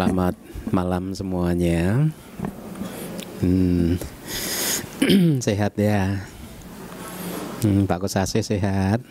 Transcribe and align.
selamat 0.00 0.32
malam 0.72 1.12
semuanya. 1.12 2.08
Hmm, 3.44 4.00
sehat 5.44 5.76
ya. 5.76 6.24
Hmm, 7.60 7.84
Pak 7.84 8.08
Kusase 8.08 8.40
sehat. 8.40 9.04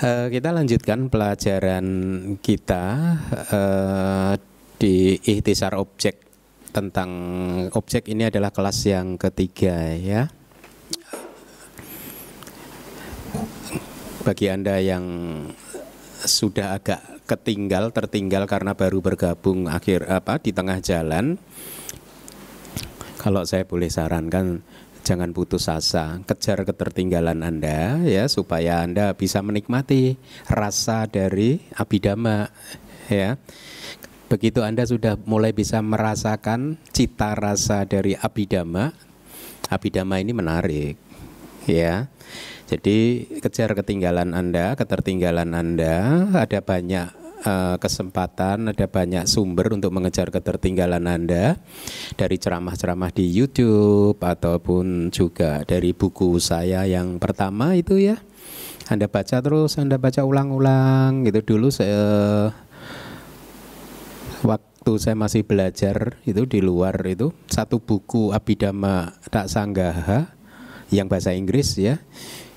Uh, 0.00 0.26
kita 0.40 0.48
lanjutkan 0.56 1.12
pelajaran 1.12 1.84
kita 2.40 3.20
uh, 3.52 4.32
di 4.80 5.20
ikhtisar 5.20 5.76
objek 5.76 6.24
tentang 6.72 7.10
objek 7.76 8.08
ini 8.08 8.32
adalah 8.32 8.56
kelas 8.56 8.88
yang 8.88 9.20
ketiga 9.20 9.92
ya. 10.00 10.32
Bagi 14.24 14.48
Anda 14.48 14.80
yang 14.80 15.04
sudah 16.24 16.74
agak 16.78 17.00
ketinggal, 17.28 17.94
tertinggal 17.94 18.48
karena 18.48 18.72
baru 18.74 18.98
bergabung 18.98 19.68
akhir 19.70 20.08
apa 20.08 20.40
di 20.40 20.50
tengah 20.50 20.80
jalan, 20.82 21.36
kalau 23.18 23.42
saya 23.44 23.66
boleh 23.66 23.90
sarankan 23.90 24.62
jangan 25.02 25.32
putus 25.32 25.66
asa, 25.72 26.20
kejar 26.28 26.68
ketertinggalan 26.68 27.40
Anda 27.40 28.02
ya 28.04 28.28
supaya 28.28 28.84
Anda 28.84 29.16
bisa 29.16 29.40
menikmati 29.40 30.20
rasa 30.46 31.08
dari 31.08 31.64
abidama 31.74 32.50
ya. 33.08 33.40
Begitu 34.28 34.60
Anda 34.60 34.84
sudah 34.84 35.16
mulai 35.24 35.56
bisa 35.56 35.80
merasakan 35.80 36.76
cita 36.92 37.32
rasa 37.32 37.88
dari 37.88 38.12
abidama, 38.12 38.92
abidama 39.72 40.20
ini 40.20 40.36
menarik 40.36 41.00
ya. 41.64 42.12
Jadi 42.68 43.24
kejar 43.40 43.72
ketinggalan 43.72 44.36
Anda, 44.36 44.76
ketertinggalan 44.76 45.56
Anda, 45.56 46.28
ada 46.36 46.60
banyak 46.60 47.08
uh, 47.48 47.80
kesempatan, 47.80 48.68
ada 48.68 48.84
banyak 48.84 49.24
sumber 49.24 49.72
untuk 49.72 49.88
mengejar 49.96 50.28
ketertinggalan 50.28 51.08
Anda. 51.08 51.56
Dari 52.12 52.36
ceramah-ceramah 52.36 53.08
di 53.16 53.24
YouTube 53.24 54.20
ataupun 54.20 55.08
juga 55.08 55.64
dari 55.64 55.96
buku 55.96 56.36
saya 56.36 56.84
yang 56.84 57.16
pertama 57.16 57.72
itu 57.72 57.96
ya. 57.96 58.20
Anda 58.92 59.08
baca 59.08 59.40
terus, 59.40 59.80
Anda 59.80 59.96
baca 59.96 60.20
ulang-ulang 60.28 61.24
gitu. 61.24 61.56
Dulu 61.56 61.72
saya 61.72 62.04
waktu 64.44 64.92
saya 65.00 65.16
masih 65.16 65.40
belajar 65.40 66.20
itu 66.28 66.44
di 66.44 66.60
luar 66.60 67.00
itu 67.08 67.32
satu 67.48 67.80
buku 67.80 68.36
Abhidhamma 68.36 69.16
Tak 69.32 69.48
Sanggaha 69.48 70.36
yang 70.88 71.08
bahasa 71.08 71.36
Inggris 71.36 71.76
ya 71.76 72.00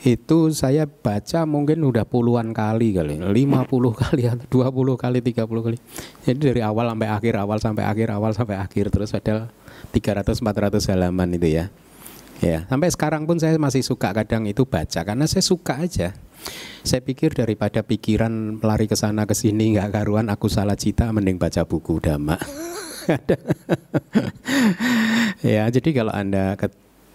itu 0.02 0.50
saya 0.50 0.90
baca 0.90 1.46
mungkin 1.46 1.86
udah 1.86 2.10
puluhan 2.10 2.58
kali 2.58 2.98
kali 2.98 3.22
50 3.22 3.70
kali 3.94 4.26
atau 4.26 4.66
20 4.66 4.98
kali 4.98 5.22
30 5.22 5.46
kali. 5.46 5.78
Jadi 6.26 6.40
dari 6.42 6.62
awal 6.66 6.90
sampai 6.90 7.10
akhir 7.14 7.34
awal 7.38 7.58
sampai 7.62 7.84
akhir 7.86 8.08
awal 8.10 8.32
sampai 8.34 8.58
akhir 8.58 8.90
terus 8.90 9.14
ada 9.14 9.54
300 9.94 10.42
400 10.42 10.90
halaman 10.90 11.38
itu 11.38 11.54
ya. 11.54 11.70
Ya 12.42 12.66
sampai 12.66 12.90
sekarang 12.90 13.30
pun 13.30 13.38
saya 13.38 13.54
masih 13.62 13.86
suka 13.86 14.10
kadang 14.10 14.50
itu 14.50 14.66
baca 14.66 15.06
karena 15.06 15.30
saya 15.30 15.46
suka 15.46 15.78
aja. 15.78 16.18
Saya 16.82 17.06
pikir 17.06 17.38
daripada 17.38 17.86
pikiran 17.86 18.58
lari 18.66 18.90
ke 18.90 18.98
sana 18.98 19.30
ke 19.30 19.38
sini 19.38 19.78
nggak 19.78 19.94
karuan 19.94 20.34
aku 20.34 20.50
salah 20.50 20.74
cita 20.74 21.14
mending 21.14 21.38
baca 21.38 21.62
buku 21.70 22.02
dhamma 22.02 22.42
ya 25.46 25.70
jadi 25.70 25.90
kalau 25.94 26.10
anda 26.10 26.58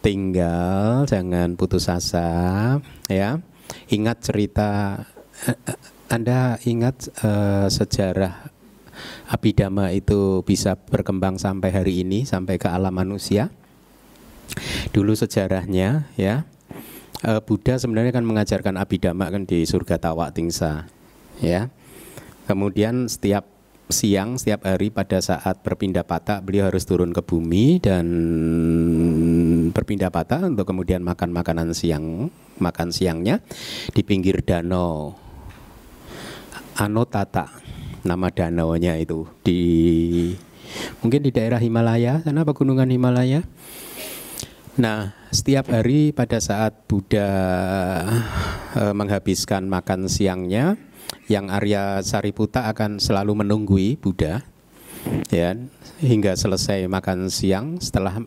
tinggal, 0.06 1.03
jangan 1.03 1.59
putus 1.59 1.91
asa, 1.91 2.78
ya. 3.11 3.43
Ingat 3.91 4.22
cerita 4.22 5.03
Anda 6.06 6.62
ingat 6.62 7.11
uh, 7.27 7.67
sejarah 7.67 8.55
Abhidhamma 9.27 9.91
itu 9.91 10.47
bisa 10.47 10.78
berkembang 10.78 11.43
sampai 11.43 11.75
hari 11.75 12.06
ini 12.06 12.22
sampai 12.22 12.55
ke 12.55 12.71
alam 12.71 12.95
manusia. 12.95 13.50
Dulu 14.95 15.19
sejarahnya 15.19 16.06
ya. 16.15 16.47
Buddha 17.43 17.75
sebenarnya 17.75 18.15
kan 18.15 18.22
mengajarkan 18.22 18.78
Abhidhamma 18.78 19.34
kan 19.34 19.43
di 19.43 19.66
surga 19.66 19.99
Tawa 19.99 20.31
Tingsa, 20.31 20.87
ya. 21.43 21.75
Kemudian 22.47 23.11
setiap 23.11 23.56
siang 23.87 24.35
setiap 24.35 24.67
hari 24.67 24.91
pada 24.91 25.23
saat 25.23 25.63
berpindah 25.63 26.03
patah 26.03 26.43
beliau 26.43 26.67
harus 26.67 26.83
turun 26.83 27.15
ke 27.15 27.23
bumi 27.23 27.79
dan 27.79 28.07
berpindah 29.71 30.11
patah 30.11 30.43
untuk 30.43 30.67
kemudian 30.67 31.07
makan 31.07 31.31
makanan 31.31 31.71
siang 31.71 32.27
makan 32.59 32.91
siangnya 32.91 33.39
di 33.95 34.03
pinggir 34.03 34.43
danau. 34.43 35.15
Anotata 36.77 37.49
nama 38.03 38.29
danaunya 38.29 38.99
itu. 38.99 39.27
Di 39.47 39.63
mungkin 41.01 41.23
di 41.23 41.31
daerah 41.31 41.63
Himalaya 41.63 42.23
sana 42.27 42.43
pegunungan 42.43 42.91
Himalaya. 42.91 43.47
Nah, 44.77 45.17
setiap 45.33 45.73
hari 45.73 46.13
pada 46.13 46.37
saat 46.37 46.85
Buddha 46.85 47.25
e, 48.77 48.83
menghabiskan 48.93 49.65
makan 49.73 50.05
siangnya, 50.05 50.77
yang 51.27 51.51
Arya 51.51 52.03
Sariputa 52.03 52.71
akan 52.71 53.03
selalu 53.03 53.43
menunggui 53.43 53.99
Buddha 53.99 54.47
ya 55.31 55.55
hingga 56.03 56.35
selesai 56.35 56.87
makan 56.87 57.31
siang. 57.31 57.79
Setelah 57.83 58.23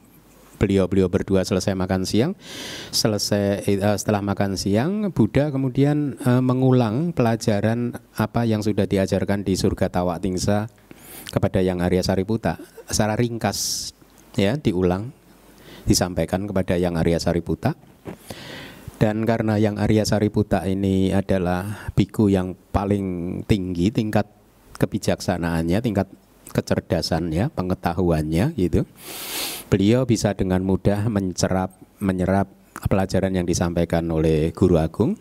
beliau-beliau 0.60 1.08
berdua 1.08 1.48
selesai 1.48 1.72
makan 1.72 2.04
siang 2.04 2.36
selesai 2.92 3.64
uh, 3.80 3.96
setelah 3.96 4.20
makan 4.20 4.60
siang 4.60 5.08
Buddha 5.16 5.56
kemudian 5.56 6.20
uh, 6.28 6.44
mengulang 6.44 7.16
pelajaran 7.16 7.96
apa 8.20 8.44
yang 8.44 8.60
sudah 8.60 8.84
diajarkan 8.84 9.48
di 9.48 9.56
surga 9.56 9.88
Tawa 9.88 10.20
Tingsa 10.20 10.68
kepada 11.32 11.64
yang 11.64 11.80
Arya 11.80 12.04
Sariputa. 12.04 12.60
Secara 12.92 13.16
ringkas 13.16 13.92
ya 14.36 14.60
diulang 14.60 15.16
disampaikan 15.88 16.44
kepada 16.46 16.76
yang 16.76 17.00
Arya 17.00 17.24
Sariputa 17.24 17.74
dan 19.00 19.24
karena 19.24 19.56
yang 19.56 19.80
Arya 19.80 20.04
Sariputa 20.04 20.68
ini 20.68 21.16
adalah 21.16 21.88
biku 21.96 22.28
yang 22.28 22.52
paling 22.76 23.40
tinggi 23.48 23.96
tingkat 23.96 24.28
kebijaksanaannya, 24.76 25.80
tingkat 25.80 26.12
kecerdasannya, 26.52 27.48
pengetahuannya 27.56 28.60
gitu. 28.60 28.84
Beliau 29.72 30.04
bisa 30.04 30.36
dengan 30.36 30.68
mudah 30.68 31.08
mencerap 31.08 31.80
menyerap 32.04 32.52
pelajaran 32.92 33.40
yang 33.40 33.48
disampaikan 33.48 34.04
oleh 34.12 34.52
guru 34.52 34.76
agung 34.76 35.16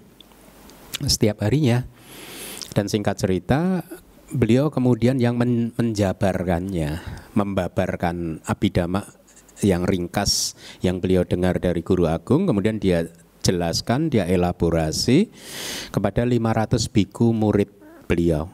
setiap 1.06 1.46
harinya. 1.46 1.86
Dan 2.74 2.90
singkat 2.90 3.14
cerita, 3.22 3.86
beliau 4.34 4.74
kemudian 4.74 5.22
yang 5.22 5.38
men 5.38 5.70
menjabarkannya, 5.78 6.98
membabarkan 7.38 8.42
abidama 8.42 9.06
yang 9.62 9.86
ringkas 9.86 10.54
yang 10.82 10.98
beliau 10.98 11.22
dengar 11.22 11.58
dari 11.58 11.82
guru 11.82 12.06
agung, 12.06 12.46
kemudian 12.46 12.78
dia 12.78 13.06
jelaskan, 13.40 14.08
dia 14.12 14.24
elaborasi 14.28 15.30
kepada 15.90 16.24
500 16.24 16.88
biku 16.90 17.32
murid 17.32 17.70
beliau. 18.08 18.50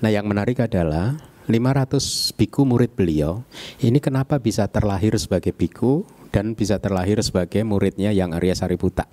Nah, 0.00 0.10
yang 0.12 0.24
menarik 0.24 0.62
adalah 0.62 1.20
500 1.50 2.38
biku 2.38 2.62
murid 2.62 2.94
beliau 2.94 3.42
ini 3.82 3.98
kenapa 3.98 4.38
bisa 4.38 4.70
terlahir 4.70 5.18
sebagai 5.18 5.50
biku 5.50 6.06
dan 6.30 6.54
bisa 6.54 6.78
terlahir 6.78 7.18
sebagai 7.26 7.66
muridnya 7.66 8.14
yang 8.14 8.30
Arya 8.30 8.54
Sariputa. 8.54 9.10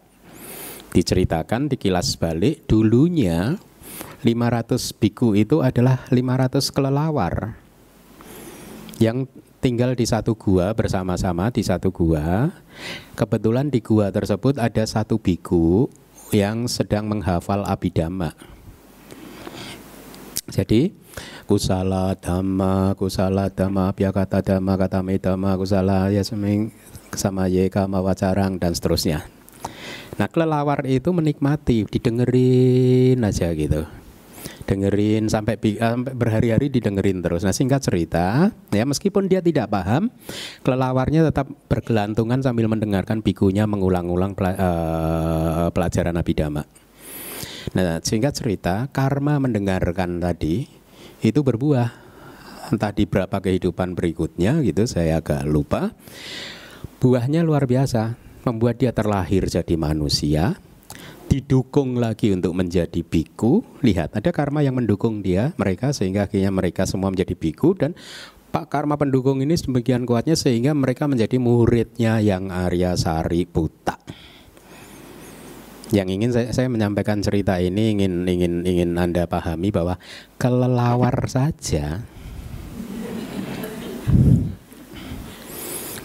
Diceritakan 0.93 1.67
di 1.67 1.75
kilas 1.81 2.13
balik 2.15 2.69
dulunya 2.69 3.57
500 4.21 5.01
biku 5.01 5.33
itu 5.33 5.65
adalah 5.65 6.05
500 6.13 6.73
kelelawar 6.73 7.57
yang 8.97 9.25
tinggal 9.59 9.97
di 9.97 10.05
satu 10.05 10.37
gua 10.37 10.71
bersama-sama 10.71 11.49
di 11.49 11.65
satu 11.65 11.89
gua. 11.89 12.53
Kebetulan 13.17 13.73
di 13.73 13.81
gua 13.81 14.13
tersebut 14.13 14.61
ada 14.61 14.83
satu 14.85 15.17
biku 15.17 15.89
yang 16.31 16.69
sedang 16.69 17.07
menghafal 17.09 17.65
abidama. 17.65 18.35
Jadi 20.47 20.95
kusala 21.43 22.15
dhamma, 22.15 22.95
kusala 22.95 23.51
dhamma, 23.51 23.91
kata 23.91 24.39
dhamma, 24.39 24.73
kata 24.79 25.03
dhamma, 25.03 25.59
kusala 25.59 26.07
ya 26.07 26.23
seming 26.23 26.71
sama 27.11 27.51
YK 27.51 27.89
Mawacarang 27.91 28.55
dan 28.55 28.71
seterusnya. 28.71 29.27
Nah 30.15 30.27
kelelawar 30.31 30.87
itu 30.87 31.11
menikmati, 31.11 31.83
didengerin 31.85 33.21
aja 33.21 33.51
gitu 33.53 34.06
dengerin 34.67 35.31
sampai, 35.31 35.55
sampai 35.57 36.11
berhari-hari 36.13 36.67
didengerin 36.67 37.23
terus. 37.23 37.47
Nah 37.47 37.55
singkat 37.55 37.87
cerita, 37.87 38.51
ya 38.69 38.83
meskipun 38.83 39.31
dia 39.31 39.39
tidak 39.39 39.71
paham, 39.71 40.11
kelelawarnya 40.61 41.31
tetap 41.31 41.47
bergelantungan 41.71 42.43
sambil 42.43 42.67
mendengarkan 42.67 43.23
bikunya 43.23 43.63
mengulang-ulang 43.63 44.35
uh, 44.35 45.71
pelajaran 45.71 46.19
Abhidhamma. 46.19 46.67
Nah 47.73 48.03
singkat 48.03 48.35
cerita, 48.35 48.91
karma 48.91 49.39
mendengarkan 49.39 50.19
tadi 50.19 50.67
itu 51.23 51.39
berbuah. 51.39 52.05
Entah 52.67 52.91
di 52.91 53.07
berapa 53.07 53.39
kehidupan 53.39 53.95
berikutnya 53.95 54.59
gitu, 54.59 54.83
saya 54.83 55.23
agak 55.23 55.47
lupa. 55.47 55.95
Buahnya 56.99 57.39
luar 57.39 57.63
biasa, 57.63 58.19
membuat 58.43 58.83
dia 58.83 58.91
terlahir 58.91 59.47
jadi 59.47 59.79
manusia, 59.79 60.59
didukung 61.37 62.01
lagi 62.01 62.33
untuk 62.33 62.57
menjadi 62.57 63.05
biku. 63.05 63.61
Lihat, 63.85 64.17
ada 64.17 64.33
karma 64.33 64.65
yang 64.65 64.73
mendukung 64.73 65.21
dia, 65.21 65.53
mereka 65.61 65.93
sehingga 65.93 66.25
akhirnya 66.25 66.49
mereka 66.49 66.89
semua 66.89 67.13
menjadi 67.13 67.37
biku 67.37 67.77
dan 67.77 67.93
Pak 68.47 68.73
karma 68.73 68.97
pendukung 68.97 69.43
ini 69.43 69.53
demikian 69.53 70.07
kuatnya 70.07 70.33
sehingga 70.33 70.73
mereka 70.73 71.05
menjadi 71.05 71.37
muridnya 71.37 72.17
yang 72.23 72.49
Arya 72.49 72.97
Sari 72.97 73.45
Buta. 73.45 73.99
Yang 75.93 76.07
ingin 76.09 76.31
saya, 76.33 76.49
saya 76.55 76.67
menyampaikan 76.71 77.21
cerita 77.21 77.59
ini 77.61 77.93
ingin 77.93 78.25
ingin 78.25 78.65
ingin 78.65 78.91
Anda 78.97 79.29
pahami 79.29 79.69
bahwa 79.69 79.99
kelelawar 80.41 81.27
saja 81.27 82.01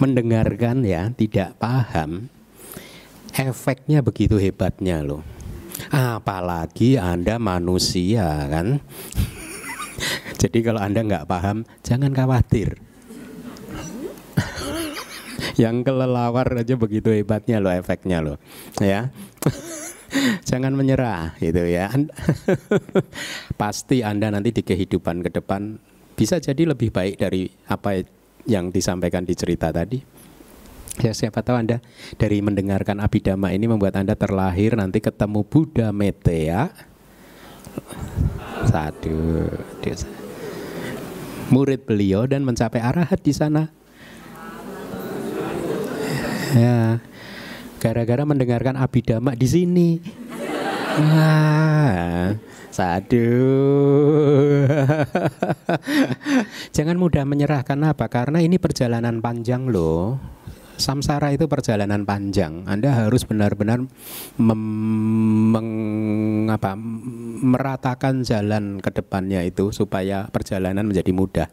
mendengarkan 0.02 0.82
ya 0.82 1.14
tidak 1.14 1.56
paham 1.62 2.26
efeknya 3.36 4.04
begitu 4.04 4.36
hebatnya 4.36 5.00
loh. 5.00 5.24
Apalagi 5.88 7.00
Anda 7.00 7.40
manusia 7.40 8.46
kan. 8.48 8.78
Jadi 10.40 10.58
kalau 10.60 10.80
Anda 10.82 11.00
nggak 11.04 11.28
paham, 11.28 11.64
jangan 11.84 12.12
khawatir. 12.12 12.76
Yang 15.62 15.76
kelelawar 15.88 16.48
aja 16.56 16.74
begitu 16.76 17.12
hebatnya 17.12 17.60
loh 17.60 17.72
efeknya 17.72 18.18
loh. 18.24 18.36
Ya. 18.80 19.12
jangan 20.48 20.76
menyerah 20.76 21.36
gitu 21.40 21.64
ya. 21.64 21.88
Pasti 23.60 24.04
Anda 24.04 24.28
nanti 24.28 24.52
di 24.52 24.62
kehidupan 24.62 25.24
ke 25.24 25.30
depan 25.32 25.80
bisa 26.12 26.36
jadi 26.38 26.68
lebih 26.68 26.92
baik 26.92 27.16
dari 27.16 27.48
apa 27.68 28.04
yang 28.44 28.68
disampaikan 28.68 29.24
di 29.24 29.32
cerita 29.32 29.72
tadi. 29.72 30.21
Ya 31.00 31.16
siapa 31.16 31.40
tahu 31.40 31.56
Anda 31.56 31.80
dari 32.20 32.44
mendengarkan 32.44 33.00
abidama 33.00 33.48
ini 33.48 33.64
membuat 33.64 33.96
Anda 33.96 34.12
terlahir 34.12 34.76
nanti 34.76 35.00
ketemu 35.00 35.40
Buddha 35.40 35.88
Metea. 35.88 36.68
Satu, 38.68 39.48
murid 41.48 41.88
beliau 41.88 42.28
dan 42.28 42.44
mencapai 42.44 42.84
arahat 42.84 43.24
di 43.24 43.32
sana. 43.32 43.72
Ya, 46.52 47.00
gara-gara 47.80 48.28
mendengarkan 48.28 48.76
abidama 48.76 49.32
di 49.32 49.48
sini. 49.48 49.90
Wah, 50.92 52.36
satu. 52.68 53.28
Jangan 56.76 57.00
mudah 57.00 57.24
menyerah 57.24 57.64
karena 57.64 57.96
apa? 57.96 58.12
Karena 58.12 58.44
ini 58.44 58.60
perjalanan 58.60 59.24
panjang 59.24 59.72
loh 59.72 60.20
samsara 60.82 61.30
itu 61.30 61.46
perjalanan 61.46 62.02
panjang. 62.02 62.66
Anda 62.66 63.06
harus 63.06 63.22
benar-benar 63.22 63.86
meratakan 67.42 68.26
jalan 68.26 68.82
ke 68.82 68.90
depannya 68.90 69.46
itu 69.46 69.70
supaya 69.70 70.26
perjalanan 70.28 70.90
menjadi 70.90 71.12
mudah. 71.14 71.48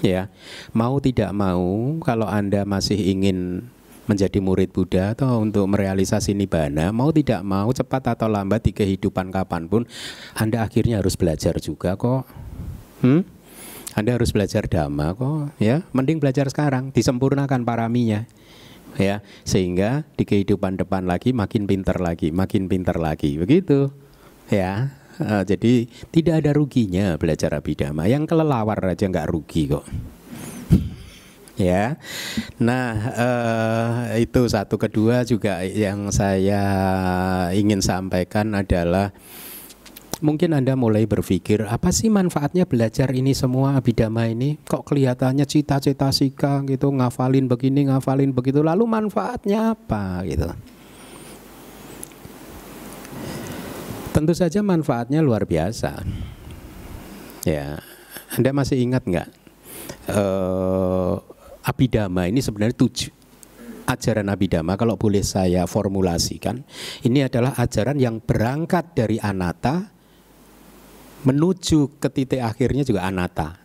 Ya, 0.00 0.32
mau 0.72 0.96
tidak 1.02 1.34
mau, 1.36 2.00
kalau 2.00 2.24
Anda 2.24 2.64
masih 2.64 2.96
ingin 2.96 3.68
menjadi 4.08 4.40
murid 4.40 4.72
Buddha 4.72 5.12
atau 5.12 5.44
untuk 5.44 5.68
merealisasi 5.68 6.32
nibbana, 6.32 6.88
mau 6.90 7.12
tidak 7.12 7.44
mau 7.44 7.68
cepat 7.68 8.16
atau 8.16 8.26
lambat 8.26 8.64
di 8.64 8.72
kehidupan 8.72 9.28
kapan 9.28 9.68
pun, 9.68 9.84
Anda 10.32 10.64
akhirnya 10.64 11.04
harus 11.04 11.20
belajar 11.20 11.60
juga 11.60 12.00
kok. 12.00 12.24
Hmm? 13.04 13.28
Anda 13.92 14.16
harus 14.16 14.32
belajar 14.32 14.64
dhamma 14.66 15.12
kok, 15.12 15.52
ya. 15.60 15.84
Mending 15.92 16.16
belajar 16.16 16.48
sekarang, 16.48 16.96
disempurnakan 16.96 17.62
paraminya 17.62 18.24
ya 18.98 19.22
sehingga 19.46 20.08
di 20.16 20.24
kehidupan 20.26 20.80
depan 20.80 21.06
lagi 21.06 21.30
makin 21.30 21.66
pinter 21.68 21.98
lagi 22.00 22.34
makin 22.34 22.66
pinter 22.66 22.96
lagi. 22.98 23.36
Begitu. 23.38 23.92
Ya 24.50 24.94
uh, 25.20 25.42
jadi 25.46 25.86
tidak 26.10 26.42
ada 26.44 26.50
ruginya 26.56 27.14
belajar 27.20 27.54
abidama 27.54 28.08
yang 28.10 28.26
kelelawar 28.26 28.80
aja 28.82 29.06
nggak 29.06 29.28
rugi 29.30 29.70
kok. 29.70 29.86
Ya 31.60 32.00
nah 32.56 32.88
uh, 33.20 34.16
itu 34.16 34.48
satu. 34.48 34.80
Kedua 34.80 35.28
juga 35.28 35.60
yang 35.60 36.08
saya 36.08 36.62
ingin 37.52 37.84
sampaikan 37.84 38.56
adalah 38.56 39.12
mungkin 40.20 40.56
Anda 40.56 40.76
mulai 40.76 41.04
berpikir, 41.04 41.66
apa 41.68 41.92
sih 41.92 42.08
manfaatnya 42.08 42.64
belajar 42.64 43.10
ini 43.12 43.36
semua 43.36 43.76
abidama 43.76 44.28
ini? 44.28 44.56
Kok 44.64 44.86
kelihatannya 44.86 45.44
cita-cita 45.44 46.08
sika 46.14 46.64
gitu, 46.64 46.88
ngafalin 46.92 47.48
begini, 47.48 47.88
ngafalin 47.90 48.32
begitu, 48.32 48.60
lalu 48.64 48.86
manfaatnya 48.88 49.74
apa 49.76 50.24
gitu? 50.24 50.48
Tentu 54.10 54.32
saja 54.34 54.60
manfaatnya 54.60 55.22
luar 55.24 55.46
biasa. 55.48 56.02
Ya, 57.48 57.80
Anda 58.36 58.50
masih 58.52 58.80
ingat 58.80 59.06
nggak? 59.08 59.28
Uh, 60.10 61.18
abidama 61.64 62.26
ini 62.26 62.40
sebenarnya 62.40 62.76
tujuh 62.76 63.12
ajaran 63.90 64.30
Abhidhamma 64.30 64.78
kalau 64.78 64.94
boleh 64.94 65.22
saya 65.26 65.66
formulasikan 65.66 66.62
ini 67.02 67.26
adalah 67.26 67.58
ajaran 67.58 67.98
yang 67.98 68.22
berangkat 68.22 68.94
dari 68.94 69.18
anatta 69.18 69.90
menuju 71.24 72.00
ke 72.00 72.08
titik 72.08 72.40
akhirnya 72.40 72.84
juga 72.86 73.04
anata. 73.04 73.60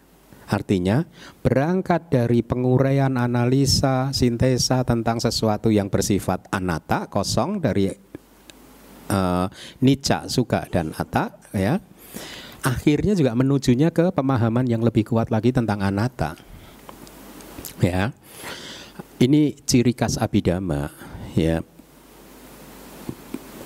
Artinya 0.46 1.02
berangkat 1.42 2.14
dari 2.14 2.46
penguraian 2.46 3.18
analisa 3.18 4.14
sintesa 4.14 4.86
tentang 4.86 5.18
sesuatu 5.18 5.74
yang 5.74 5.90
bersifat 5.90 6.46
anata 6.54 7.10
kosong 7.10 7.58
dari 7.58 7.90
uh, 9.10 9.50
nica 9.82 10.30
suka 10.30 10.70
dan 10.70 10.94
ata 10.94 11.34
ya. 11.50 11.82
Akhirnya 12.62 13.14
juga 13.14 13.34
menujunya 13.38 13.94
ke 13.94 14.10
pemahaman 14.14 14.66
yang 14.66 14.82
lebih 14.82 15.06
kuat 15.06 15.30
lagi 15.30 15.54
tentang 15.54 15.82
anata. 15.82 16.38
Ya. 17.82 18.14
Ini 19.18 19.58
ciri 19.66 19.96
khas 19.96 20.20
abidama 20.22 20.92
ya 21.34 21.64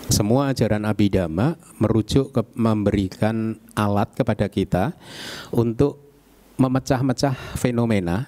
semua 0.09 0.49
ajaran 0.51 0.83
abidama 0.85 1.55
merujuk 1.77 2.33
ke 2.33 2.41
memberikan 2.57 3.57
alat 3.77 4.09
kepada 4.17 4.49
kita 4.49 4.97
untuk 5.53 6.01
memecah-mecah 6.59 7.55
fenomena 7.55 8.27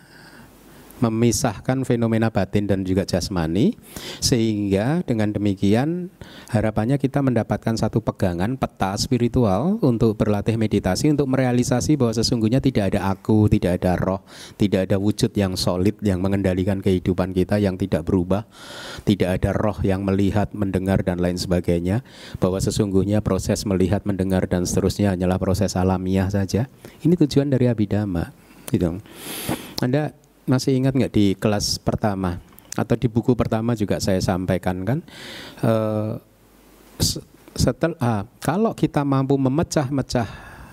memisahkan 1.01 1.83
fenomena 1.83 2.29
batin 2.29 2.69
dan 2.69 2.85
juga 2.85 3.03
jasmani 3.03 3.75
sehingga 4.21 5.01
dengan 5.03 5.33
demikian 5.33 6.13
harapannya 6.53 7.01
kita 7.01 7.25
mendapatkan 7.25 7.75
satu 7.75 7.99
pegangan 8.05 8.55
peta 8.55 8.93
spiritual 8.95 9.81
untuk 9.81 10.15
berlatih 10.15 10.55
meditasi 10.55 11.09
untuk 11.09 11.27
merealisasi 11.27 11.97
bahwa 11.97 12.13
sesungguhnya 12.13 12.61
tidak 12.61 12.93
ada 12.93 13.09
aku, 13.11 13.49
tidak 13.49 13.81
ada 13.81 13.97
roh, 13.97 14.21
tidak 14.55 14.87
ada 14.89 15.01
wujud 15.01 15.33
yang 15.33 15.57
solid 15.57 15.97
yang 16.05 16.21
mengendalikan 16.21 16.79
kehidupan 16.79 17.33
kita 17.33 17.57
yang 17.57 17.75
tidak 17.75 18.05
berubah, 18.05 18.45
tidak 19.03 19.41
ada 19.41 19.51
roh 19.57 19.77
yang 19.81 20.05
melihat, 20.05 20.53
mendengar 20.53 21.01
dan 21.01 21.17
lain 21.17 21.35
sebagainya, 21.35 22.05
bahwa 22.37 22.61
sesungguhnya 22.61 23.25
proses 23.25 23.65
melihat, 23.65 24.05
mendengar 24.05 24.45
dan 24.45 24.69
seterusnya 24.69 25.13
hanyalah 25.17 25.41
proses 25.41 25.73
alamiah 25.73 26.29
saja. 26.29 26.69
Ini 27.01 27.17
tujuan 27.17 27.49
dari 27.49 27.65
abidama, 27.65 28.29
gitu. 28.69 29.01
Anda 29.81 30.13
masih 30.51 30.75
ingat 30.75 30.91
nggak 30.91 31.13
di 31.15 31.31
kelas 31.39 31.79
pertama 31.79 32.43
atau 32.75 32.95
di 32.99 33.07
buku 33.07 33.31
pertama 33.39 33.71
juga 33.71 34.03
saya 34.03 34.19
sampaikan 34.19 34.83
kan? 34.83 34.99
Uh, 35.63 36.19
setelah 37.55 37.95
ah, 37.99 38.23
kalau 38.43 38.75
kita 38.75 39.07
mampu 39.07 39.39
memecah-mecah 39.39 40.27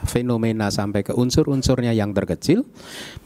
fenomena 0.07 0.71
sampai 0.71 1.03
ke 1.03 1.11
unsur-unsurnya 1.15 1.91
yang 1.91 2.15
terkecil 2.15 2.63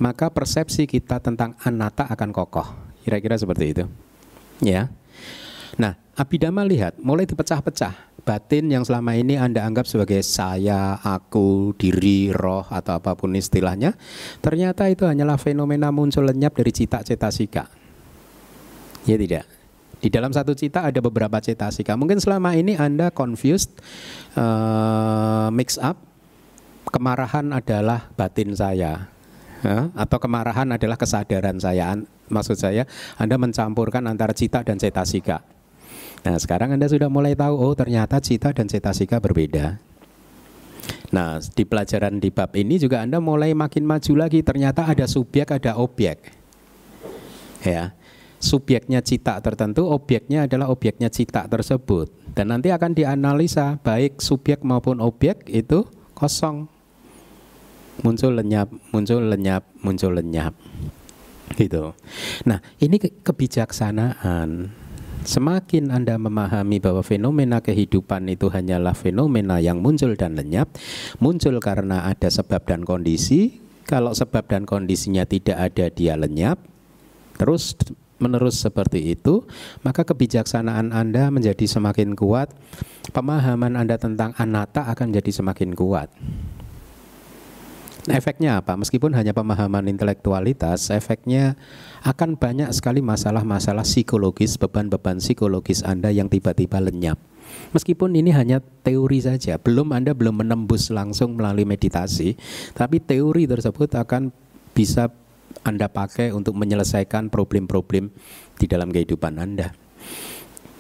maka 0.01 0.33
persepsi 0.33 0.89
kita 0.89 1.21
tentang 1.21 1.57
anatta 1.65 2.09
akan 2.09 2.31
kokoh. 2.33 2.69
Kira-kira 3.03 3.37
seperti 3.37 3.65
itu. 3.77 3.85
Ya. 4.63 4.89
Nah 5.77 5.97
abidama 6.17 6.65
lihat 6.65 7.01
mulai 7.01 7.25
dipecah-pecah 7.29 8.12
batin 8.23 8.71
yang 8.71 8.87
selama 8.87 9.19
ini 9.19 9.35
Anda 9.35 9.67
anggap 9.67 9.87
sebagai 9.87 10.23
saya, 10.23 10.99
aku, 11.03 11.75
diri, 11.75 12.31
roh 12.31 12.67
atau 12.71 12.99
apa 12.99 13.19
pun 13.19 13.35
istilahnya, 13.35 13.99
ternyata 14.39 14.87
itu 14.87 15.07
hanyalah 15.07 15.39
fenomena 15.39 15.91
muncul 15.91 16.27
lenyap 16.27 16.55
dari 16.55 16.71
cita-cita 16.71 17.29
sika. 17.35 17.67
Ya 19.03 19.19
tidak. 19.19 19.47
Di 20.03 20.11
dalam 20.11 20.35
satu 20.35 20.55
cita 20.59 20.83
ada 20.83 20.99
beberapa 20.99 21.39
cetasika. 21.39 21.95
Mungkin 21.95 22.19
selama 22.19 22.59
ini 22.59 22.75
Anda 22.75 23.15
confused, 23.15 23.71
uh, 24.35 25.47
mix 25.55 25.79
up, 25.79 25.95
kemarahan 26.91 27.55
adalah 27.55 28.11
batin 28.19 28.51
saya. 28.55 29.07
Ya, 29.63 29.95
atau 29.95 30.19
kemarahan 30.19 30.75
adalah 30.75 30.99
kesadaran 30.99 31.55
saya. 31.63 31.95
Maksud 32.27 32.59
saya, 32.59 32.83
Anda 33.15 33.39
mencampurkan 33.39 34.03
antara 34.11 34.35
cita 34.35 34.67
dan 34.67 34.75
cetasika. 34.75 35.47
Nah, 36.23 36.39
sekarang 36.39 36.71
Anda 36.79 36.87
sudah 36.87 37.11
mulai 37.11 37.35
tahu, 37.35 37.55
oh 37.59 37.75
ternyata 37.75 38.23
cita 38.23 38.55
dan 38.55 38.71
cetasika 38.71 39.19
berbeda. 39.19 39.83
Nah, 41.11 41.43
di 41.43 41.63
pelajaran 41.67 42.23
di 42.23 42.31
bab 42.31 42.55
ini 42.55 42.79
juga 42.79 43.03
Anda 43.03 43.19
mulai 43.19 43.53
makin 43.53 43.85
maju 43.85 44.13
lagi. 44.17 44.41
Ternyata 44.41 44.87
ada 44.87 45.05
subjek, 45.05 45.51
ada 45.51 45.77
objek. 45.77 46.31
Ya, 47.63 47.95
subjeknya 48.43 49.03
cita 49.03 49.39
tertentu, 49.39 49.87
objeknya 49.87 50.51
adalah 50.51 50.71
objeknya 50.71 51.11
cita 51.11 51.47
tersebut. 51.47 52.11
Dan 52.33 52.51
nanti 52.51 52.73
akan 52.73 52.97
dianalisa 52.97 53.79
baik 53.85 54.19
subjek 54.19 54.65
maupun 54.67 54.99
objek 54.99 55.47
itu 55.47 55.87
kosong. 56.17 56.67
Muncul 58.03 58.35
lenyap, 58.35 58.73
muncul 58.91 59.21
lenyap, 59.29 59.69
muncul 59.85 60.17
lenyap. 60.17 60.57
Gitu. 61.55 61.93
Nah, 62.49 62.59
ini 62.81 62.97
kebijaksanaan. 62.99 64.82
Semakin 65.23 65.95
Anda 65.95 66.19
memahami 66.19 66.83
bahwa 66.83 66.99
fenomena 67.07 67.63
kehidupan 67.63 68.27
itu 68.27 68.51
hanyalah 68.51 68.91
fenomena 68.91 69.63
yang 69.63 69.79
muncul 69.79 70.19
dan 70.19 70.35
lenyap, 70.35 70.75
muncul 71.23 71.63
karena 71.63 72.11
ada 72.11 72.27
sebab 72.27 72.67
dan 72.67 72.83
kondisi. 72.83 73.63
Kalau 73.87 74.11
sebab 74.11 74.51
dan 74.51 74.67
kondisinya 74.67 75.23
tidak 75.23 75.59
ada, 75.59 75.87
dia 75.95 76.19
lenyap. 76.19 76.59
Terus 77.39 77.79
menerus 78.19 78.63
seperti 78.63 79.15
itu, 79.15 79.47
maka 79.87 80.03
kebijaksanaan 80.03 80.95
Anda 80.95 81.31
menjadi 81.31 81.67
semakin 81.67 82.15
kuat, 82.15 82.51
pemahaman 83.11 83.79
Anda 83.79 83.99
tentang 83.99 84.35
anatta 84.39 84.87
akan 84.91 85.11
jadi 85.11 85.31
semakin 85.31 85.75
kuat. 85.75 86.11
Efeknya 88.11 88.59
apa? 88.59 88.75
Meskipun 88.75 89.15
hanya 89.15 89.31
pemahaman 89.31 89.87
intelektualitas, 89.87 90.91
efeknya 90.91 91.55
akan 92.03 92.35
banyak 92.35 92.67
sekali 92.75 92.99
masalah-masalah 92.99 93.87
psikologis, 93.87 94.59
beban-beban 94.59 95.23
psikologis 95.23 95.87
Anda 95.87 96.11
yang 96.11 96.27
tiba-tiba 96.27 96.83
lenyap. 96.83 97.15
Meskipun 97.71 98.19
ini 98.19 98.35
hanya 98.35 98.59
teori 98.59 99.23
saja, 99.23 99.55
belum 99.55 99.95
Anda 99.95 100.19
belum 100.19 100.43
menembus 100.43 100.91
langsung 100.91 101.39
melalui 101.39 101.63
meditasi, 101.63 102.35
tapi 102.75 102.99
teori 102.99 103.47
tersebut 103.47 103.95
akan 103.95 104.35
bisa 104.75 105.15
anda 105.63 105.87
pakai 105.87 106.33
untuk 106.33 106.57
menyelesaikan 106.57 107.29
problem-problem 107.29 108.09
di 108.57 108.67
dalam 108.67 108.89
kehidupan 108.89 109.37
Anda. 109.37 109.82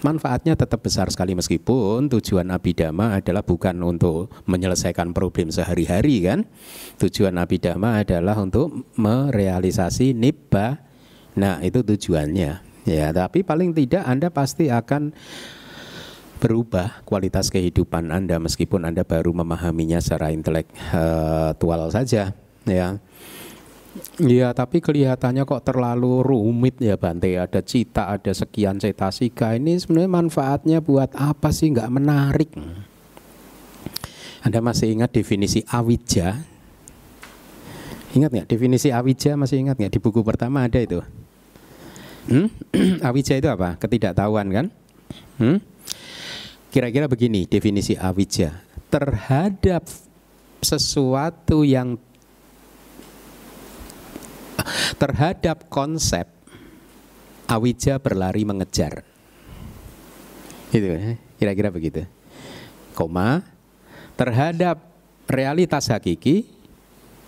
Manfaatnya 0.02 0.58
tetap 0.58 0.82
besar 0.82 1.06
sekali 1.14 1.38
meskipun 1.38 2.10
tujuan 2.10 2.50
abidama 2.50 3.22
adalah 3.22 3.46
bukan 3.46 3.78
untuk 3.86 4.34
menyelesaikan 4.50 5.14
problem 5.14 5.54
sehari-hari 5.54 6.26
kan. 6.26 6.42
Tujuan 6.98 7.38
abidama 7.38 8.02
adalah 8.02 8.34
untuk 8.42 8.90
merealisasi 8.98 10.10
nibba. 10.10 10.82
Nah, 11.38 11.62
itu 11.62 11.86
tujuannya. 11.86 12.52
Ya, 12.82 13.14
tapi 13.14 13.46
paling 13.46 13.70
tidak 13.78 14.02
Anda 14.02 14.34
pasti 14.34 14.66
akan 14.66 15.14
berubah 16.42 17.06
kualitas 17.06 17.54
kehidupan 17.54 18.10
Anda 18.10 18.42
meskipun 18.42 18.82
Anda 18.82 19.06
baru 19.06 19.30
memahaminya 19.30 20.02
secara 20.02 20.34
intelektual 20.34 21.94
saja 21.94 22.34
ya. 22.66 22.98
Iya, 24.16 24.56
tapi 24.56 24.80
kelihatannya 24.80 25.44
kok 25.44 25.68
terlalu 25.68 26.24
rumit 26.24 26.80
ya 26.80 26.96
Bante. 26.96 27.36
Ada 27.36 27.60
cita, 27.60 28.08
ada 28.08 28.32
sekian 28.32 28.80
cetasika. 28.80 29.52
Ini 29.52 29.76
sebenarnya 29.76 30.08
manfaatnya 30.08 30.78
buat 30.80 31.12
apa 31.12 31.52
sih? 31.52 31.68
Nggak 31.76 31.92
menarik. 31.92 32.50
Anda 34.40 34.64
masih 34.64 34.96
ingat 34.96 35.12
definisi 35.12 35.60
awija? 35.68 36.40
Ingat 38.16 38.30
nggak 38.32 38.48
definisi 38.48 38.88
awija? 38.88 39.36
Masih 39.36 39.60
ingat 39.60 39.76
nggak 39.76 39.92
di 39.92 40.00
buku 40.00 40.24
pertama 40.24 40.64
ada 40.64 40.80
itu? 40.80 41.04
Hmm? 42.32 42.48
awija 43.08 43.36
itu 43.36 43.48
apa? 43.52 43.76
Ketidaktahuan 43.76 44.48
kan? 44.48 44.66
Hmm? 45.36 45.60
Kira-kira 46.72 47.12
begini 47.12 47.44
definisi 47.44 47.92
awija 48.00 48.56
terhadap 48.88 49.84
sesuatu 50.64 51.64
yang 51.64 52.00
terhadap 54.96 55.68
konsep 55.68 56.24
awija 57.46 58.00
berlari 58.00 58.48
mengejar. 58.48 59.04
Gitu 60.72 60.88
ya, 60.88 61.20
kira-kira 61.36 61.68
begitu. 61.68 62.08
Koma 62.96 63.44
terhadap 64.16 64.80
realitas 65.28 65.88
hakiki 65.88 66.48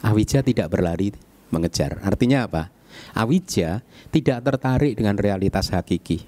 awija 0.04 0.44
tidak 0.44 0.68
berlari 0.72 1.12
mengejar. 1.52 2.00
Artinya 2.04 2.48
apa? 2.48 2.70
Awija 3.16 3.82
tidak 4.14 4.38
tertarik 4.44 4.94
dengan 4.94 5.18
realitas 5.18 5.72
hakiki. 5.74 6.22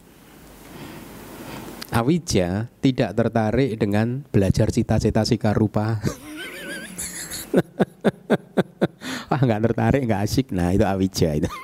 Awija 1.94 2.66
tidak 2.82 3.14
tertarik 3.14 3.78
dengan 3.78 4.26
belajar 4.28 4.74
cita-cita 4.74 5.22
sika 5.22 5.54
rupa. 5.54 6.02
Wah 9.30 9.42
nggak 9.42 9.62
tertarik, 9.70 10.02
nggak 10.06 10.22
asik. 10.22 10.54
Nah 10.54 10.70
itu 10.70 10.86
awija 10.86 11.34
itu. 11.34 11.50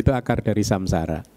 itu 0.00 0.10
akar 0.12 0.44
dari 0.44 0.60
samsara. 0.60 1.24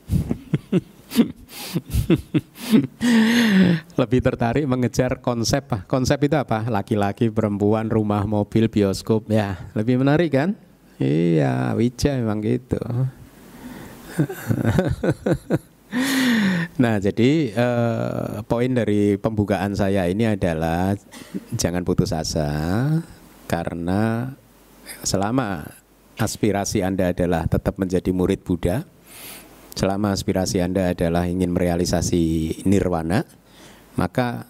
Lebih 3.97 4.21
tertarik 4.21 4.67
mengejar 4.67 5.23
konsep 5.23 5.63
Konsep 5.87 6.19
itu 6.27 6.35
apa? 6.35 6.67
Laki-laki, 6.67 7.31
perempuan, 7.31 7.87
rumah, 7.87 8.27
mobil, 8.27 8.67
bioskop. 8.67 9.31
Ya, 9.31 9.71
lebih 9.73 10.03
menarik 10.03 10.35
kan? 10.35 10.59
Iya, 10.99 11.71
wija 11.77 12.17
memang 12.19 12.43
gitu. 12.43 12.81
Nah, 16.77 16.99
jadi 16.99 17.55
eh, 17.55 18.27
poin 18.45 18.71
dari 18.75 19.15
pembukaan 19.15 19.73
saya 19.73 20.05
ini 20.11 20.27
adalah 20.27 20.93
jangan 21.55 21.81
putus 21.87 22.11
asa 22.13 22.51
karena 23.47 24.35
selama 25.01 25.63
aspirasi 26.17 26.83
Anda 26.83 27.15
adalah 27.15 27.45
tetap 27.47 27.77
menjadi 27.79 28.09
murid 28.11 28.43
Buddha, 28.43 28.83
selama 29.77 30.11
aspirasi 30.11 30.59
Anda 30.59 30.91
adalah 30.91 31.29
ingin 31.29 31.53
merealisasi 31.53 32.61
nirwana, 32.65 33.23
maka 33.95 34.49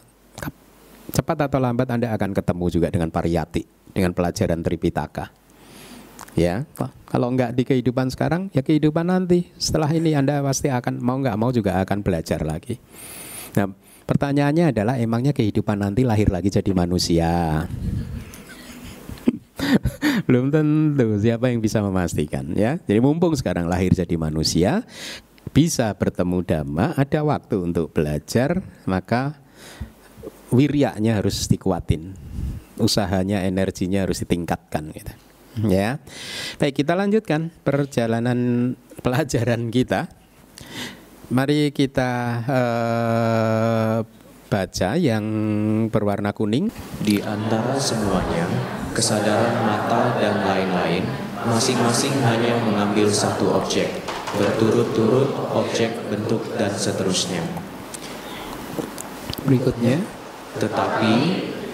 cepat 1.12 1.48
atau 1.48 1.60
lambat 1.60 1.88
Anda 1.88 2.12
akan 2.16 2.36
ketemu 2.36 2.66
juga 2.72 2.88
dengan 2.92 3.12
pariyati, 3.12 3.64
dengan 3.96 4.12
pelajaran 4.12 4.60
Tripitaka. 4.64 5.47
Ya, 6.38 6.70
kalau 7.10 7.34
enggak 7.34 7.58
di 7.58 7.66
kehidupan 7.66 8.14
sekarang, 8.14 8.54
ya 8.54 8.62
kehidupan 8.62 9.10
nanti. 9.10 9.50
Setelah 9.58 9.90
ini 9.90 10.14
Anda 10.14 10.46
pasti 10.46 10.70
akan 10.70 11.02
mau 11.02 11.18
enggak 11.18 11.34
mau 11.34 11.50
juga 11.50 11.82
akan 11.82 12.06
belajar 12.06 12.46
lagi. 12.46 12.78
Nah, 13.58 13.74
pertanyaannya 14.06 14.70
adalah 14.70 15.02
emangnya 15.02 15.34
kehidupan 15.34 15.82
nanti 15.82 16.06
lahir 16.06 16.30
lagi 16.30 16.54
jadi 16.54 16.70
manusia? 16.78 17.66
Belum 20.30 20.54
tentu 20.54 21.18
siapa 21.18 21.50
yang 21.50 21.58
bisa 21.58 21.82
memastikan 21.82 22.54
ya. 22.54 22.78
Jadi 22.86 23.02
mumpung 23.02 23.34
sekarang 23.34 23.66
lahir 23.66 23.98
jadi 23.98 24.14
manusia, 24.14 24.86
bisa 25.50 25.90
bertemu 25.98 26.46
dhamma, 26.46 26.94
ada 26.94 27.26
waktu 27.26 27.66
untuk 27.66 27.90
belajar, 27.98 28.62
maka 28.86 29.42
wirianya 30.54 31.18
harus 31.18 31.50
dikuatin. 31.50 32.14
Usahanya, 32.78 33.42
energinya 33.42 34.06
harus 34.06 34.22
ditingkatkan 34.22 34.94
gitu. 34.94 35.27
Ya. 35.78 35.98
Baik, 36.62 36.84
kita 36.84 36.94
lanjutkan 36.94 37.50
perjalanan 37.66 38.74
pelajaran 39.04 39.74
kita. 39.74 40.10
Mari 41.28 41.76
kita 41.76 42.12
uh, 42.48 43.98
baca 44.48 44.90
yang 44.96 45.26
berwarna 45.92 46.32
kuning. 46.32 46.72
Di 47.04 47.20
antara 47.20 47.76
semuanya, 47.76 48.48
kesadaran 48.96 49.68
mata 49.68 50.16
dan 50.24 50.48
lain-lain, 50.48 51.04
masing-masing 51.44 52.16
hanya 52.24 52.56
mengambil 52.64 53.12
satu 53.12 53.60
objek, 53.60 53.92
berturut-turut 54.40 55.36
objek, 55.52 55.92
bentuk, 56.08 56.48
dan 56.56 56.72
seterusnya. 56.72 57.44
Berikutnya. 59.44 60.00
Tetapi 60.58 61.16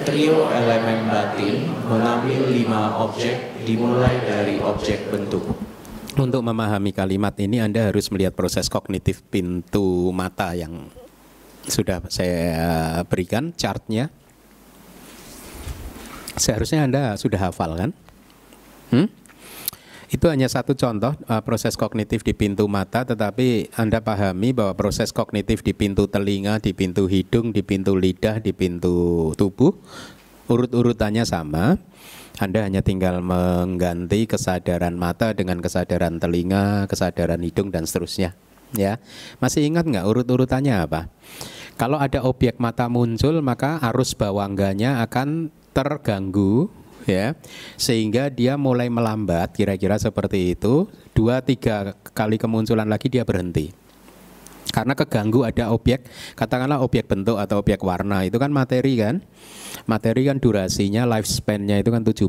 trio 0.01 0.49
elemen 0.49 1.05
batin 1.05 1.69
mengambil 1.85 2.49
lima 2.49 2.97
objek 3.05 3.61
dimulai 3.61 4.17
dari 4.25 4.57
objek 4.57 5.13
bentuk. 5.13 5.45
Untuk 6.13 6.41
memahami 6.45 6.93
kalimat 6.93 7.33
ini 7.41 7.61
Anda 7.61 7.89
harus 7.89 8.09
melihat 8.13 8.37
proses 8.37 8.69
kognitif 8.69 9.25
pintu 9.29 10.13
mata 10.13 10.53
yang 10.53 10.89
sudah 11.65 12.05
saya 12.09 13.01
berikan 13.05 13.53
chartnya. 13.53 14.09
Seharusnya 16.37 16.85
Anda 16.85 17.03
sudah 17.17 17.49
hafal 17.49 17.71
kan? 17.77 17.91
Hmm? 18.93 19.07
Itu 20.13 20.29
hanya 20.29 20.45
satu 20.45 20.77
contoh 20.77 21.17
uh, 21.25 21.41
proses 21.41 21.73
kognitif 21.73 22.21
di 22.21 22.37
pintu 22.37 22.69
mata, 22.69 23.01
tetapi 23.01 23.73
Anda 23.73 23.97
pahami 23.97 24.53
bahwa 24.53 24.77
proses 24.77 25.09
kognitif 25.09 25.65
di 25.65 25.73
pintu 25.73 26.05
telinga, 26.05 26.61
di 26.61 26.69
pintu 26.69 27.09
hidung, 27.09 27.49
di 27.49 27.65
pintu 27.65 27.97
lidah, 27.97 28.37
di 28.37 28.53
pintu 28.53 29.33
tubuh, 29.33 29.73
urut-urutannya 30.53 31.25
sama. 31.25 31.81
Anda 32.37 32.61
hanya 32.61 32.85
tinggal 32.85 33.25
mengganti 33.25 34.29
kesadaran 34.29 34.93
mata 35.01 35.33
dengan 35.33 35.57
kesadaran 35.65 36.21
telinga, 36.21 36.85
kesadaran 36.85 37.41
hidung 37.41 37.73
dan 37.73 37.89
seterusnya. 37.89 38.37
Ya, 38.77 39.01
masih 39.41 39.65
ingat 39.65 39.89
nggak 39.89 40.05
urut-urutannya 40.05 40.77
apa? 40.77 41.09
Kalau 41.73 41.97
ada 41.97 42.21
objek 42.21 42.61
mata 42.61 42.85
muncul, 42.85 43.41
maka 43.41 43.81
arus 43.89 44.13
bawangganya 44.13 45.01
akan 45.09 45.49
terganggu 45.73 46.69
ya. 47.05 47.37
Sehingga 47.75 48.29
dia 48.33 48.55
mulai 48.55 48.87
melambat 48.87 49.55
kira-kira 49.55 49.99
seperti 49.99 50.55
itu. 50.57 50.87
Dua 51.13 51.43
tiga 51.43 51.93
kali 52.13 52.41
kemunculan 52.41 52.89
lagi 52.89 53.07
dia 53.07 53.23
berhenti. 53.23 53.71
Karena 54.73 54.97
keganggu 54.97 55.45
ada 55.45 55.69
objek 55.69 56.09
katakanlah 56.33 56.81
objek 56.81 57.05
bentuk 57.05 57.37
atau 57.37 57.61
objek 57.61 57.83
warna. 57.85 58.25
Itu 58.25 58.41
kan 58.41 58.49
materi 58.49 58.97
kan? 58.97 59.21
Materi 59.85 60.25
kan 60.25 60.41
durasinya 60.41 61.05
lifespan-nya 61.05 61.77
itu 61.77 61.93
kan 61.93 62.01
17 62.01 62.25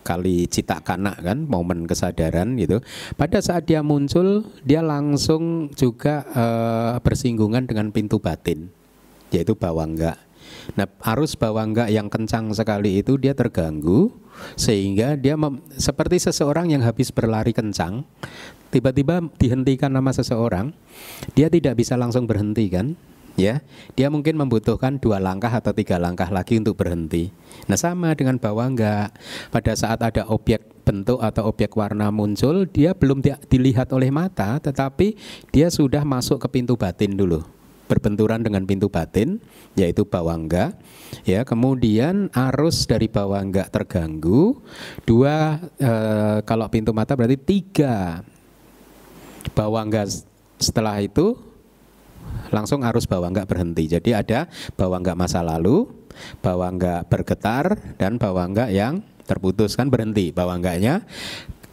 kali 0.00 0.48
cita 0.48 0.80
kanak 0.80 1.20
kan 1.20 1.44
momen 1.44 1.84
kesadaran 1.84 2.56
gitu. 2.56 2.80
Pada 3.20 3.44
saat 3.44 3.68
dia 3.68 3.84
muncul 3.84 4.48
dia 4.64 4.80
langsung 4.80 5.68
juga 5.76 6.24
uh, 6.32 6.96
bersinggungan 7.04 7.68
dengan 7.68 7.92
pintu 7.92 8.16
batin 8.16 8.72
yaitu 9.30 9.52
bawangga 9.54 10.29
Nah, 10.78 10.86
arus 11.14 11.34
bawangga 11.34 11.90
yang 11.90 12.06
kencang 12.06 12.52
sekali 12.54 13.02
itu 13.02 13.18
dia 13.18 13.34
terganggu 13.34 14.12
sehingga 14.54 15.18
dia 15.18 15.36
seperti 15.76 16.22
seseorang 16.22 16.72
yang 16.72 16.82
habis 16.86 17.10
berlari 17.12 17.52
kencang, 17.52 18.06
tiba-tiba 18.72 19.20
dihentikan 19.36 19.92
nama 19.92 20.14
seseorang, 20.14 20.72
dia 21.34 21.50
tidak 21.50 21.76
bisa 21.76 21.98
langsung 21.98 22.24
berhenti 22.24 22.70
kan? 22.70 22.94
Ya, 23.38 23.64
dia 23.96 24.12
mungkin 24.12 24.36
membutuhkan 24.36 25.00
dua 25.00 25.16
langkah 25.16 25.48
atau 25.48 25.72
tiga 25.72 25.96
langkah 25.96 26.28
lagi 26.28 26.60
untuk 26.60 26.76
berhenti. 26.76 27.32
Nah, 27.70 27.78
sama 27.78 28.12
dengan 28.12 28.36
bawangga. 28.36 29.14
Pada 29.48 29.72
saat 29.72 30.02
ada 30.02 30.28
objek 30.28 30.60
bentuk 30.84 31.22
atau 31.22 31.48
objek 31.48 31.72
warna 31.72 32.10
muncul, 32.10 32.66
dia 32.68 32.92
belum 32.92 33.22
dilihat 33.48 33.94
oleh 33.96 34.10
mata, 34.12 34.58
tetapi 34.60 35.16
dia 35.54 35.72
sudah 35.72 36.02
masuk 36.04 36.42
ke 36.42 36.60
pintu 36.60 36.74
batin 36.74 37.16
dulu 37.16 37.59
berbenturan 37.90 38.46
dengan 38.46 38.62
pintu 38.62 38.86
batin 38.86 39.42
yaitu 39.74 40.06
bawangga 40.06 40.78
ya. 41.26 41.42
Kemudian 41.42 42.30
arus 42.30 42.86
dari 42.86 43.10
bawangga 43.10 43.66
terganggu. 43.66 44.62
Dua 45.02 45.58
e, 45.74 45.92
kalau 46.46 46.70
pintu 46.70 46.94
mata 46.94 47.18
berarti 47.18 47.34
tiga. 47.34 48.22
Bawangga 49.50 50.06
setelah 50.62 51.02
itu 51.02 51.34
langsung 52.54 52.86
arus 52.86 53.10
bawangga 53.10 53.42
berhenti. 53.42 53.90
Jadi 53.90 54.14
ada 54.14 54.46
bawangga 54.78 55.18
masa 55.18 55.42
lalu 55.42 55.90
bawangga 56.38 57.02
bergetar 57.10 57.74
dan 57.98 58.22
bawangga 58.22 58.70
yang 58.70 59.02
terputus. 59.26 59.74
Kan 59.74 59.90
berhenti 59.90 60.30
bawangganya 60.30 61.02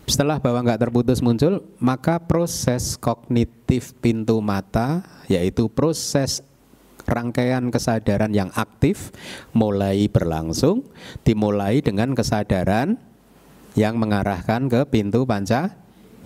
setelah 0.07 0.39
bahwa 0.39 0.63
nggak 0.63 0.87
terputus 0.87 1.19
muncul, 1.19 1.67
maka 1.83 2.17
proses 2.23 2.95
kognitif 2.95 3.91
pintu 3.99 4.39
mata, 4.39 5.03
yaitu 5.27 5.67
proses 5.67 6.39
rangkaian 7.03 7.67
kesadaran 7.67 8.31
yang 8.31 8.47
aktif 8.55 9.11
mulai 9.51 10.07
berlangsung, 10.07 10.87
dimulai 11.27 11.83
dengan 11.83 12.15
kesadaran 12.15 12.95
yang 13.75 13.99
mengarahkan 13.99 14.71
ke 14.71 14.87
pintu 14.87 15.27
panca 15.27 15.75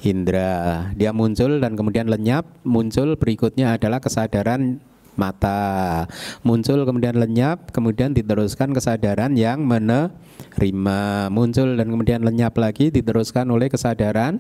indera. 0.06 0.90
Dia 0.94 1.10
muncul 1.14 1.62
dan 1.62 1.74
kemudian 1.74 2.06
lenyap, 2.06 2.46
muncul 2.62 3.18
berikutnya 3.18 3.78
adalah 3.78 3.98
kesadaran 3.98 4.82
mata. 5.16 6.06
Muncul 6.46 6.84
kemudian 6.88 7.18
lenyap, 7.18 7.72
kemudian 7.76 8.16
diteruskan 8.16 8.72
kesadaran 8.72 9.36
yang 9.36 9.64
menerima. 9.64 11.32
Muncul 11.32 11.76
dan 11.76 11.88
kemudian 11.92 12.22
lenyap 12.24 12.56
lagi 12.60 12.90
diteruskan 12.90 13.48
oleh 13.52 13.68
kesadaran 13.68 14.40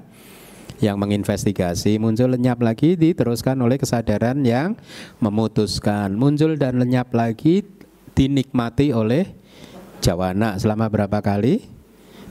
yang 0.81 0.97
menginvestigasi, 0.97 2.01
muncul 2.01 2.34
lenyap 2.34 2.57
lagi 2.57 2.97
diteruskan 2.97 3.53
oleh 3.62 3.77
kesadaran 3.77 4.41
yang 4.41 4.73
memutuskan. 5.21 6.17
Muncul 6.17 6.57
dan 6.57 6.81
lenyap 6.81 7.13
lagi 7.13 7.62
dinikmati 8.17 8.89
oleh 8.89 9.29
jawana 10.01 10.57
selama 10.57 10.89
berapa 10.89 11.21
kali? 11.21 11.69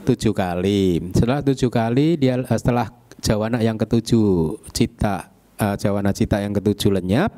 Tujuh 0.03 0.35
kali. 0.35 1.13
Setelah 1.15 1.39
tujuh 1.39 1.71
kali 1.71 2.19
dia 2.19 2.43
setelah 2.43 2.91
jawana 3.23 3.63
yang 3.63 3.79
ketujuh 3.79 4.59
cita 4.73 5.31
uh, 5.61 5.75
jawana 5.77 6.11
cita 6.11 6.41
yang 6.41 6.51
ketujuh 6.51 6.89
lenyap 6.89 7.29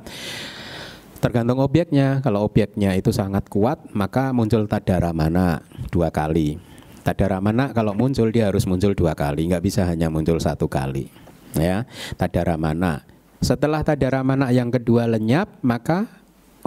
Tergantung 1.24 1.64
obyeknya. 1.64 2.20
Kalau 2.20 2.44
obyeknya 2.44 3.00
itu 3.00 3.16
sangat 3.16 3.48
kuat, 3.48 3.80
maka 3.96 4.36
muncul 4.36 4.68
tadara 4.68 5.16
mana 5.16 5.64
dua 5.88 6.12
kali. 6.12 6.60
Tadara 7.00 7.40
mana 7.40 7.72
kalau 7.72 7.96
muncul 7.96 8.28
dia 8.28 8.52
harus 8.52 8.68
muncul 8.68 8.92
dua 8.92 9.16
kali, 9.16 9.48
nggak 9.48 9.64
bisa 9.64 9.88
hanya 9.88 10.12
muncul 10.12 10.36
satu 10.36 10.68
kali. 10.68 11.08
Ya, 11.56 11.88
tadara 12.20 12.60
mana. 12.60 13.08
Setelah 13.40 13.88
tadara 13.88 14.20
mana 14.20 14.52
yang 14.52 14.68
kedua 14.68 15.08
lenyap, 15.08 15.64
maka 15.64 16.12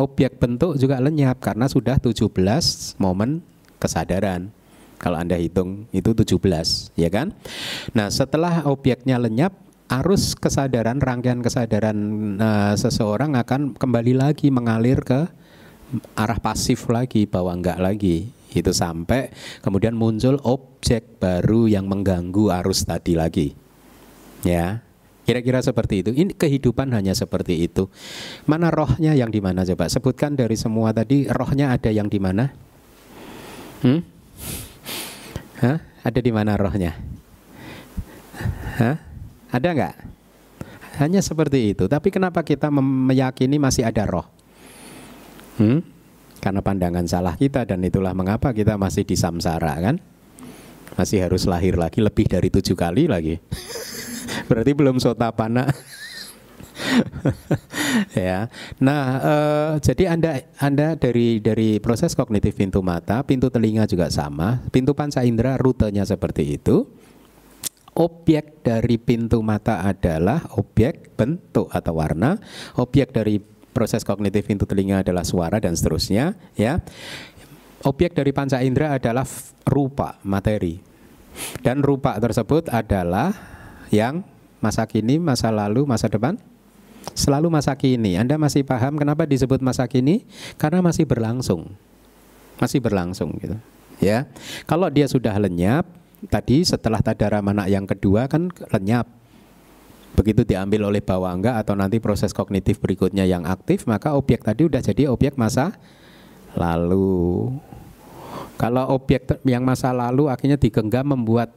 objek 0.00 0.40
bentuk 0.40 0.80
juga 0.80 1.04
lenyap 1.04 1.36
karena 1.36 1.68
sudah 1.68 2.00
17 2.00 2.32
momen 2.96 3.44
kesadaran. 3.76 4.48
Kalau 4.96 5.20
Anda 5.20 5.36
hitung 5.36 5.84
itu 5.92 6.16
17, 6.16 6.96
ya 6.96 7.12
kan? 7.12 7.36
Nah, 7.92 8.08
setelah 8.08 8.64
objeknya 8.64 9.20
lenyap, 9.20 9.52
arus 9.86 10.34
kesadaran 10.34 10.98
rangkaian 10.98 11.38
kesadaran 11.42 11.98
uh, 12.38 12.74
seseorang 12.74 13.38
akan 13.38 13.78
kembali 13.78 14.18
lagi 14.18 14.50
mengalir 14.50 14.98
ke 15.02 15.30
arah 16.18 16.40
pasif 16.42 16.90
lagi 16.90 17.24
bahwa 17.26 17.54
enggak 17.54 17.78
lagi. 17.78 18.30
Itu 18.56 18.72
sampai 18.72 19.30
kemudian 19.60 19.92
muncul 19.92 20.40
objek 20.42 21.20
baru 21.20 21.68
yang 21.68 21.86
mengganggu 21.86 22.50
arus 22.64 22.88
tadi 22.88 23.12
lagi. 23.14 23.52
Ya 24.42 24.86
kira-kira 25.26 25.58
seperti 25.58 26.06
itu. 26.06 26.10
Ini 26.14 26.32
kehidupan 26.38 26.94
hanya 26.94 27.12
seperti 27.12 27.66
itu. 27.66 27.90
Mana 28.46 28.70
rohnya 28.70 29.12
yang 29.12 29.28
di 29.28 29.42
mana? 29.42 29.66
Coba 29.66 29.90
sebutkan 29.90 30.38
dari 30.38 30.54
semua 30.54 30.94
tadi 30.94 31.26
rohnya 31.26 31.74
ada 31.74 31.90
yang 31.90 32.06
di 32.06 32.22
mana? 32.22 32.54
Hmm? 33.82 34.00
Hah? 35.60 35.78
ada 36.06 36.20
di 36.22 36.30
mana 36.30 36.54
rohnya? 36.54 36.94
Hah? 38.78 39.15
Ada 39.50 39.68
nggak? 39.72 39.94
Hanya 41.02 41.20
seperti 41.20 41.76
itu. 41.76 41.84
Tapi 41.86 42.08
kenapa 42.08 42.40
kita 42.40 42.72
meyakini 42.72 43.60
masih 43.60 43.84
ada 43.84 44.08
roh? 44.08 44.26
Hmm? 45.60 45.84
Karena 46.40 46.60
pandangan 46.62 47.04
salah 47.08 47.34
kita 47.36 47.66
dan 47.66 47.82
itulah 47.84 48.14
mengapa 48.16 48.52
kita 48.52 48.78
masih 48.80 49.04
di 49.04 49.18
samsara 49.18 49.76
kan? 49.82 49.96
Masih 50.96 51.28
harus 51.28 51.44
lahir 51.44 51.76
lagi 51.76 52.00
lebih 52.00 52.30
dari 52.30 52.48
tujuh 52.48 52.76
kali 52.78 53.10
lagi. 53.10 53.36
Berarti 54.48 54.72
belum 54.72 54.96
sotapana. 54.96 55.68
ya. 58.16 58.48
Nah, 58.80 59.02
uh, 59.20 59.72
jadi 59.80 60.12
anda 60.12 60.44
anda 60.60 60.96
dari 60.96 61.40
dari 61.40 61.80
proses 61.80 62.12
kognitif 62.16 62.56
pintu 62.56 62.80
mata, 62.80 63.24
pintu 63.24 63.48
telinga 63.52 63.88
juga 63.88 64.08
sama, 64.12 64.60
pintu 64.72 64.92
panca 64.92 65.24
indera 65.24 65.56
rutenya 65.56 66.04
seperti 66.04 66.56
itu 66.60 66.88
objek 67.96 68.60
dari 68.60 69.00
pintu 69.00 69.40
mata 69.40 69.80
adalah 69.80 70.44
objek 70.60 71.16
bentuk 71.16 71.72
atau 71.72 71.96
warna, 71.96 72.36
objek 72.76 73.10
dari 73.16 73.40
proses 73.72 74.04
kognitif 74.04 74.44
pintu 74.44 74.68
telinga 74.68 75.00
adalah 75.00 75.24
suara 75.24 75.56
dan 75.56 75.72
seterusnya, 75.72 76.36
ya. 76.56 76.84
Objek 77.84 78.16
dari 78.16 78.32
panca 78.32 78.60
indera 78.60 78.96
adalah 78.96 79.24
rupa, 79.68 80.20
materi. 80.24 80.80
Dan 81.60 81.84
rupa 81.84 82.16
tersebut 82.16 82.72
adalah 82.72 83.32
yang 83.92 84.24
masa 84.60 84.88
kini, 84.88 85.20
masa 85.20 85.52
lalu, 85.52 85.84
masa 85.84 86.08
depan 86.08 86.40
selalu 87.14 87.52
masa 87.52 87.76
kini. 87.76 88.18
Anda 88.18 88.40
masih 88.40 88.66
paham 88.66 88.98
kenapa 88.98 89.28
disebut 89.28 89.62
masa 89.62 89.86
kini? 89.86 90.26
Karena 90.58 90.82
masih 90.82 91.06
berlangsung. 91.06 91.70
Masih 92.58 92.80
berlangsung 92.80 93.36
gitu. 93.38 93.54
Ya. 94.02 94.26
Kalau 94.64 94.88
dia 94.90 95.06
sudah 95.06 95.36
lenyap, 95.36 95.86
tadi 96.24 96.64
setelah 96.64 97.04
tadara 97.04 97.44
mana 97.44 97.68
yang 97.68 97.84
kedua 97.84 98.24
kan 98.26 98.48
lenyap. 98.72 99.06
Begitu 100.16 100.48
diambil 100.48 100.88
oleh 100.88 101.04
bawangga 101.04 101.60
atau 101.60 101.76
nanti 101.76 102.00
proses 102.00 102.32
kognitif 102.32 102.80
berikutnya 102.80 103.28
yang 103.28 103.44
aktif, 103.44 103.84
maka 103.84 104.16
objek 104.16 104.40
tadi 104.40 104.64
udah 104.64 104.80
jadi 104.80 105.12
objek 105.12 105.36
masa 105.36 105.76
lalu. 106.56 107.52
Kalau 108.56 108.96
objek 108.96 109.28
yang 109.44 109.60
masa 109.60 109.92
lalu 109.92 110.32
akhirnya 110.32 110.56
digenggam 110.56 111.12
membuat 111.12 111.52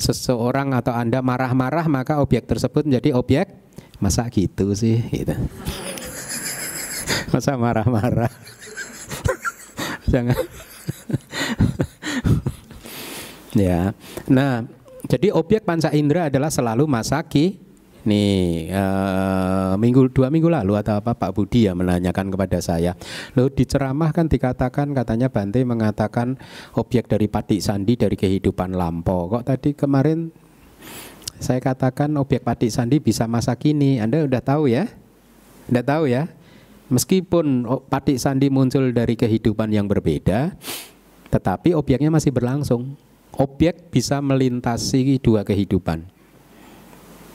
seseorang 0.00 0.72
atau 0.72 0.96
Anda 0.96 1.20
marah-marah, 1.20 1.84
maka 1.92 2.24
objek 2.24 2.48
tersebut 2.48 2.88
menjadi 2.88 3.12
objek 3.12 3.52
masa 4.00 4.24
gitu 4.32 4.72
sih 4.72 5.04
gitu. 5.12 5.36
Masa 7.32 7.60
marah-marah. 7.60 8.32
Jangan 10.12 10.36
Ya. 13.52 13.92
Nah, 14.28 14.64
Jadi 15.02 15.34
objek 15.34 15.66
panca 15.66 15.90
indera 15.90 16.30
adalah 16.30 16.46
selalu 16.46 16.86
masaki. 16.86 17.58
Nih 18.02 18.66
uh, 18.74 19.78
minggu 19.78 20.10
dua 20.10 20.26
minggu 20.26 20.50
lalu 20.50 20.74
atau 20.74 20.98
apa 20.98 21.14
Pak 21.14 21.38
Budi 21.38 21.70
ya 21.70 21.74
menanyakan 21.74 22.34
kepada 22.34 22.58
saya. 22.58 22.98
Lo 23.38 23.46
diceramah 23.46 24.10
kan 24.10 24.26
dikatakan 24.26 24.90
katanya 24.90 25.30
Bante 25.30 25.62
mengatakan 25.62 26.34
objek 26.74 27.06
dari 27.06 27.30
Patik 27.30 27.62
Sandi 27.62 27.94
dari 27.94 28.18
kehidupan 28.18 28.74
lampau. 28.74 29.30
Kok 29.30 29.46
tadi 29.46 29.78
kemarin 29.78 30.34
saya 31.38 31.62
katakan 31.62 32.18
objek 32.18 32.42
Patik 32.42 32.74
Sandi 32.74 32.98
bisa 32.98 33.30
masa 33.30 33.54
kini. 33.54 34.02
Anda 34.02 34.26
udah 34.26 34.42
tahu 34.42 34.66
ya? 34.66 34.90
Udah 35.70 35.86
tahu 35.86 36.10
ya? 36.10 36.26
Meskipun 36.90 37.66
Patik 37.86 38.18
Sandi 38.18 38.50
muncul 38.50 38.90
dari 38.90 39.14
kehidupan 39.14 39.70
yang 39.70 39.86
berbeda, 39.86 40.58
tetapi 41.30 41.78
objeknya 41.78 42.10
masih 42.10 42.34
berlangsung. 42.34 42.98
Objek 43.40 43.88
bisa 43.88 44.20
melintasi 44.20 45.16
dua 45.16 45.40
kehidupan. 45.40 46.04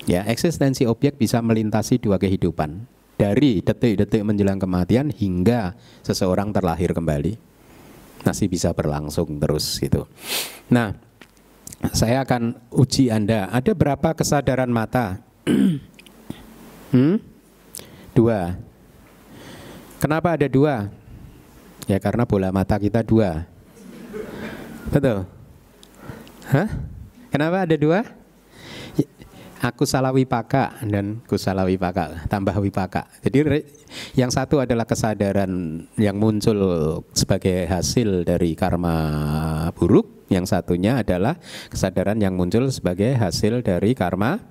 Ya, 0.07 0.23
eksistensi 0.23 0.87
objek 0.87 1.19
bisa 1.19 1.43
melintasi 1.43 1.99
dua 1.99 2.15
kehidupan. 2.15 2.85
Dari 3.17 3.65
detik-detik 3.65 4.21
menjelang 4.21 4.61
kematian 4.61 5.09
hingga 5.09 5.73
seseorang 6.05 6.53
terlahir 6.53 6.93
kembali. 6.93 7.35
Masih 8.21 8.47
bisa 8.47 8.71
berlangsung 8.71 9.41
terus 9.41 9.81
gitu. 9.81 10.05
Nah, 10.69 10.93
saya 11.91 12.23
akan 12.23 12.55
uji 12.71 13.09
Anda. 13.09 13.49
Ada 13.49 13.73
berapa 13.73 14.13
kesadaran 14.13 14.69
mata? 14.69 15.19
hmm? 16.93 17.17
Dua. 18.13 18.53
Kenapa 19.97 20.37
ada 20.37 20.45
dua? 20.45 20.93
Ya 21.89 21.97
karena 21.97 22.23
bola 22.23 22.53
mata 22.53 22.77
kita 22.77 23.01
dua. 23.01 23.43
Betul? 24.93 25.36
Hah? 26.47 26.69
Kenapa 27.27 27.67
ada 27.67 27.75
dua? 27.75 28.03
aku 29.61 29.89
salah 29.89 30.13
wipaka 30.13 30.77
dan 30.85 31.21
kusala 31.25 31.65
wipaka 31.65 32.29
tambah 32.29 32.53
wipaka. 32.61 33.09
Jadi 33.25 33.65
yang 34.13 34.29
satu 34.29 34.61
adalah 34.61 34.85
kesadaran 34.85 35.83
yang 35.97 36.17
muncul 36.17 36.57
sebagai 37.13 37.65
hasil 37.65 38.27
dari 38.27 38.53
karma 38.53 38.95
buruk, 39.73 40.29
yang 40.29 40.45
satunya 40.45 41.01
adalah 41.01 41.39
kesadaran 41.71 42.19
yang 42.21 42.37
muncul 42.37 42.69
sebagai 42.69 43.17
hasil 43.17 43.65
dari 43.65 43.97
karma 43.97 44.41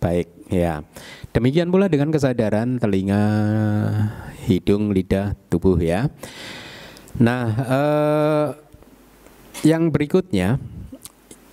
baik. 0.00 0.50
Ya. 0.50 0.82
Demikian 1.30 1.70
pula 1.70 1.86
dengan 1.86 2.10
kesadaran 2.10 2.82
telinga, 2.82 3.22
hidung, 4.48 4.90
lidah, 4.90 5.38
tubuh 5.46 5.78
ya. 5.78 6.10
Nah, 7.20 7.44
eh, 7.54 8.48
yang 9.62 9.92
berikutnya 9.92 10.58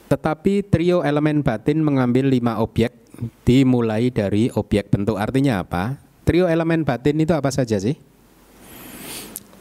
tetapi 0.07 0.63
trio 0.63 1.03
elemen 1.03 1.43
batin 1.43 1.83
mengambil 1.83 2.31
lima 2.31 2.63
objek 2.63 2.95
dimulai 3.43 4.07
dari 4.07 4.47
objek 4.53 4.87
bentuk. 4.87 5.19
Artinya 5.19 5.63
apa? 5.63 5.99
Trio 6.23 6.47
elemen 6.47 6.83
batin 6.83 7.19
itu 7.19 7.35
apa 7.35 7.51
saja 7.51 7.79
sih? 7.79 7.95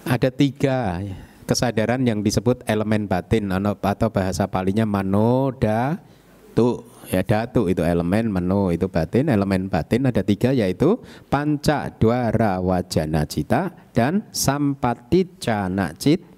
Ada 0.06 0.30
tiga 0.30 1.02
kesadaran 1.46 2.02
yang 2.06 2.22
disebut 2.22 2.62
elemen 2.66 3.06
batin 3.06 3.50
atau 3.50 4.09
bahasa 4.11 4.50
palinya 4.50 4.82
mano 4.87 5.54
datu 5.54 6.82
ya 7.06 7.22
datu 7.22 7.70
itu 7.70 7.87
elemen 7.87 8.30
mano 8.30 8.74
itu 8.74 8.90
batin 8.90 9.30
elemen 9.30 9.70
batin 9.70 10.11
ada 10.11 10.26
tiga 10.26 10.50
yaitu 10.50 10.98
panca 11.30 11.90
dwara 12.02 12.59
wajana 12.59 13.26
cita 13.30 13.74
dan 13.94 14.26
sampati 14.35 15.38
cana 15.38 15.94
cita 15.94 16.36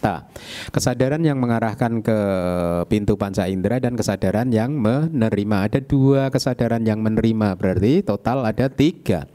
Ta. 0.00 0.24
Kesadaran 0.72 1.20
yang 1.20 1.36
mengarahkan 1.36 2.00
ke 2.00 2.18
pintu 2.88 3.20
panca 3.20 3.44
indera 3.44 3.76
dan 3.76 4.00
kesadaran 4.00 4.48
yang 4.48 4.80
menerima. 4.80 5.56
Ada 5.68 5.84
dua 5.84 6.32
kesadaran 6.32 6.88
yang 6.88 7.04
menerima, 7.04 7.52
berarti 7.60 8.00
total 8.00 8.48
ada 8.48 8.72
tiga. 8.72 9.28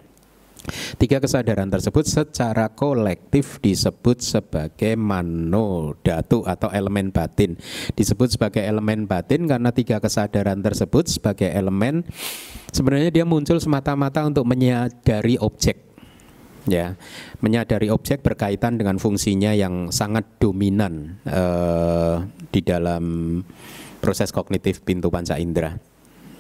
Tiga 0.98 1.22
kesadaran 1.22 1.70
tersebut 1.70 2.10
secara 2.10 2.74
kolektif 2.74 3.62
disebut 3.62 4.18
sebagai 4.26 4.98
mano 4.98 5.94
datu 6.02 6.42
atau 6.42 6.74
elemen 6.74 7.14
batin. 7.14 7.54
Disebut 7.94 8.34
sebagai 8.34 8.66
elemen 8.66 9.06
batin 9.06 9.46
karena 9.46 9.70
tiga 9.70 10.02
kesadaran 10.02 10.66
tersebut 10.66 11.06
sebagai 11.06 11.54
elemen 11.54 12.02
sebenarnya 12.74 13.14
dia 13.14 13.26
muncul 13.30 13.62
semata-mata 13.62 14.26
untuk 14.26 14.50
menyadari 14.50 15.38
objek 15.38 15.86
ya. 16.70 16.98
Menyadari 17.42 17.90
objek 17.90 18.22
berkaitan 18.22 18.78
dengan 18.78 18.98
fungsinya 19.02 19.54
yang 19.54 19.90
sangat 19.90 20.26
dominan 20.38 21.22
uh, 21.26 22.26
di 22.50 22.62
dalam 22.62 23.40
proses 24.02 24.30
kognitif 24.30 24.86
pintu 24.86 25.10
panca 25.10 25.40
indera. 25.42 25.78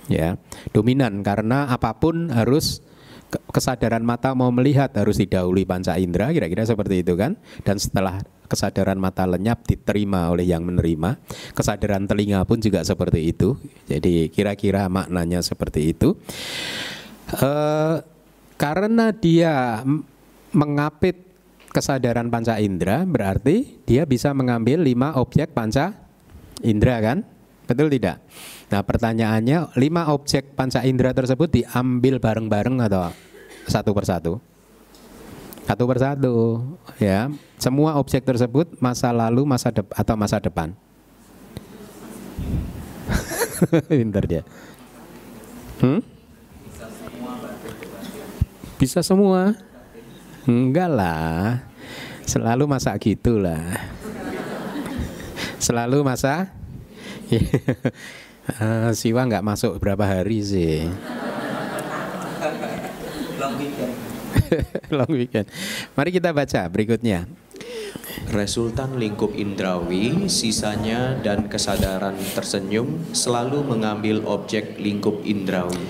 Ya. 0.05 0.37
Dominan 0.69 1.25
karena 1.25 1.65
apa 1.69 1.97
pun 1.97 2.29
harus 2.29 2.85
kesadaran 3.49 4.05
mata 4.05 4.31
mau 4.37 4.53
melihat 4.53 4.93
harus 4.93 5.17
didahului 5.17 5.65
panca 5.65 5.97
indera 5.97 6.29
kira-kira 6.29 6.61
seperti 6.63 7.01
itu 7.01 7.17
kan? 7.17 7.35
Dan 7.65 7.81
setelah 7.81 8.21
kesadaran 8.45 9.01
mata 9.01 9.25
lenyap 9.25 9.65
diterima 9.65 10.29
oleh 10.29 10.45
yang 10.45 10.61
menerima 10.61 11.17
kesadaran 11.57 12.05
telinga 12.05 12.45
pun 12.45 12.61
juga 12.61 12.85
seperti 12.85 13.33
itu. 13.33 13.57
Jadi 13.89 14.29
kira-kira 14.29 14.85
maknanya 14.87 15.41
seperti 15.41 15.97
itu. 15.97 16.13
Uh, 17.41 18.05
karena 18.55 19.11
dia 19.11 19.81
mengapit 20.55 21.19
kesadaran 21.75 22.31
panca 22.31 22.55
indera 22.63 23.03
berarti 23.03 23.83
dia 23.83 24.07
bisa 24.07 24.31
mengambil 24.31 24.79
lima 24.79 25.19
objek 25.19 25.51
panca 25.51 25.91
indera 26.63 27.03
kan? 27.03 27.27
Betul 27.67 27.91
tidak? 27.91 28.23
Nah 28.71 28.81
pertanyaannya 28.81 29.75
lima 29.75 30.07
objek 30.15 30.55
panca 30.55 30.81
indera 30.87 31.11
tersebut 31.11 31.51
diambil 31.51 32.23
bareng-bareng 32.23 32.79
atau 32.87 33.11
satu 33.67 33.91
persatu? 33.91 34.39
Satu 35.65 35.83
persatu 35.89 36.35
ya. 37.01 37.27
Semua 37.57 37.97
objek 37.97 38.23
tersebut 38.23 38.77
masa 38.77 39.09
lalu, 39.09 39.43
masa 39.43 39.73
depan 39.73 39.95
atau 39.97 40.15
masa 40.15 40.37
depan. 40.37 40.71
Pintar 43.89 44.23
dia. 44.29 44.43
Hmm? 45.81 45.99
Bisa 48.77 49.01
semua. 49.01 49.57
Enggak 50.45 50.89
lah. 50.93 51.65
Selalu 52.25 52.69
masak 52.69 53.01
gitulah. 53.01 53.81
Selalu 55.57 56.05
masak. 56.05 56.53
uh, 58.61 58.93
Siwa 58.99 59.25
nggak 59.25 59.45
masuk 59.45 59.81
berapa 59.81 60.05
hari 60.05 60.45
sih. 60.45 60.85
Long 63.41 63.55
weekend. 63.57 63.93
Long 65.01 65.11
weekend. 65.13 65.47
Mari 65.97 66.09
kita 66.13 66.29
baca 66.29 66.61
berikutnya. 66.69 67.25
Resultan 68.29 69.01
lingkup 69.01 69.33
indrawi, 69.33 70.29
sisanya 70.29 71.17
dan 71.25 71.49
kesadaran 71.49 72.13
tersenyum 72.37 73.01
selalu 73.17 73.65
mengambil 73.65 74.21
objek 74.29 74.77
lingkup 74.77 75.25
indrawi. 75.25 75.81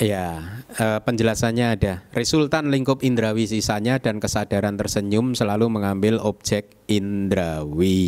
Ya, 0.00 0.53
uh, 0.78 1.00
penjelasannya 1.02 1.66
ada. 1.78 1.94
Resultan 2.14 2.70
lingkup 2.70 3.02
indrawi 3.06 3.46
sisanya 3.46 3.98
dan 4.02 4.18
kesadaran 4.18 4.74
tersenyum 4.74 5.34
selalu 5.38 5.70
mengambil 5.70 6.18
objek 6.22 6.74
indrawi 6.90 8.00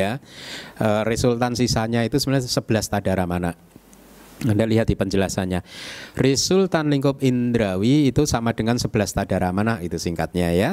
ya. 0.00 0.20
Uh, 0.80 1.02
resultan 1.04 1.56
sisanya 1.56 2.04
itu 2.04 2.16
sebenarnya 2.16 2.48
11 2.48 2.92
tadara 2.92 3.24
mana. 3.28 3.52
Anda 4.40 4.64
lihat 4.64 4.88
di 4.88 4.96
penjelasannya. 4.96 5.60
Resultan 6.16 6.88
lingkup 6.88 7.20
indrawi 7.20 8.08
itu 8.08 8.24
sama 8.24 8.56
dengan 8.56 8.80
11 8.80 8.88
tadara 9.12 9.52
mana 9.52 9.84
itu 9.84 10.00
singkatnya 10.00 10.48
ya. 10.56 10.70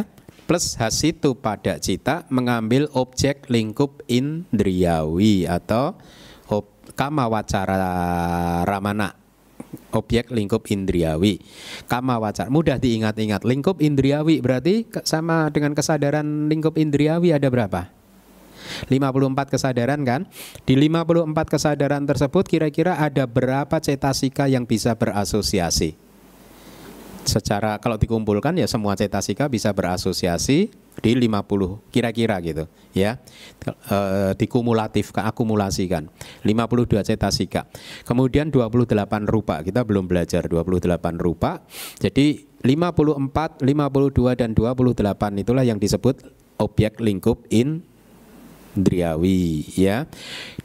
Plus 0.48 0.80
hasitu 0.80 1.36
pada 1.36 1.76
cita 1.76 2.24
mengambil 2.32 2.88
objek 2.96 3.52
lingkup 3.52 4.00
indriawi 4.08 5.44
atau 5.44 6.00
kama 6.96 7.28
wacara 7.28 8.64
ramana 8.64 9.27
objek 9.92 10.30
lingkup 10.32 10.68
indriawi. 10.68 11.40
Kama 11.88 12.20
wacar 12.20 12.52
mudah 12.52 12.78
diingat-ingat. 12.78 13.44
Lingkup 13.48 13.80
indriawi 13.80 14.40
berarti 14.44 14.88
sama 15.04 15.50
dengan 15.50 15.74
kesadaran 15.74 16.52
lingkup 16.52 16.76
indriawi 16.76 17.34
ada 17.34 17.48
berapa? 17.48 17.92
54 18.92 19.54
kesadaran 19.54 20.02
kan? 20.04 20.28
Di 20.68 20.76
54 20.76 21.32
kesadaran 21.48 22.04
tersebut 22.04 22.44
kira-kira 22.48 23.00
ada 23.00 23.24
berapa 23.24 23.80
cetasika 23.80 24.52
yang 24.52 24.68
bisa 24.68 24.92
berasosiasi? 24.96 26.07
Secara 27.28 27.76
kalau 27.84 28.00
dikumpulkan 28.00 28.56
ya 28.56 28.66
semua 28.72 28.96
cetasika 28.96 29.52
bisa 29.52 29.76
berasosiasi 29.76 30.72
di 30.98 31.12
50 31.14 31.92
kira-kira 31.94 32.40
gitu 32.42 32.66
ya. 32.96 33.20
E, 33.68 33.98
dikumulatif 34.40 35.14
akumulasikan 35.14 36.10
52 36.42 37.04
cetasika 37.04 37.68
kemudian 38.08 38.50
28 38.50 38.96
rupa. 39.28 39.60
Kita 39.62 39.84
belum 39.84 40.08
belajar 40.08 40.48
28 40.48 41.20
rupa. 41.20 41.62
Jadi 42.00 42.48
54 42.64 43.62
52 43.62 44.40
dan 44.40 44.56
28 44.56 45.44
itulah 45.44 45.64
yang 45.68 45.78
disebut 45.78 46.24
objek 46.58 46.98
lingkup 46.98 47.46
in 47.54 47.86
Driawi 48.78 49.66
ya. 49.74 50.06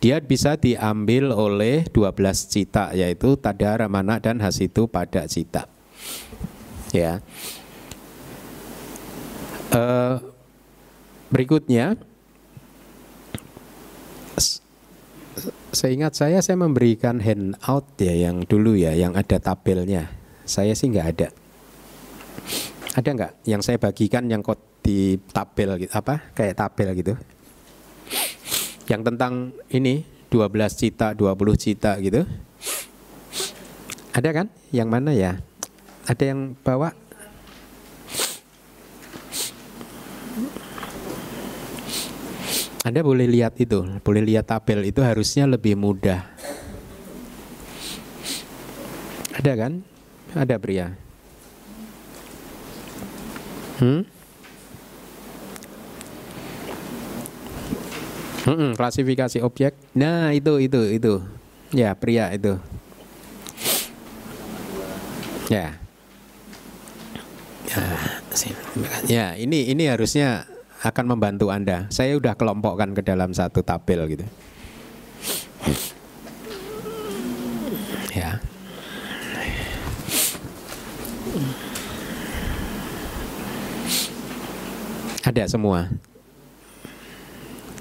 Dia 0.04 0.20
bisa 0.20 0.60
diambil 0.60 1.32
oleh 1.32 1.88
12 1.88 2.12
cita 2.52 2.92
yaitu 2.92 3.40
Tadara 3.40 3.88
Mana 3.88 4.20
dan 4.20 4.40
Hasitu 4.44 4.84
pada 4.84 5.24
cita. 5.24 5.71
Ya. 6.92 7.24
Uh, 9.72 10.20
berikutnya 11.32 11.96
seingat 15.72 16.12
saya 16.12 16.44
saya 16.44 16.60
memberikan 16.60 17.16
handout 17.24 17.96
ya 17.96 18.12
yang 18.12 18.44
dulu 18.44 18.76
ya 18.76 18.92
yang 18.92 19.16
ada 19.16 19.40
tabelnya. 19.40 20.12
Saya 20.44 20.76
sih 20.76 20.92
nggak 20.92 21.08
ada. 21.16 21.28
Ada 22.92 23.08
nggak 23.16 23.32
yang 23.48 23.64
saya 23.64 23.80
bagikan 23.80 24.28
yang 24.28 24.44
kok 24.44 24.60
di 24.84 25.16
tabel 25.32 25.80
gitu 25.80 25.92
apa 25.96 26.28
kayak 26.36 26.60
tabel 26.60 26.92
gitu? 26.92 27.16
yang 28.90 29.02
tentang 29.06 29.54
ini 29.72 30.04
12 30.28 30.52
cita, 30.76 31.16
20 31.16 31.56
cita 31.56 31.96
gitu. 32.00 32.24
Ada 34.12 34.30
kan? 34.32 34.46
Yang 34.68 34.88
mana 34.88 35.10
ya? 35.16 35.40
Ada 36.02 36.34
yang 36.34 36.58
bawa? 36.66 36.90
Anda 42.82 42.98
boleh 43.06 43.30
lihat 43.30 43.54
itu, 43.62 43.78
boleh 44.02 44.26
lihat 44.26 44.50
tabel 44.50 44.82
itu 44.90 44.98
harusnya 45.06 45.46
lebih 45.46 45.78
mudah. 45.78 46.26
Ada 49.38 49.52
kan? 49.54 49.72
Ada 50.34 50.58
pria. 50.58 50.98
Hmm? 53.78 54.02
Hmm, 58.42 58.74
klasifikasi 58.74 59.38
objek. 59.46 59.78
Nah, 59.94 60.34
itu 60.34 60.58
itu 60.58 60.82
itu. 60.90 61.22
Ya, 61.70 61.94
pria 61.94 62.34
itu. 62.34 62.58
Ya. 65.46 65.81
Ya, 67.72 67.88
ya 69.08 69.26
ini 69.40 69.72
ini 69.72 69.88
harusnya 69.88 70.44
akan 70.84 71.16
membantu 71.16 71.48
Anda. 71.48 71.88
Saya 71.88 72.20
udah 72.20 72.36
kelompokkan 72.36 72.92
ke 72.92 73.00
dalam 73.00 73.32
satu 73.32 73.64
tabel 73.64 74.04
gitu. 74.12 74.26
Ya. 78.12 78.42
Ada 85.24 85.48
semua. 85.48 85.88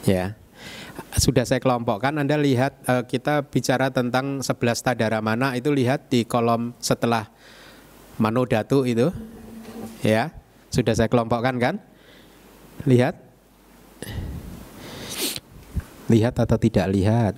Ya 0.08 0.40
sudah 1.22 1.44
saya 1.46 1.60
kelompokkan 1.60 2.16
Anda 2.18 2.40
lihat 2.40 2.82
uh, 2.88 3.04
kita 3.04 3.46
bicara 3.52 3.92
tentang 3.92 4.42
11 4.42 4.58
tadara 4.82 5.20
mana 5.20 5.54
itu 5.54 5.70
lihat 5.70 6.08
di 6.08 6.24
kolom 6.24 6.72
setelah 6.80 7.28
manodatu 8.18 8.88
itu 8.88 9.12
ya 10.02 10.42
sudah 10.72 10.96
saya 10.96 11.12
kelompokkan 11.12 11.60
kan? 11.60 11.76
Lihat. 12.88 13.20
Lihat 16.08 16.34
atau 16.40 16.58
tidak 16.58 16.88
lihat? 16.96 17.34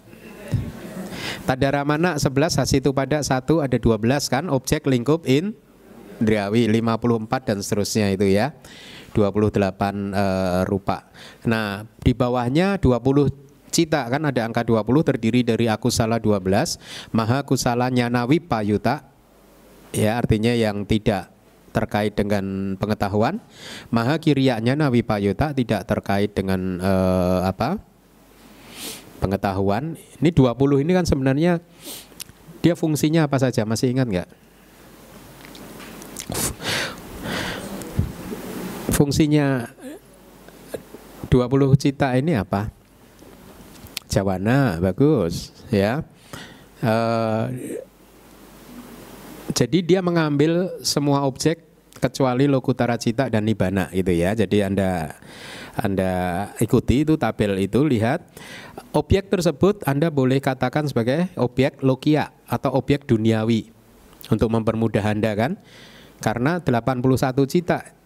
Tadara 1.43 1.81
mana 1.83 2.15
11 2.15 2.61
hasitu 2.61 2.93
pada 2.93 3.19
satu 3.25 3.59
ada 3.59 3.75
12 3.75 4.05
kan? 4.29 4.47
Objek 4.53 4.85
lingkup 4.85 5.25
in 5.25 5.57
Driawi 6.21 6.69
54 6.69 7.49
dan 7.49 7.57
seterusnya 7.59 8.13
itu 8.13 8.29
ya. 8.29 8.53
28 9.17 9.49
uh, 9.49 9.61
eh, 9.73 10.61
rupa. 10.69 11.09
Nah, 11.49 11.85
di 12.01 12.13
bawahnya 12.13 12.77
20 12.77 13.43
Cita 13.73 14.05
kan? 14.05 14.21
Ada 14.29 14.45
angka 14.45 14.61
20 14.61 14.85
terdiri 15.01 15.41
dari 15.41 15.65
aku 15.65 15.89
salah 15.89 16.21
12, 16.21 16.77
maha 17.09 17.41
kusala 17.41 17.89
nyanawi 17.89 18.37
payuta. 18.37 19.09
Ya, 19.89 20.17
artinya 20.21 20.53
yang 20.53 20.85
tidak 20.85 21.32
terkait 21.73 22.13
dengan 22.13 22.77
pengetahuan. 22.77 23.41
Maha 23.89 24.21
kiriaknya 24.21 24.77
nawi 24.77 25.01
payuta 25.01 25.51
tidak 25.51 25.89
terkait 25.89 26.31
dengan 26.31 26.79
uh, 26.79 27.49
apa? 27.49 27.81
pengetahuan. 29.23 29.95
Ini 30.19 30.35
20 30.35 30.83
ini 30.83 30.91
kan 30.91 31.07
sebenarnya 31.07 31.63
dia 32.59 32.75
fungsinya 32.75 33.23
apa 33.23 33.39
saja? 33.39 33.63
Masih 33.63 33.95
ingat 33.95 34.11
nggak? 34.11 34.29
Fungsinya 38.91 39.71
20 41.31 41.39
cita 41.79 42.11
ini 42.19 42.35
apa? 42.35 42.67
Jawana 44.11 44.83
bagus 44.83 45.55
ya. 45.71 46.03
Uh, 46.83 47.47
jadi 49.53 49.79
dia 49.85 49.99
mengambil 50.01 50.81
semua 50.81 51.23
objek 51.29 51.61
kecuali 52.01 52.49
lokutara 52.49 52.99
cita 52.99 53.31
dan 53.31 53.47
nibana 53.47 53.87
gitu 53.93 54.11
ya. 54.11 54.35
Jadi 54.35 54.65
Anda 54.65 55.15
Anda 55.77 56.11
ikuti 56.59 57.07
itu 57.07 57.15
tabel 57.15 57.55
itu 57.61 57.85
lihat 57.87 58.27
objek 58.91 59.31
tersebut 59.31 59.85
Anda 59.87 60.11
boleh 60.11 60.43
katakan 60.43 60.89
sebagai 60.89 61.31
objek 61.39 61.79
lokia 61.79 62.35
atau 62.49 62.75
objek 62.75 63.07
duniawi 63.07 63.71
untuk 64.27 64.51
mempermudah 64.51 65.05
Anda 65.05 65.31
kan. 65.37 65.61
Karena 66.19 66.59
81 66.59 67.03
cita 67.47 68.03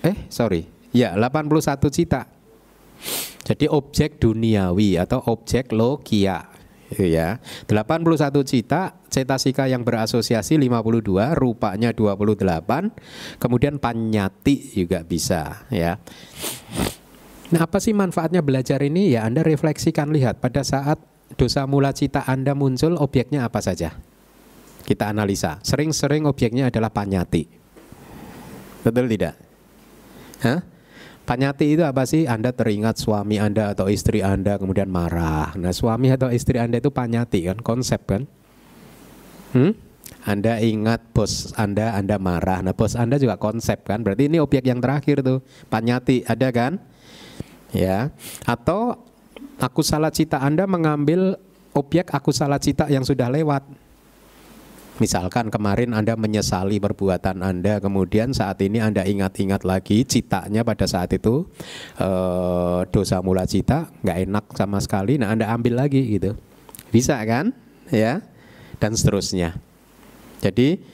eh 0.00 0.16
sorry 0.32 0.64
ya 0.96 1.12
81 1.12 1.92
cita 1.92 2.24
jadi 3.44 3.66
objek 3.68 4.20
duniawi 4.20 4.96
atau 4.96 5.20
objek 5.28 5.72
gitu 5.72 6.48
ya. 6.98 7.38
81 7.68 8.42
cita, 8.42 8.98
cetasika 9.06 9.70
yang 9.70 9.86
berasosiasi 9.86 10.58
52, 10.58 11.36
rupanya 11.38 11.94
28, 11.94 12.90
kemudian 13.38 13.78
panyati 13.78 14.74
juga 14.74 15.06
bisa 15.06 15.66
ya. 15.70 16.00
Nah, 17.50 17.66
apa 17.66 17.82
sih 17.82 17.90
manfaatnya 17.90 18.42
belajar 18.46 18.78
ini? 18.82 19.14
Ya, 19.14 19.26
Anda 19.26 19.42
refleksikan 19.42 20.14
lihat 20.14 20.38
pada 20.38 20.62
saat 20.62 21.02
dosa 21.34 21.66
mula 21.66 21.90
cita 21.90 22.22
Anda 22.26 22.54
muncul, 22.54 22.94
objeknya 22.98 23.46
apa 23.46 23.58
saja? 23.58 23.98
Kita 24.86 25.10
analisa. 25.10 25.58
Sering-sering 25.62 26.26
objeknya 26.26 26.70
adalah 26.70 26.90
panyati. 26.90 27.46
Betul 28.86 29.10
tidak? 29.10 29.34
Hah? 30.40 30.62
Panyati 31.30 31.78
itu 31.78 31.86
apa 31.86 32.02
sih? 32.10 32.26
Anda 32.26 32.50
teringat 32.50 32.98
suami 32.98 33.38
Anda 33.38 33.70
atau 33.70 33.86
istri 33.86 34.18
Anda 34.18 34.58
kemudian 34.58 34.90
marah. 34.90 35.54
Nah 35.54 35.70
suami 35.70 36.10
atau 36.10 36.26
istri 36.26 36.58
Anda 36.58 36.82
itu 36.82 36.90
panyati 36.90 37.46
kan, 37.46 37.62
konsep 37.62 38.02
kan? 38.02 38.26
Hmm? 39.54 39.78
Anda 40.26 40.58
ingat 40.58 41.14
bos 41.14 41.54
Anda, 41.54 41.94
Anda 41.94 42.18
marah. 42.18 42.66
Nah 42.66 42.74
bos 42.74 42.98
Anda 42.98 43.14
juga 43.14 43.38
konsep 43.38 43.86
kan? 43.86 44.02
Berarti 44.02 44.26
ini 44.26 44.42
objek 44.42 44.66
yang 44.66 44.82
terakhir 44.82 45.22
tuh, 45.22 45.38
panyati 45.70 46.26
ada 46.26 46.50
kan? 46.50 46.82
Ya. 47.70 48.10
Atau 48.42 48.98
aku 49.62 49.86
salah 49.86 50.10
cita 50.10 50.42
Anda 50.42 50.66
mengambil 50.66 51.38
objek 51.78 52.10
aku 52.10 52.34
salah 52.34 52.58
cita 52.58 52.90
yang 52.90 53.06
sudah 53.06 53.30
lewat. 53.30 53.62
Misalkan 55.00 55.48
kemarin 55.48 55.96
Anda 55.96 56.12
menyesali 56.12 56.76
perbuatan 56.76 57.40
Anda, 57.40 57.80
kemudian 57.80 58.36
saat 58.36 58.60
ini 58.60 58.84
Anda 58.84 59.08
ingat-ingat 59.08 59.64
lagi 59.64 60.04
citanya 60.04 60.60
pada 60.60 60.84
saat 60.84 61.08
itu 61.16 61.48
e, 61.96 62.10
dosa 62.92 63.24
mula 63.24 63.48
cita, 63.48 63.88
nggak 64.04 64.18
enak 64.28 64.44
sama 64.60 64.76
sekali. 64.76 65.16
Nah 65.16 65.32
Anda 65.32 65.48
ambil 65.56 65.80
lagi 65.80 66.04
gitu, 66.20 66.36
bisa 66.92 67.16
kan? 67.24 67.56
Ya, 67.88 68.20
dan 68.76 68.92
seterusnya. 68.92 69.56
Jadi 70.44 70.84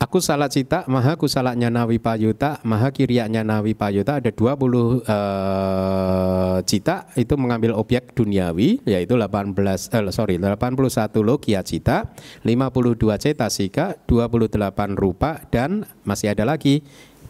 Aku 0.00 0.18
salah 0.18 0.50
cita, 0.50 0.86
maha 0.86 1.16
kusalanya 1.18 1.68
nawi 1.68 1.98
payuta, 1.98 2.58
maha 2.62 2.90
kiriaknya 2.90 3.42
nawi 3.46 3.74
payuta 3.74 4.18
ada 4.18 4.30
20 4.30 4.36
uh, 4.36 5.00
eh, 5.04 6.58
cita 6.66 7.10
itu 7.18 7.34
mengambil 7.34 7.74
objek 7.76 8.14
duniawi 8.14 8.82
yaitu 8.86 9.18
18 9.18 9.54
eh, 9.56 10.12
sorry 10.14 10.36
81 10.38 10.74
logia 11.20 11.60
cita, 11.66 12.14
52 12.46 12.96
cetasika, 13.20 13.98
28 14.06 14.94
rupa 14.94 15.42
dan 15.50 15.84
masih 16.06 16.32
ada 16.32 16.46
lagi 16.46 16.84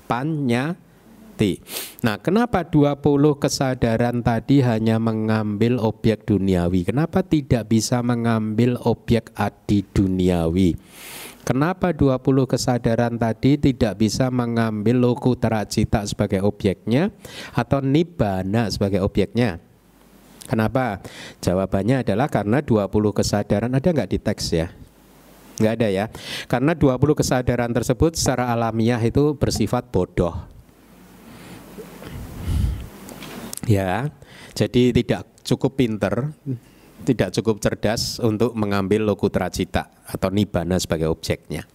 panyati. 0.07 1.59
Nah, 2.05 2.21
kenapa 2.21 2.69
20 2.69 3.01
kesadaran 3.41 4.21
tadi 4.21 4.61
hanya 4.61 5.01
mengambil 5.01 5.81
objek 5.81 6.29
duniawi? 6.29 6.85
Kenapa 6.85 7.25
tidak 7.25 7.73
bisa 7.73 8.05
mengambil 8.05 8.77
objek 8.85 9.33
adi 9.35 9.83
duniawi? 9.89 10.77
Kenapa 11.45 11.93
20 11.93 12.49
kesadaran 12.49 13.21
tadi 13.21 13.61
tidak 13.61 14.01
bisa 14.01 14.33
mengambil 14.33 14.97
loku 14.97 15.37
teracita 15.37 16.01
sebagai 16.09 16.41
objeknya 16.41 17.13
atau 17.53 17.85
nibbana 17.85 18.73
sebagai 18.73 19.05
objeknya? 19.05 19.61
Kenapa? 20.49 21.05
Jawabannya 21.45 22.01
adalah 22.05 22.33
karena 22.33 22.65
20 22.65 22.89
kesadaran 23.13 23.73
ada 23.73 23.89
nggak 23.93 24.11
di 24.13 24.19
teks 24.21 24.45
ya? 24.57 24.69
Nggak 25.61 25.73
ada 25.81 25.89
ya. 25.93 26.05
Karena 26.49 26.73
20 26.73 26.97
kesadaran 27.13 27.71
tersebut 27.77 28.17
secara 28.17 28.49
alamiah 28.49 29.01
itu 29.05 29.37
bersifat 29.37 29.89
bodoh. 29.93 30.35
Ya, 33.65 34.13
jadi 34.53 34.93
tidak 34.93 35.25
cukup 35.41 35.81
pinter, 35.81 36.37
tidak 37.05 37.31
cukup 37.37 37.61
cerdas 37.61 38.17
untuk 38.19 38.57
mengambil 38.57 39.05
lokutra 39.05 39.53
cita 39.53 39.93
atau 40.09 40.33
nibana 40.33 40.81
sebagai 40.81 41.13
objeknya. 41.13 41.69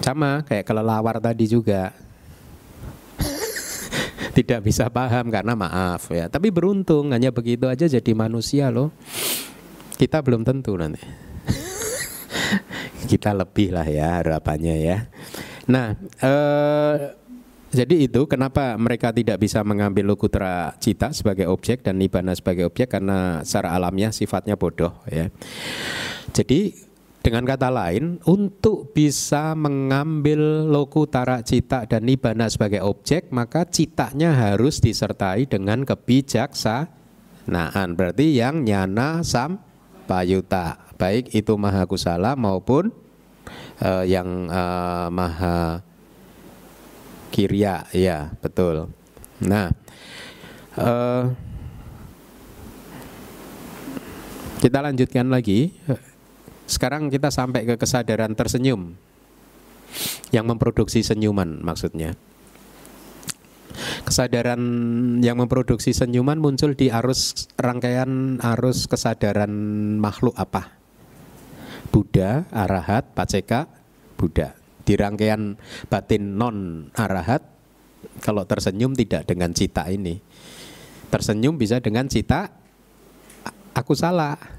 Sama 0.00 0.40
kayak 0.46 0.64
kelelawar 0.64 1.20
tadi 1.20 1.44
juga. 1.46 1.92
tidak 4.36 4.64
bisa 4.64 4.88
paham 4.88 5.28
karena 5.28 5.52
maaf 5.52 6.08
ya. 6.10 6.32
Tapi 6.32 6.48
beruntung 6.48 7.12
hanya 7.12 7.30
begitu 7.30 7.68
aja 7.68 7.84
jadi 7.84 8.12
manusia 8.16 8.72
loh. 8.72 8.90
Kita 9.96 10.24
belum 10.24 10.44
tentu 10.44 10.76
nanti. 10.76 11.00
Kita 13.10 13.36
lebih 13.36 13.76
lah 13.76 13.86
ya 13.86 14.24
harapannya 14.24 14.76
ya. 14.80 14.98
Nah, 15.66 15.98
eh, 16.22 16.94
jadi 17.76 18.08
itu 18.08 18.24
kenapa 18.24 18.80
mereka 18.80 19.12
tidak 19.12 19.36
bisa 19.36 19.60
mengambil 19.60 20.16
lokutra 20.16 20.72
cita 20.80 21.12
sebagai 21.12 21.44
objek 21.52 21.84
dan 21.84 22.00
nibana 22.00 22.32
sebagai 22.32 22.64
objek 22.64 22.88
karena 22.88 23.44
secara 23.44 23.76
alamiah 23.76 24.08
sifatnya 24.08 24.56
bodoh 24.56 24.96
ya. 25.12 25.28
Jadi 26.32 26.86
dengan 27.26 27.42
kata 27.42 27.74
lain, 27.74 28.22
untuk 28.22 28.94
bisa 28.94 29.58
mengambil 29.58 30.70
lokutara 30.70 31.42
cita 31.42 31.82
dan 31.82 32.06
nibana 32.06 32.46
sebagai 32.46 32.86
objek, 32.86 33.34
maka 33.34 33.66
citanya 33.66 34.30
harus 34.30 34.78
disertai 34.78 35.50
dengan 35.50 35.82
kebijaksanaan. 35.82 37.98
Berarti 37.98 38.30
yang 38.30 38.62
nyana 38.62 39.26
sam 39.26 39.58
payuta, 40.06 40.78
baik 41.02 41.34
itu 41.34 41.58
maha 41.58 41.82
kusala 41.90 42.38
maupun 42.38 42.94
uh, 43.82 44.06
yang 44.06 44.46
uh, 44.46 45.10
maha 45.10 45.82
Kirya, 47.36 47.84
ya 47.92 48.32
betul. 48.40 48.88
Nah, 49.44 49.68
uh, 50.80 51.28
kita 54.64 54.80
lanjutkan 54.80 55.28
lagi. 55.28 55.76
Sekarang 56.64 57.12
kita 57.12 57.28
sampai 57.28 57.68
ke 57.68 57.76
kesadaran 57.76 58.32
tersenyum 58.32 58.96
yang 60.32 60.48
memproduksi 60.48 61.04
senyuman 61.04 61.60
maksudnya. 61.60 62.16
Kesadaran 64.08 64.64
yang 65.20 65.36
memproduksi 65.36 65.92
senyuman 65.92 66.40
muncul 66.40 66.72
di 66.72 66.88
arus 66.88 67.52
rangkaian 67.60 68.40
arus 68.40 68.88
kesadaran 68.88 69.52
makhluk 70.00 70.32
apa? 70.40 70.72
Buddha, 71.92 72.48
Arahat, 72.48 73.12
Paceka, 73.12 73.68
Buddha 74.16 74.65
di 74.86 74.94
rangkaian 74.94 75.58
batin 75.90 76.38
non 76.38 76.88
arahat 76.94 77.42
kalau 78.22 78.46
tersenyum 78.46 78.94
tidak 78.94 79.26
dengan 79.26 79.50
cita 79.50 79.90
ini. 79.90 80.22
Tersenyum 81.10 81.58
bisa 81.58 81.82
dengan 81.82 82.06
cita 82.06 82.54
aku 83.74 83.92
salah. 83.98 84.38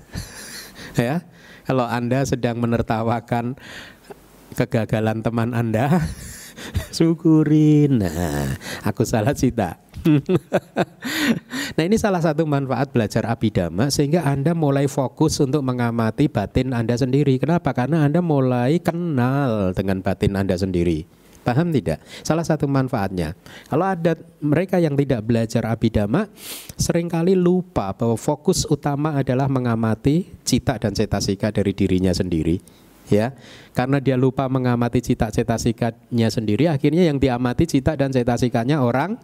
Ya 0.98 1.22
kalau 1.70 1.86
anda 1.86 2.26
sedang 2.26 2.58
menertawakan 2.58 3.54
kegagalan 4.58 5.22
teman 5.22 5.52
anda 5.52 6.02
syukurin 6.96 8.02
nah 8.02 8.58
aku 8.82 9.04
salah 9.06 9.38
cita 9.38 9.78
nah 11.76 11.84
ini 11.84 11.98
salah 12.00 12.24
satu 12.24 12.48
manfaat 12.48 12.92
belajar 12.92 13.28
abidama 13.28 13.92
sehingga 13.92 14.24
Anda 14.24 14.56
mulai 14.56 14.88
fokus 14.88 15.40
untuk 15.44 15.62
mengamati 15.64 16.32
batin 16.32 16.72
Anda 16.72 16.96
sendiri. 16.96 17.38
Kenapa? 17.38 17.76
Karena 17.76 18.08
Anda 18.08 18.24
mulai 18.24 18.80
kenal 18.80 19.76
dengan 19.76 20.00
batin 20.02 20.34
Anda 20.40 20.56
sendiri. 20.56 21.06
Paham 21.48 21.72
tidak? 21.72 22.04
Salah 22.28 22.44
satu 22.44 22.68
manfaatnya. 22.68 23.32
Kalau 23.72 23.88
ada 23.88 24.20
mereka 24.44 24.84
yang 24.84 25.00
tidak 25.00 25.24
belajar 25.24 25.64
abidama, 25.64 26.28
sering 26.76 27.08
kali 27.08 27.40
lupa 27.40 27.96
bahwa 27.96 28.20
fokus 28.20 28.68
utama 28.68 29.16
adalah 29.16 29.48
mengamati 29.48 30.28
cita 30.44 30.76
dan 30.76 30.92
cetasika 30.92 31.48
dari 31.56 31.72
dirinya 31.72 32.12
sendiri. 32.12 32.60
Ya, 33.08 33.32
karena 33.72 34.04
dia 34.04 34.20
lupa 34.20 34.52
mengamati 34.52 35.00
cita 35.00 35.32
cetasikanya 35.32 36.28
sendiri, 36.28 36.68
akhirnya 36.68 37.08
yang 37.08 37.16
diamati 37.16 37.64
cita 37.64 37.96
dan 37.96 38.12
cetasikanya 38.12 38.84
orang 38.84 39.16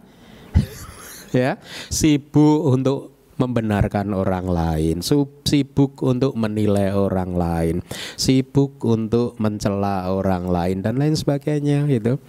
ya 1.34 1.58
sibuk 1.90 2.70
untuk 2.70 3.14
membenarkan 3.34 4.14
orang 4.14 4.46
lain, 4.46 4.96
sibuk 5.42 5.98
untuk 6.06 6.38
menilai 6.38 6.94
orang 6.94 7.34
lain, 7.34 7.76
sibuk 8.14 8.78
untuk 8.86 9.34
mencela 9.42 10.10
orang 10.10 10.46
lain 10.46 10.78
dan 10.82 10.98
lain 10.98 11.18
sebagainya 11.18 11.86
gitu. 11.90 12.22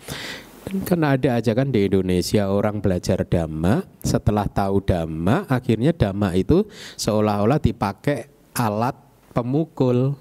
Kan 0.66 1.06
ada 1.06 1.38
aja 1.38 1.54
kan 1.54 1.70
di 1.70 1.86
Indonesia 1.86 2.50
orang 2.50 2.82
belajar 2.82 3.22
dhamma, 3.22 3.86
setelah 4.02 4.50
tahu 4.50 4.82
dhamma, 4.82 5.46
akhirnya 5.46 5.94
dhamma 5.94 6.34
itu 6.34 6.66
seolah-olah 6.98 7.62
dipakai 7.62 8.26
alat 8.58 8.98
pemukul 9.30 10.18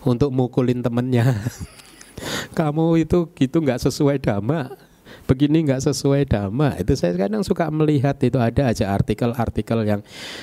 untuk 0.00 0.32
mukulin 0.32 0.80
temennya. 0.80 1.44
Kamu 2.56 3.04
itu 3.04 3.28
gitu 3.36 3.60
nggak 3.60 3.84
sesuai 3.84 4.16
dhamma 4.16 4.91
begini 5.24 5.64
nggak 5.66 5.82
sesuai 5.82 6.28
dhamma 6.28 6.78
itu 6.78 6.92
saya 6.98 7.14
kadang 7.16 7.42
suka 7.46 7.70
melihat 7.70 8.18
itu 8.22 8.38
ada 8.38 8.70
aja 8.70 8.92
artikel-artikel 8.92 9.86
yang 9.86 10.00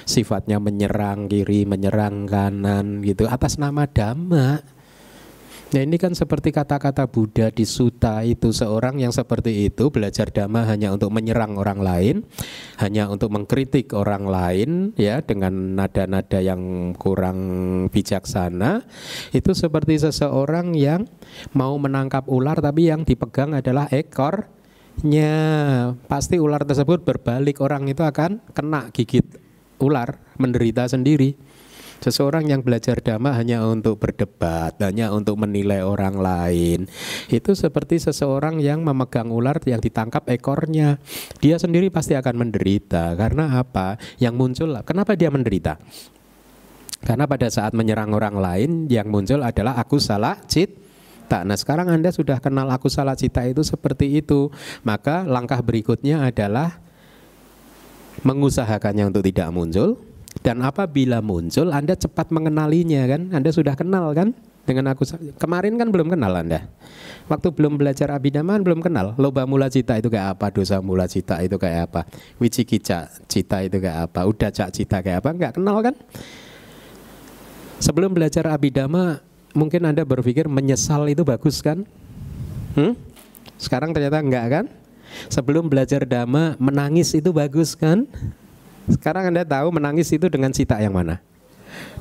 sifatnya 0.07 0.57
menyerang 0.57 1.27
kiri 1.27 1.67
menyerang 1.67 2.25
kanan 2.25 3.03
gitu 3.03 3.27
atas 3.27 3.59
nama 3.59 3.85
dhamma 3.85 4.79
Nah 5.69 5.85
ini 5.85 6.01
kan 6.01 6.17
seperti 6.17 6.49
kata-kata 6.49 7.05
Buddha 7.05 7.53
di 7.53 7.61
Suta 7.61 8.25
itu 8.25 8.49
seorang 8.49 8.97
yang 8.97 9.13
seperti 9.13 9.69
itu 9.69 9.93
belajar 9.93 10.33
dhamma 10.33 10.65
hanya 10.65 10.89
untuk 10.89 11.13
menyerang 11.13 11.61
orang 11.61 11.77
lain, 11.77 12.15
hanya 12.81 13.05
untuk 13.05 13.29
mengkritik 13.29 13.93
orang 13.93 14.25
lain 14.25 14.97
ya 14.97 15.21
dengan 15.21 15.77
nada-nada 15.77 16.41
yang 16.41 16.93
kurang 16.97 17.37
bijaksana. 17.93 18.81
Itu 19.29 19.53
seperti 19.53 20.01
seseorang 20.01 20.73
yang 20.73 21.05
mau 21.53 21.77
menangkap 21.77 22.25
ular 22.25 22.57
tapi 22.57 22.89
yang 22.89 23.05
dipegang 23.05 23.53
adalah 23.53 23.85
ekor 23.93 24.49
nya 25.03 25.35
pasti 26.11 26.39
ular 26.39 26.67
tersebut 26.67 27.03
berbalik. 27.03 27.63
Orang 27.63 27.87
itu 27.87 28.03
akan 28.03 28.43
kena 28.51 28.91
gigit 28.91 29.25
ular 29.79 30.19
menderita 30.35 30.87
sendiri. 30.87 31.35
Seseorang 31.99 32.47
yang 32.47 32.63
belajar 32.63 33.03
dhamma 33.03 33.35
hanya 33.35 33.67
untuk 33.67 33.99
berdebat 33.99 34.79
hanya 34.79 35.11
untuk 35.11 35.35
menilai 35.35 35.83
orang 35.83 36.15
lain. 36.15 36.79
Itu 37.27 37.59
seperti 37.59 37.99
seseorang 37.99 38.63
yang 38.63 38.87
memegang 38.87 39.27
ular 39.35 39.59
yang 39.67 39.83
ditangkap 39.83 40.23
ekornya. 40.31 41.03
Dia 41.43 41.59
sendiri 41.59 41.91
pasti 41.91 42.15
akan 42.15 42.39
menderita. 42.39 43.19
Karena 43.19 43.59
apa? 43.59 43.99
Yang 44.15 44.35
muncul 44.39 44.69
kenapa 44.87 45.19
dia 45.19 45.27
menderita? 45.27 45.75
Karena 47.03 47.27
pada 47.27 47.51
saat 47.51 47.75
menyerang 47.75 48.15
orang 48.15 48.39
lain 48.39 48.71
yang 48.87 49.11
muncul 49.11 49.43
adalah 49.43 49.75
aku 49.75 49.99
salah 49.99 50.39
cit 50.47 50.88
cita. 51.29 51.45
Nah 51.45 51.53
sekarang 51.53 51.93
Anda 51.93 52.09
sudah 52.09 52.41
kenal 52.41 52.65
aku 52.73 52.89
salah 52.89 53.13
cita 53.13 53.45
itu 53.45 53.61
seperti 53.61 54.17
itu. 54.17 54.49
Maka 54.81 55.21
langkah 55.29 55.61
berikutnya 55.61 56.25
adalah 56.25 56.81
mengusahakannya 58.25 59.13
untuk 59.13 59.21
tidak 59.21 59.53
muncul. 59.53 60.01
Dan 60.41 60.65
apabila 60.65 61.21
muncul 61.21 61.69
Anda 61.69 61.93
cepat 61.93 62.33
mengenalinya 62.33 63.05
kan. 63.05 63.21
Anda 63.29 63.53
sudah 63.53 63.77
kenal 63.77 64.09
kan 64.17 64.33
dengan 64.65 64.89
aku 64.93 65.05
kemarin 65.37 65.77
kan 65.77 65.93
belum 65.93 66.09
kenal 66.17 66.33
Anda. 66.33 66.65
Waktu 67.29 67.53
belum 67.53 67.77
belajar 67.77 68.09
abidaman 68.09 68.65
belum 68.65 68.81
kenal. 68.81 69.13
Loba 69.21 69.45
mula 69.45 69.69
cita 69.69 70.01
itu 70.01 70.09
kayak 70.09 70.33
apa, 70.33 70.49
dosa 70.49 70.81
mula 70.81 71.05
cita 71.05 71.37
itu 71.45 71.61
kayak 71.61 71.93
apa, 71.93 72.01
wicikica 72.41 73.05
cita 73.29 73.61
itu 73.61 73.77
kayak 73.77 74.09
apa, 74.09 74.25
udah 74.25 74.49
cak 74.49 74.73
cita 74.73 75.05
kayak 75.05 75.21
apa, 75.21 75.29
nggak 75.37 75.53
kenal 75.61 75.77
kan? 75.85 75.93
Sebelum 77.77 78.17
belajar 78.17 78.49
abidama 78.49 79.21
mungkin 79.53 79.85
Anda 79.89 80.05
berpikir 80.05 80.45
menyesal 80.49 81.09
itu 81.09 81.25
bagus 81.25 81.61
kan? 81.61 81.85
Hmm? 82.77 82.93
Sekarang 83.59 83.91
ternyata 83.91 84.21
enggak 84.21 84.45
kan? 84.49 84.65
Sebelum 85.27 85.67
belajar 85.67 86.05
dhamma 86.05 86.55
menangis 86.61 87.17
itu 87.17 87.33
bagus 87.33 87.73
kan? 87.73 88.05
Sekarang 88.89 89.29
Anda 89.29 89.45
tahu 89.45 89.73
menangis 89.73 90.09
itu 90.13 90.29
dengan 90.29 90.53
cita 90.53 90.77
yang 90.81 90.93
mana? 90.93 91.21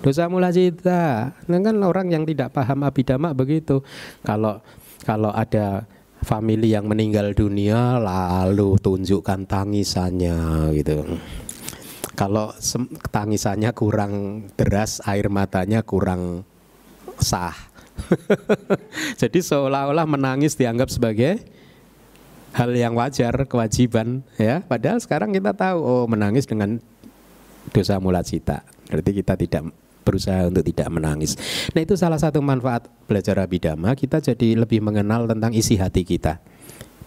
Dosa 0.01 0.31
mula 0.31 0.49
cita. 0.49 1.35
Nah, 1.45 1.59
kan 1.61 1.77
orang 1.85 2.09
yang 2.09 2.25
tidak 2.25 2.57
paham 2.57 2.87
abidama 2.87 3.37
begitu. 3.37 3.85
Kalau 4.25 4.65
kalau 5.05 5.33
ada 5.33 5.85
family 6.25 6.75
yang 6.75 6.89
meninggal 6.89 7.37
dunia 7.37 8.01
lalu 8.01 8.79
tunjukkan 8.81 9.45
tangisannya 9.47 10.71
gitu. 10.79 11.19
Kalau 12.19 12.51
tangisannya 13.15 13.71
kurang 13.79 14.43
deras, 14.59 14.99
air 15.07 15.31
matanya 15.31 15.87
kurang 15.87 16.43
sah. 17.21 17.57
Jadi 19.21 19.43
seolah-olah 19.43 20.07
menangis 20.07 20.55
dianggap 20.55 20.89
sebagai 20.89 21.43
hal 22.55 22.71
yang 22.73 22.95
wajar, 22.97 23.47
kewajiban 23.47 24.25
ya. 24.41 24.65
Padahal 24.65 24.99
sekarang 25.03 25.35
kita 25.35 25.53
tahu 25.53 25.79
oh 25.83 26.07
menangis 26.09 26.49
dengan 26.49 26.79
dosa 27.71 28.01
mula 28.01 28.25
cita. 28.25 28.65
Berarti 28.89 29.11
kita 29.13 29.35
tidak 29.37 29.63
berusaha 30.09 30.49
untuk 30.49 30.65
tidak 30.65 30.89
menangis. 30.89 31.37
Nah, 31.77 31.85
itu 31.85 31.93
salah 31.93 32.17
satu 32.17 32.41
manfaat 32.41 32.89
belajar 33.05 33.37
abidama, 33.45 33.93
kita 33.93 34.25
jadi 34.25 34.57
lebih 34.57 34.81
mengenal 34.81 35.29
tentang 35.29 35.53
isi 35.53 35.77
hati 35.77 36.01
kita, 36.09 36.41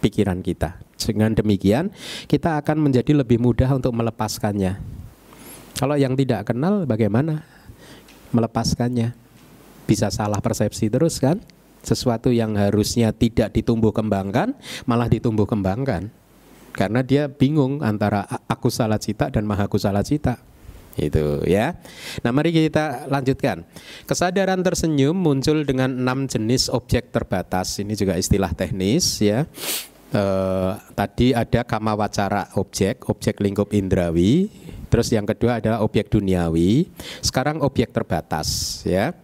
pikiran 0.05 0.45
kita. 0.45 0.77
Dengan 1.01 1.33
demikian, 1.33 1.89
kita 2.29 2.61
akan 2.61 2.77
menjadi 2.77 3.17
lebih 3.17 3.41
mudah 3.41 3.73
untuk 3.73 3.89
melepaskannya. 3.97 4.77
Kalau 5.81 5.97
yang 5.97 6.13
tidak 6.13 6.53
kenal, 6.53 6.85
bagaimana 6.85 7.41
melepaskannya? 8.29 9.20
Bisa 9.91 10.07
salah 10.07 10.39
persepsi 10.39 10.87
terus 10.87 11.19
kan? 11.19 11.43
Sesuatu 11.81 12.31
yang 12.31 12.55
harusnya 12.55 13.11
tidak 13.11 13.51
ditumbuh 13.57 13.91
kembangkan, 13.91 14.55
malah 14.87 15.11
ditumbuh 15.11 15.49
kembangkan. 15.49 16.13
Karena 16.71 17.03
dia 17.03 17.27
bingung 17.27 17.83
antara 17.83 18.23
aku 18.47 18.71
salah 18.71 18.95
cita 18.95 19.27
dan 19.27 19.43
maha 19.43 19.67
aku 19.67 19.75
salah 19.75 20.05
cita 20.05 20.39
itu 20.95 21.43
ya. 21.47 21.75
Nah 22.23 22.31
mari 22.31 22.51
kita 22.51 23.07
lanjutkan. 23.11 23.63
Kesadaran 24.07 24.59
tersenyum 24.63 25.15
muncul 25.15 25.63
dengan 25.67 25.91
enam 25.91 26.27
jenis 26.27 26.71
objek 26.71 27.11
terbatas. 27.11 27.79
Ini 27.79 27.95
juga 27.95 28.15
istilah 28.15 28.51
teknis 28.55 29.19
ya 29.19 29.47
eh, 30.11 30.71
tadi 30.93 31.31
ada 31.31 31.63
kama 31.63 31.95
wacara 31.95 32.51
objek, 32.59 33.07
objek 33.07 33.39
lingkup 33.39 33.71
indrawi. 33.71 34.51
Terus 34.91 35.07
yang 35.15 35.23
kedua 35.23 35.63
adalah 35.63 35.79
objek 35.87 36.11
duniawi. 36.11 36.91
Sekarang 37.23 37.63
objek 37.63 37.95
terbatas, 37.95 38.81
ya. 38.83 39.15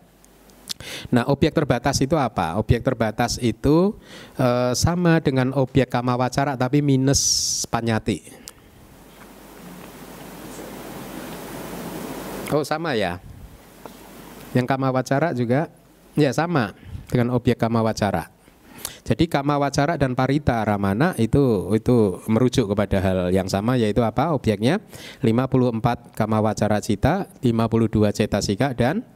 Nah, 1.10 1.26
objek 1.28 1.54
terbatas 1.54 1.98
itu 2.02 2.14
apa? 2.18 2.58
Objek 2.62 2.86
terbatas 2.86 3.42
itu 3.42 3.98
eh, 4.38 4.74
sama 4.78 5.20
dengan 5.20 5.54
objek 5.58 5.90
kama 5.90 6.14
wacara 6.16 6.54
tapi 6.54 6.82
minus 6.82 7.22
panyati. 7.70 8.24
Oh, 12.54 12.64
sama 12.64 12.96
ya. 12.96 13.20
Yang 14.56 14.66
kama 14.72 14.88
wacara 14.90 15.36
juga 15.36 15.68
ya 16.16 16.32
sama 16.32 16.72
dengan 17.12 17.36
objek 17.36 17.60
kama 17.60 17.84
wacara. 17.84 18.32
Jadi 19.08 19.24
kama 19.32 19.56
wacara 19.56 19.96
dan 19.96 20.16
parita 20.20 20.60
ramana 20.68 21.16
itu 21.16 21.72
itu 21.72 22.20
merujuk 22.28 22.76
kepada 22.76 23.00
hal 23.00 23.18
yang 23.32 23.48
sama 23.48 23.80
yaitu 23.80 24.04
apa 24.04 24.36
objeknya 24.36 24.84
54 25.24 26.12
kama 26.12 26.44
wacara 26.44 26.84
cita, 26.84 27.32
52 27.40 28.12
cetasika 28.12 28.76
dan 28.76 29.08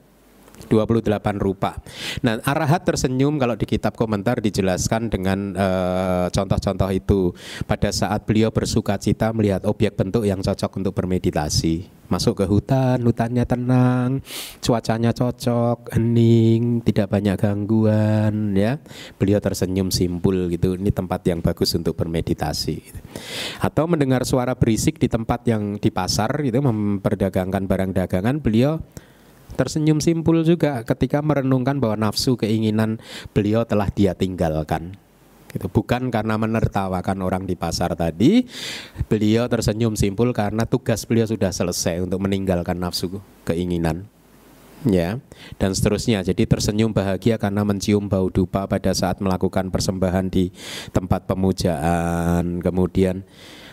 28 0.70 1.40
rupa. 1.42 1.80
Nah, 2.26 2.38
arahat 2.44 2.86
tersenyum 2.86 3.38
kalau 3.40 3.56
di 3.56 3.66
kitab 3.66 3.98
komentar 3.98 4.44
dijelaskan 4.44 5.10
dengan 5.10 5.56
eh, 5.56 6.28
contoh-contoh 6.30 6.92
itu 6.94 7.34
pada 7.66 7.90
saat 7.90 8.26
beliau 8.26 8.50
bersuka 8.54 8.98
cita 8.98 9.32
melihat 9.32 9.64
objek 9.66 9.98
bentuk 9.98 10.28
yang 10.28 10.44
cocok 10.44 10.72
untuk 10.78 10.94
bermeditasi 10.98 12.02
masuk 12.12 12.44
ke 12.44 12.46
hutan, 12.46 13.00
hutannya 13.00 13.48
tenang, 13.48 14.20
cuacanya 14.60 15.16
cocok, 15.16 15.96
hening, 15.96 16.84
tidak 16.84 17.08
banyak 17.08 17.40
gangguan 17.40 18.52
ya. 18.52 18.76
Beliau 19.16 19.40
tersenyum 19.40 19.88
simpul 19.96 20.52
gitu. 20.52 20.76
Ini 20.76 20.92
tempat 20.92 21.24
yang 21.24 21.40
bagus 21.40 21.72
untuk 21.80 21.96
bermeditasi. 21.96 22.84
Atau 23.64 23.88
mendengar 23.88 24.28
suara 24.28 24.60
berisik 24.60 25.00
di 25.00 25.08
tempat 25.08 25.48
yang 25.48 25.80
di 25.80 25.88
pasar 25.88 26.44
itu 26.44 26.60
memperdagangkan 26.60 27.64
barang 27.64 27.92
dagangan, 27.96 28.44
beliau 28.44 28.84
tersenyum 29.62 30.02
simpul 30.02 30.42
juga 30.42 30.82
ketika 30.82 31.22
merenungkan 31.22 31.78
bahwa 31.78 32.10
nafsu 32.10 32.34
keinginan 32.34 32.98
beliau 33.38 33.62
telah 33.62 33.94
dia 33.94 34.18
tinggalkan 34.18 34.98
gitu. 35.54 35.70
Bukan 35.70 36.10
karena 36.10 36.40
menertawakan 36.42 37.22
orang 37.22 37.44
di 37.46 37.54
pasar 37.54 37.94
tadi, 37.94 38.48
beliau 39.06 39.46
tersenyum 39.46 39.94
simpul 39.94 40.34
karena 40.34 40.66
tugas 40.66 41.06
beliau 41.06 41.30
sudah 41.30 41.54
selesai 41.54 42.02
untuk 42.02 42.24
meninggalkan 42.24 42.82
nafsu 42.82 43.22
keinginan 43.46 44.10
ya 44.88 45.22
dan 45.62 45.72
seterusnya. 45.78 46.26
Jadi 46.26 46.50
tersenyum 46.50 46.94
bahagia 46.94 47.38
karena 47.38 47.62
mencium 47.62 48.10
bau 48.10 48.30
dupa 48.34 48.66
pada 48.66 48.94
saat 48.96 49.22
melakukan 49.22 49.70
persembahan 49.70 50.32
di 50.32 50.50
tempat 50.90 51.30
pemujaan. 51.30 52.62
Kemudian 52.62 53.22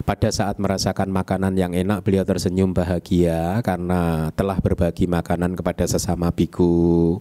pada 0.04 0.28
saat 0.30 0.60
merasakan 0.62 1.10
makanan 1.10 1.58
yang 1.58 1.72
enak 1.74 2.04
beliau 2.04 2.22
tersenyum 2.22 2.70
bahagia 2.70 3.58
karena 3.64 4.30
telah 4.36 4.58
berbagi 4.60 5.08
makanan 5.08 5.56
kepada 5.56 5.88
sesama 5.88 6.30
biku. 6.30 7.18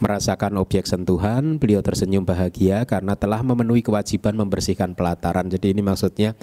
Merasakan 0.00 0.58
objek 0.58 0.88
sentuhan 0.88 1.60
beliau 1.60 1.84
tersenyum 1.84 2.24
bahagia 2.24 2.88
karena 2.88 3.14
telah 3.14 3.44
memenuhi 3.44 3.84
kewajiban 3.84 4.34
membersihkan 4.34 4.96
pelataran. 4.96 5.46
Jadi 5.52 5.76
ini 5.76 5.82
maksudnya 5.84 6.34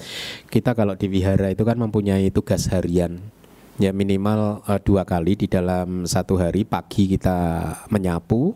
kita 0.54 0.78
kalau 0.78 0.94
di 0.94 1.10
wihara 1.10 1.52
itu 1.52 1.66
kan 1.66 1.76
mempunyai 1.80 2.30
tugas 2.30 2.70
harian 2.70 3.33
ya 3.82 3.92
minimal 3.96 4.62
uh, 4.66 4.80
dua 4.82 5.06
kali 5.08 5.38
di 5.38 5.48
dalam 5.50 6.06
satu 6.06 6.38
hari 6.38 6.66
pagi 6.68 7.10
kita 7.10 7.38
menyapu 7.90 8.54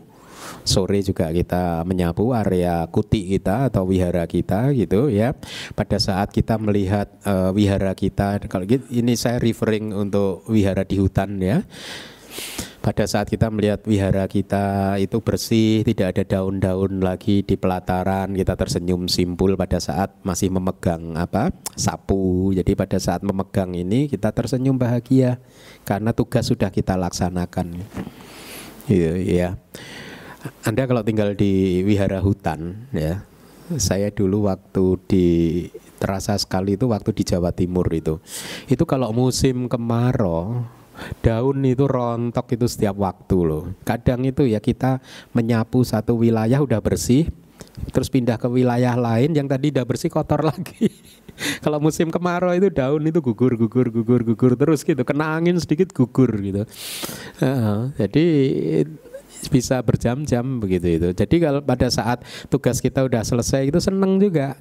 sore 0.62 1.02
juga 1.02 1.34
kita 1.34 1.82
menyapu 1.82 2.30
area 2.30 2.86
kuti 2.88 3.26
kita 3.26 3.68
atau 3.68 3.84
wihara 3.84 4.24
kita 4.24 4.70
gitu 4.72 5.10
ya. 5.10 5.34
Pada 5.74 5.98
saat 5.98 6.30
kita 6.30 6.56
melihat 6.56 7.10
uh, 7.26 7.50
wihara 7.50 7.92
kita 7.92 8.38
kalau 8.46 8.64
gitu, 8.64 8.86
ini 8.92 9.18
saya 9.18 9.42
referring 9.42 9.90
untuk 9.90 10.46
wihara 10.46 10.86
di 10.86 10.96
hutan 11.02 11.42
ya 11.42 11.66
pada 12.88 13.04
saat 13.04 13.28
kita 13.28 13.52
melihat 13.52 13.84
wihara 13.84 14.24
kita 14.24 14.96
itu 14.96 15.20
bersih, 15.20 15.84
tidak 15.84 16.16
ada 16.16 16.24
daun-daun 16.24 17.04
lagi 17.04 17.44
di 17.44 17.60
pelataran, 17.60 18.32
kita 18.32 18.56
tersenyum 18.56 19.12
simpul 19.12 19.60
pada 19.60 19.76
saat 19.76 20.16
masih 20.24 20.48
memegang 20.48 21.12
apa? 21.20 21.52
sapu. 21.76 22.48
Jadi 22.56 22.72
pada 22.72 22.96
saat 22.96 23.20
memegang 23.20 23.76
ini 23.76 24.08
kita 24.08 24.32
tersenyum 24.32 24.80
bahagia 24.80 25.36
karena 25.84 26.16
tugas 26.16 26.48
sudah 26.48 26.72
kita 26.72 26.96
laksanakan. 26.96 27.76
Iya, 28.88 29.12
ya. 29.20 29.48
Anda 30.64 30.88
kalau 30.88 31.04
tinggal 31.04 31.36
di 31.36 31.84
wihara 31.84 32.24
hutan 32.24 32.88
ya. 32.96 33.28
Saya 33.76 34.08
dulu 34.08 34.48
waktu 34.48 34.96
di 35.04 35.26
terasa 36.00 36.40
sekali 36.40 36.80
itu 36.80 36.88
waktu 36.88 37.12
di 37.12 37.20
Jawa 37.20 37.52
Timur 37.52 37.84
itu. 37.92 38.16
Itu 38.64 38.88
kalau 38.88 39.12
musim 39.12 39.68
kemarau 39.68 40.64
daun 41.20 41.62
itu 41.64 41.84
rontok 41.84 42.54
itu 42.54 42.66
setiap 42.66 42.96
waktu 42.98 43.38
loh. 43.38 43.64
Kadang 43.82 44.24
itu 44.24 44.46
ya 44.46 44.58
kita 44.62 45.02
menyapu 45.32 45.82
satu 45.82 46.18
wilayah 46.18 46.58
udah 46.60 46.80
bersih, 46.82 47.30
terus 47.90 48.10
pindah 48.10 48.36
ke 48.36 48.48
wilayah 48.50 48.94
lain 48.98 49.34
yang 49.34 49.46
tadi 49.46 49.70
udah 49.74 49.84
bersih 49.86 50.10
kotor 50.10 50.42
lagi. 50.50 50.90
Kalau 51.62 51.78
musim 51.78 52.10
kemarau 52.10 52.50
itu 52.50 52.66
daun 52.66 53.06
itu 53.06 53.22
gugur, 53.22 53.54
gugur, 53.54 53.94
gugur, 53.94 54.26
gugur 54.26 54.52
terus 54.58 54.82
gitu. 54.82 54.98
Kena 55.06 55.38
angin 55.38 55.54
sedikit 55.62 55.94
gugur 55.94 56.34
gitu. 56.42 56.66
Uh, 57.38 57.94
jadi 57.94 58.24
bisa 59.46 59.78
berjam-jam 59.86 60.58
begitu 60.58 60.98
itu. 60.98 61.08
Jadi 61.14 61.36
kalau 61.38 61.62
pada 61.62 61.86
saat 61.86 62.26
tugas 62.50 62.82
kita 62.82 63.06
udah 63.06 63.22
selesai 63.22 63.70
itu 63.70 63.78
seneng 63.78 64.18
juga 64.18 64.58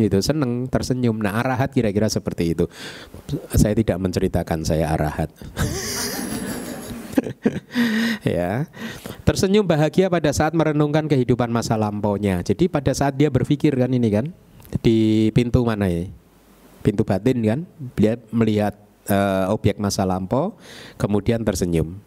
gitu. 0.00 0.18
Seneng 0.22 0.70
tersenyum. 0.70 1.18
Nah 1.18 1.42
arahat 1.42 1.74
kira-kira 1.74 2.06
seperti 2.06 2.54
itu. 2.56 2.64
Saya 3.54 3.74
tidak 3.74 3.98
menceritakan 3.98 4.64
saya 4.64 4.94
arahat. 4.94 5.30
Ya. 8.22 8.70
Tersenyum 9.26 9.66
bahagia 9.66 10.06
pada 10.06 10.30
saat 10.30 10.54
merenungkan 10.54 11.10
kehidupan 11.10 11.50
masa 11.50 11.74
lampaunya. 11.74 12.42
Jadi 12.46 12.70
pada 12.70 12.94
saat 12.94 13.18
dia 13.18 13.26
berpikir 13.26 13.74
kan 13.74 13.90
ini 13.90 14.08
kan 14.10 14.26
di 14.82 15.28
pintu 15.34 15.66
mana 15.66 15.90
ya? 15.90 16.06
Pintu 16.82 17.02
batin 17.02 17.42
kan? 17.42 17.60
Dia 17.98 18.18
melihat 18.30 18.78
uh, 19.10 19.50
objek 19.52 19.80
masa 19.80 20.04
lampau 20.06 20.54
kemudian 21.00 21.42
tersenyum 21.42 21.98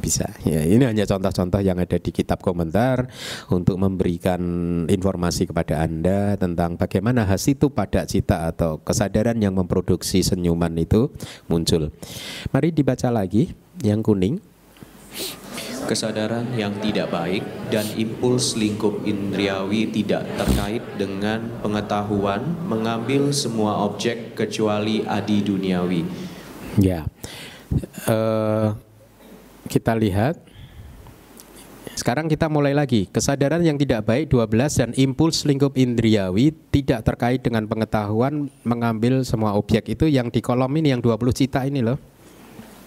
bisa. 0.00 0.28
Ya, 0.44 0.62
ini 0.62 0.84
hanya 0.84 1.08
contoh-contoh 1.08 1.60
yang 1.64 1.80
ada 1.80 1.96
di 1.96 2.10
kitab 2.12 2.44
komentar 2.44 3.08
untuk 3.48 3.80
memberikan 3.80 4.40
informasi 4.86 5.48
kepada 5.48 5.82
Anda 5.82 6.36
tentang 6.36 6.76
bagaimana 6.76 7.24
hasitu 7.24 7.72
pada 7.72 8.04
cita 8.04 8.48
atau 8.52 8.78
kesadaran 8.80 9.36
yang 9.40 9.56
memproduksi 9.56 10.20
senyuman 10.20 10.72
itu 10.76 11.08
muncul. 11.48 11.90
Mari 12.52 12.70
dibaca 12.72 13.08
lagi 13.08 13.52
yang 13.82 14.04
kuning. 14.04 14.38
Kesadaran 15.86 16.50
yang 16.58 16.74
tidak 16.82 17.14
baik 17.14 17.46
dan 17.70 17.86
impuls 17.94 18.58
lingkup 18.58 19.06
indriawi 19.06 19.86
tidak 19.94 20.26
terkait 20.34 20.82
dengan 20.98 21.46
pengetahuan 21.62 22.42
mengambil 22.66 23.30
semua 23.30 23.86
objek 23.86 24.34
kecuali 24.34 25.06
adi 25.06 25.46
duniawi. 25.46 26.02
Ya, 26.82 27.06
uh, 28.10 28.74
kita 29.68 29.92
lihat 29.92 30.38
sekarang 31.96 32.28
kita 32.28 32.52
mulai 32.52 32.76
lagi. 32.76 33.08
Kesadaran 33.08 33.64
yang 33.64 33.80
tidak 33.80 34.04
baik 34.04 34.28
12 34.28 34.52
dan 34.78 34.90
impuls 35.00 35.48
lingkup 35.48 35.74
indriawi 35.80 36.52
tidak 36.68 37.08
terkait 37.08 37.40
dengan 37.40 37.64
pengetahuan 37.64 38.52
mengambil 38.68 39.24
semua 39.24 39.56
objek 39.56 39.88
itu 39.88 40.04
yang 40.04 40.28
di 40.28 40.44
kolom 40.44 40.70
ini 40.76 40.92
yang 40.92 41.00
20 41.00 41.16
cita 41.32 41.64
ini 41.64 41.80
loh. 41.80 41.96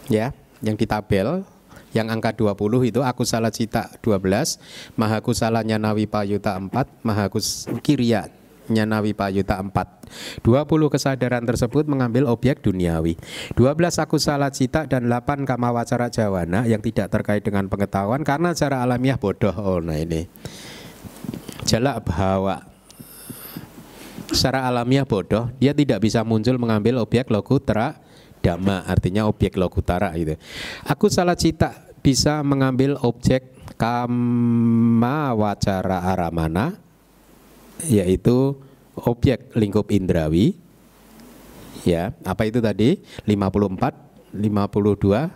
Ya, 0.09 0.33
yang 0.61 0.77
di 0.77 0.85
tabel 0.85 1.41
yang 1.89 2.05
angka 2.13 2.37
20 2.37 2.53
itu 2.85 3.01
aku 3.01 3.25
salah 3.25 3.49
cita 3.49 3.89
12, 4.05 4.61
maha 4.93 5.17
kusalanya 5.25 5.81
nawi 5.81 6.05
payuta 6.05 6.53
4, 6.53 6.69
maha 7.01 7.25
kus 7.33 7.65
kirya 7.81 8.29
Nyanawi 8.69 9.17
Payuta 9.17 9.57
4. 9.57 10.41
20 10.41 10.93
kesadaran 10.93 11.43
tersebut 11.45 11.85
mengambil 11.85 12.29
objek 12.29 12.61
duniawi. 12.63 13.17
12 13.57 13.75
aku 14.01 14.17
salah 14.21 14.49
cita 14.53 14.85
dan 14.85 15.09
8 15.09 15.45
kamawacara 15.45 16.09
jawana 16.09 16.65
yang 16.65 16.79
tidak 16.79 17.09
terkait 17.09 17.41
dengan 17.41 17.65
pengetahuan 17.67 18.21
karena 18.21 18.53
cara 18.53 18.85
alamiah 18.85 19.17
bodoh. 19.17 19.53
Oh 19.57 19.81
nah 19.81 19.97
ini. 19.97 20.29
Jalak 21.67 22.01
bahawa 22.05 22.65
secara 24.29 24.65
alamiah 24.65 25.05
bodoh, 25.05 25.49
dia 25.57 25.73
tidak 25.73 26.01
bisa 26.01 26.21
muncul 26.25 26.57
mengambil 26.57 27.01
objek 27.01 27.29
lokutara 27.29 27.97
dhamma, 28.41 28.87
artinya 28.87 29.27
objek 29.27 29.59
lokutara 29.59 30.15
gitu. 30.15 30.39
Aku 30.87 31.11
salah 31.11 31.35
cita 31.35 31.89
bisa 31.99 32.39
mengambil 32.41 32.95
objek 33.03 33.51
kama 33.75 35.35
wacara 35.35 36.03
aramana 36.15 36.79
yaitu 37.87 38.57
objek 38.99 39.53
lingkup 39.55 39.87
indrawi. 39.93 40.57
Ya 41.87 42.11
apa 42.27 42.43
itu 42.49 42.59
tadi? 42.59 42.99
54 43.23 44.35
52 44.35 45.31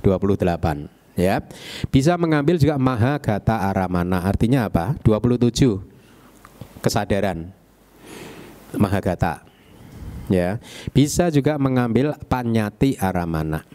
28 0.00 0.88
ya 1.18 1.44
bisa 1.92 2.16
mengambil 2.16 2.56
juga 2.56 2.78
maha 2.78 3.18
gata 3.18 3.66
aramana. 3.66 4.22
Artinya 4.22 4.70
apa? 4.70 4.94
27 5.02 5.82
kesadaran 6.80 7.50
maha 8.78 9.02
gata 9.02 9.42
ya 10.30 10.62
bisa 10.94 11.28
juga 11.28 11.58
mengambil 11.58 12.14
panyati 12.30 12.94
aramana 12.96 13.66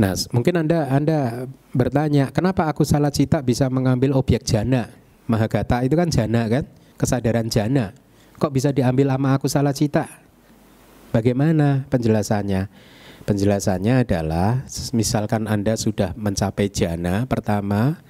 Nah, 0.00 0.16
mungkin 0.32 0.64
Anda 0.64 0.88
Anda 0.88 1.48
bertanya, 1.76 2.32
kenapa 2.32 2.68
aku 2.68 2.84
salah 2.84 3.12
cita 3.12 3.44
bisa 3.44 3.68
mengambil 3.68 4.16
objek 4.16 4.44
jana? 4.44 4.88
Mahagata 5.28 5.84
itu 5.84 5.94
kan 5.94 6.08
jana 6.08 6.48
kan? 6.48 6.64
Kesadaran 6.96 7.48
jana. 7.52 7.92
Kok 8.40 8.52
bisa 8.52 8.72
diambil 8.72 9.12
sama 9.12 9.36
aku 9.36 9.46
salah 9.46 9.74
cita? 9.76 10.08
Bagaimana 11.12 11.84
penjelasannya? 11.92 12.72
Penjelasannya 13.22 14.02
adalah 14.02 14.66
misalkan 14.90 15.46
Anda 15.46 15.78
sudah 15.78 16.16
mencapai 16.18 16.72
jana 16.72 17.28
pertama 17.28 18.02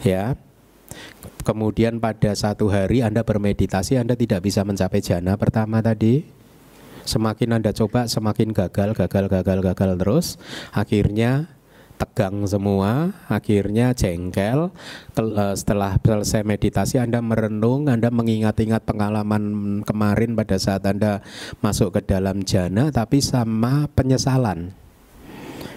ya. 0.00 0.38
Kemudian 1.44 2.00
pada 2.00 2.32
satu 2.32 2.72
hari 2.72 3.04
Anda 3.04 3.20
bermeditasi 3.20 4.00
Anda 4.00 4.16
tidak 4.16 4.46
bisa 4.46 4.64
mencapai 4.64 5.04
jana 5.04 5.36
pertama 5.36 5.84
tadi 5.84 6.24
Semakin 7.04 7.60
Anda 7.60 7.76
coba 7.76 8.08
semakin 8.08 8.56
gagal, 8.56 8.96
gagal, 8.96 9.24
gagal, 9.28 9.58
gagal 9.60 9.90
terus. 10.00 10.26
Akhirnya 10.72 11.54
tegang 11.94 12.42
semua, 12.44 13.14
akhirnya 13.30 13.94
jengkel. 13.94 14.70
Eh, 15.14 15.54
setelah 15.54 15.96
selesai 16.00 16.42
meditasi 16.42 16.98
Anda 16.98 17.22
merenung, 17.22 17.86
Anda 17.86 18.10
mengingat-ingat 18.10 18.82
pengalaman 18.84 19.42
kemarin 19.86 20.34
pada 20.34 20.58
saat 20.58 20.82
Anda 20.84 21.22
masuk 21.62 21.96
ke 21.96 22.00
dalam 22.04 22.42
jana 22.42 22.90
tapi 22.90 23.22
sama 23.22 23.86
penyesalan. 23.94 24.74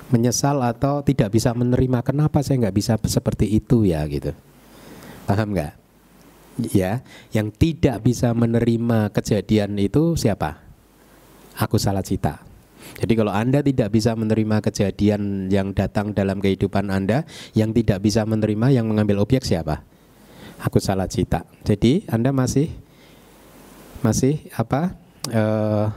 Menyesal 0.07 0.63
atau 0.63 1.03
tidak 1.03 1.35
bisa 1.35 1.51
menerima 1.51 1.99
kenapa 1.99 2.39
saya 2.39 2.63
nggak 2.67 2.77
bisa 2.79 2.93
seperti 2.95 3.59
itu 3.59 3.83
ya 3.83 4.07
gitu. 4.07 4.31
Paham 5.27 5.51
nggak? 5.51 5.75
Ya, 6.73 7.05
yang 7.35 7.53
tidak 7.53 8.01
bisa 8.01 8.31
menerima 8.33 9.13
kejadian 9.13 9.77
itu 9.77 10.15
siapa? 10.17 10.66
Aku 11.57 11.81
salah 11.81 12.05
cita. 12.05 12.45
Jadi 12.97 13.13
kalau 13.19 13.33
Anda 13.33 13.59
tidak 13.59 13.91
bisa 13.91 14.15
menerima 14.15 14.63
kejadian 14.63 15.51
yang 15.51 15.75
datang 15.75 16.15
dalam 16.15 16.39
kehidupan 16.39 16.87
Anda, 16.87 17.27
yang 17.51 17.75
tidak 17.75 17.99
bisa 18.01 18.23
menerima 18.23 18.73
yang 18.73 18.87
mengambil 18.87 19.21
objek 19.21 19.43
siapa? 19.43 19.83
Aku 20.63 20.81
salah 20.81 21.05
cita. 21.05 21.45
Jadi 21.67 22.07
Anda 22.07 22.31
masih 22.31 22.71
masih 24.01 24.47
apa? 24.55 24.95
Uh, 25.27 25.91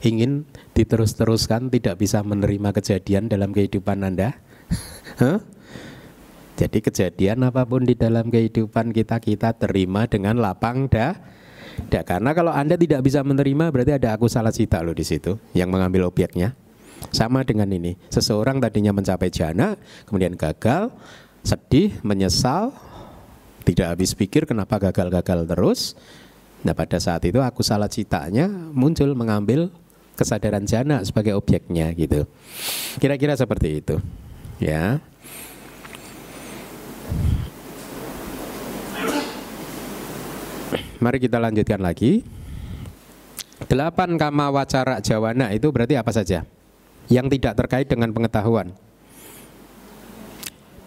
ingin 0.00 0.48
diterus-teruskan 0.72 1.68
tidak 1.68 2.00
bisa 2.00 2.24
menerima 2.24 2.72
kejadian 2.72 3.28
dalam 3.28 3.52
kehidupan 3.52 4.00
Anda? 4.00 4.40
huh? 5.22 5.38
Jadi 6.56 6.78
kejadian 6.84 7.44
apa 7.46 7.64
pun 7.64 7.84
di 7.84 7.96
dalam 7.96 8.28
kehidupan 8.28 8.92
kita 8.92 9.20
kita 9.20 9.56
terima 9.56 10.04
dengan 10.08 10.40
lapang 10.40 10.88
dah 10.92 11.16
tidak, 11.86 12.04
karena 12.04 12.30
kalau 12.36 12.52
Anda 12.52 12.76
tidak 12.76 13.00
bisa 13.06 13.24
menerima 13.24 13.70
berarti 13.72 13.92
ada 13.96 14.12
aku 14.18 14.26
salah 14.26 14.52
cita 14.52 14.82
loh 14.84 14.92
di 14.92 15.06
situ 15.06 15.38
yang 15.56 15.72
mengambil 15.72 16.10
objeknya. 16.10 16.52
Sama 17.10 17.40
dengan 17.48 17.66
ini, 17.72 17.96
seseorang 18.12 18.60
tadinya 18.60 18.92
mencapai 18.92 19.32
jana, 19.32 19.72
kemudian 20.04 20.36
gagal, 20.36 20.92
sedih, 21.40 21.96
menyesal, 22.04 22.76
tidak 23.64 23.96
habis 23.96 24.12
pikir 24.12 24.44
kenapa 24.44 24.76
gagal-gagal 24.76 25.48
terus. 25.48 25.80
Nah 26.60 26.76
pada 26.76 27.00
saat 27.00 27.24
itu 27.24 27.40
aku 27.40 27.64
salah 27.64 27.88
citanya 27.88 28.46
muncul 28.76 29.16
mengambil 29.16 29.72
kesadaran 30.12 30.68
jana 30.68 31.00
sebagai 31.00 31.32
objeknya 31.32 31.88
gitu. 31.96 32.28
Kira-kira 33.00 33.32
seperti 33.32 33.80
itu. 33.80 33.96
Ya. 34.60 35.00
Mari 41.00 41.16
kita 41.16 41.40
lanjutkan 41.40 41.80
lagi. 41.80 42.20
Delapan 43.64 44.20
kama 44.20 44.52
wacara 44.52 45.00
jawana 45.00 45.48
itu 45.48 45.72
berarti 45.72 45.96
apa 45.96 46.12
saja? 46.12 46.44
Yang 47.08 47.40
tidak 47.40 47.64
terkait 47.64 47.88
dengan 47.88 48.12
pengetahuan. 48.12 48.76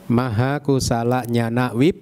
Maha 0.06 0.62
kusala 0.62 1.26
nyana 1.26 1.74
wib 1.74 1.98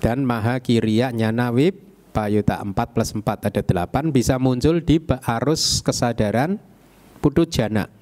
dan 0.00 0.24
maha 0.24 0.56
kiriya 0.64 1.12
nyana 1.12 1.52
wib 1.52 1.76
payuta 2.16 2.64
4 2.64 2.72
plus 2.72 3.12
4 3.12 3.52
ada 3.52 3.60
8 3.60 4.08
bisa 4.08 4.40
muncul 4.40 4.80
di 4.80 4.96
arus 5.04 5.84
kesadaran 5.84 6.56
putu 7.20 7.44
jana. 7.44 7.92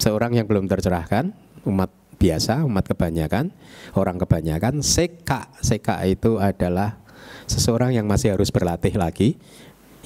Seorang 0.00 0.32
yang 0.32 0.48
belum 0.48 0.64
tercerahkan, 0.64 1.34
umat 1.68 1.92
biasa, 2.16 2.64
umat 2.64 2.88
kebanyakan, 2.88 3.52
orang 3.98 4.16
kebanyakan, 4.16 4.80
seka. 4.80 5.52
Seka 5.60 6.00
itu 6.08 6.40
adalah 6.40 7.07
seseorang 7.46 7.94
yang 7.94 8.06
masih 8.06 8.34
harus 8.34 8.52
berlatih 8.52 8.94
lagi 8.96 9.38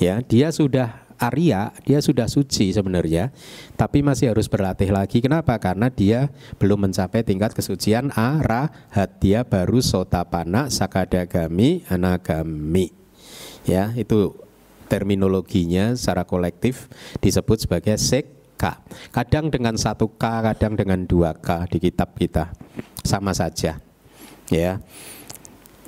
ya 0.01 0.21
dia 0.25 0.51
sudah 0.51 1.03
Arya, 1.23 1.71
dia 1.87 2.03
sudah 2.03 2.27
suci 2.27 2.75
sebenarnya, 2.75 3.31
tapi 3.79 4.03
masih 4.03 4.35
harus 4.35 4.51
berlatih 4.51 4.91
lagi. 4.91 5.23
Kenapa? 5.23 5.55
Karena 5.63 5.87
dia 5.87 6.35
belum 6.59 6.91
mencapai 6.91 7.23
tingkat 7.23 7.55
kesucian 7.55 8.11
arahat. 8.11 9.23
Dia 9.23 9.47
baru 9.47 9.79
sotapana, 9.79 10.67
sakadagami, 10.67 11.87
anagami. 11.87 12.91
Ya, 13.63 13.95
itu 13.95 14.35
terminologinya 14.91 15.95
secara 15.95 16.27
kolektif 16.27 16.91
disebut 17.23 17.71
sebagai 17.71 17.95
seka. 18.03 18.83
Kadang 19.15 19.47
dengan 19.47 19.79
satu 19.79 20.11
k, 20.11 20.27
kadang 20.43 20.75
dengan 20.75 21.07
dua 21.07 21.39
k 21.39 21.71
di 21.71 21.79
kitab 21.79 22.19
kita, 22.19 22.51
sama 23.07 23.31
saja. 23.31 23.79
Ya, 24.51 24.83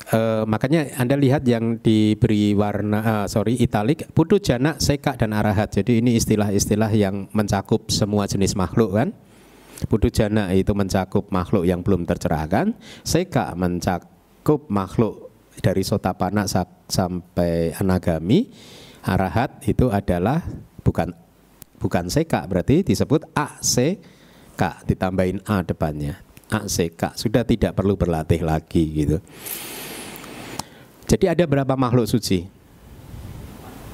Uh, 0.05 0.45
makanya 0.45 0.93
Anda 1.01 1.17
lihat 1.17 1.49
yang 1.49 1.81
diberi 1.81 2.53
warna 2.53 3.01
uh, 3.01 3.25
sorry 3.25 3.57
italik 3.57 4.05
putu 4.13 4.37
jana 4.37 4.77
seka 4.77 5.17
dan 5.17 5.33
arahat. 5.33 5.73
Jadi 5.81 6.05
ini 6.05 6.21
istilah-istilah 6.21 6.93
yang 6.93 7.25
mencakup 7.33 7.89
semua 7.89 8.29
jenis 8.29 8.53
makhluk 8.53 9.01
kan. 9.01 9.17
Putu 9.89 10.13
jana 10.13 10.53
itu 10.53 10.77
mencakup 10.77 11.33
makhluk 11.33 11.65
yang 11.65 11.81
belum 11.81 12.05
tercerahkan, 12.05 12.77
seka 13.01 13.57
mencakup 13.57 14.69
makhluk 14.69 15.33
dari 15.65 15.81
sotapana 15.81 16.45
sampai 16.89 17.73
anagami. 17.81 18.53
Arahat 19.05 19.65
itu 19.65 19.89
adalah 19.89 20.45
bukan 20.85 21.13
bukan 21.81 22.09
seka 22.13 22.45
berarti 22.45 22.85
disebut 22.85 23.25
a 23.37 23.57
seka 23.65 24.85
ditambahin 24.85 25.41
a 25.49 25.65
depannya. 25.65 26.21
A 26.53 26.69
seka 26.69 27.17
sudah 27.17 27.45
tidak 27.49 27.73
perlu 27.73 27.97
berlatih 27.97 28.45
lagi 28.45 28.85
gitu. 29.05 29.21
Jadi 31.05 31.29
ada 31.29 31.45
berapa 31.45 31.75
makhluk 31.77 32.09
suci? 32.09 32.49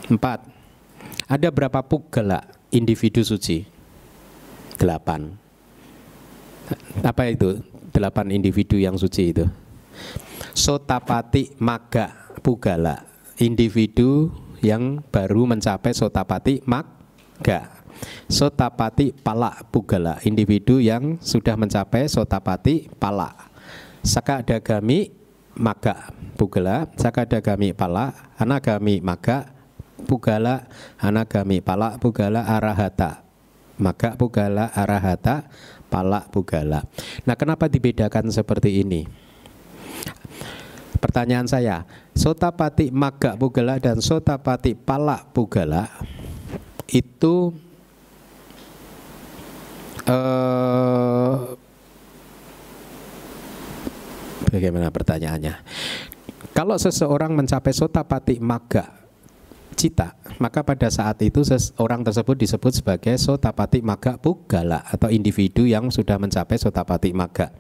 Empat. 0.07 0.47
Ada 1.31 1.51
berapa 1.51 1.83
pugala 1.87 2.43
individu 2.75 3.23
suci? 3.23 3.63
Delapan. 4.79 5.31
Apa 7.03 7.31
itu? 7.31 7.63
Delapan 7.91 8.31
individu 8.31 8.79
yang 8.79 8.95
suci 8.95 9.35
itu. 9.35 9.47
Sotapati 10.55 11.55
maga 11.59 12.35
pugala. 12.43 13.07
Individu 13.43 14.31
yang 14.63 15.03
baru 15.11 15.51
mencapai 15.51 15.91
sotapati 15.91 16.63
maga. 16.67 17.83
Sotapati 18.31 19.11
pala 19.11 19.55
pugala. 19.69 20.23
Individu 20.23 20.79
yang 20.79 21.19
sudah 21.19 21.59
mencapai 21.59 22.07
sotapati 22.07 22.87
pala. 22.99 23.35
Saka 24.01 24.41
dagami 24.41 25.20
maga 25.59 26.14
pugala 26.38 26.86
sakadagami 26.98 27.74
pala 27.74 28.14
anagami 28.38 29.03
maga 29.03 29.51
pugala 30.07 30.66
anagami 31.01 31.62
pala 31.62 31.96
pugala 31.98 32.46
arahata. 32.46 33.26
Maga 33.80 34.12
pugala 34.12 34.68
arahata 34.76 35.48
pala 35.88 36.28
pugala 36.28 36.84
nah 37.24 37.32
kenapa 37.32 37.64
dibedakan 37.64 38.28
seperti 38.28 38.84
ini? 38.84 39.09
Pertanyaan 41.01 41.48
saya, 41.48 41.88
sotapati 42.12 42.92
maga 42.92 43.32
pugala 43.32 43.80
dan 43.80 44.05
sotapati 44.05 44.76
pala 44.76 45.24
pugala 45.32 45.88
itu 46.92 47.57
eh, 50.05 51.36
Bagaimana 54.51 54.90
pertanyaannya? 54.90 55.55
Kalau 56.51 56.74
seseorang 56.74 57.32
mencapai 57.38 57.70
sotapati 57.70 58.42
maga 58.42 59.01
cita, 59.78 60.18
maka 60.42 60.66
pada 60.66 60.90
saat 60.90 61.22
itu 61.22 61.40
orang 61.78 62.03
tersebut 62.03 62.36
disebut 62.36 62.82
sebagai 62.82 63.14
sotapati 63.16 63.80
maga 63.80 64.18
pugala 64.18 64.82
atau 64.90 65.09
individu 65.09 65.64
yang 65.64 65.88
sudah 65.88 66.18
mencapai 66.18 66.59
sotapati 66.59 67.14
maga. 67.14 67.55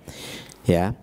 Ya. 0.66 0.98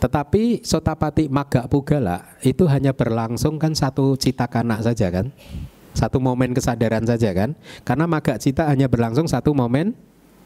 Tetapi 0.00 0.64
sotapati 0.64 1.28
maga 1.28 1.68
pugala 1.68 2.38
itu 2.40 2.64
hanya 2.66 2.96
berlangsung 2.96 3.60
kan 3.60 3.76
satu 3.76 4.16
cita 4.16 4.48
kanak 4.48 4.80
saja 4.80 5.12
kan? 5.12 5.30
Satu 5.92 6.16
momen 6.18 6.56
kesadaran 6.56 7.04
saja 7.04 7.36
kan? 7.36 7.52
Karena 7.84 8.08
maga 8.08 8.40
cita 8.40 8.64
hanya 8.72 8.88
berlangsung 8.88 9.28
satu 9.28 9.52
momen 9.52 9.92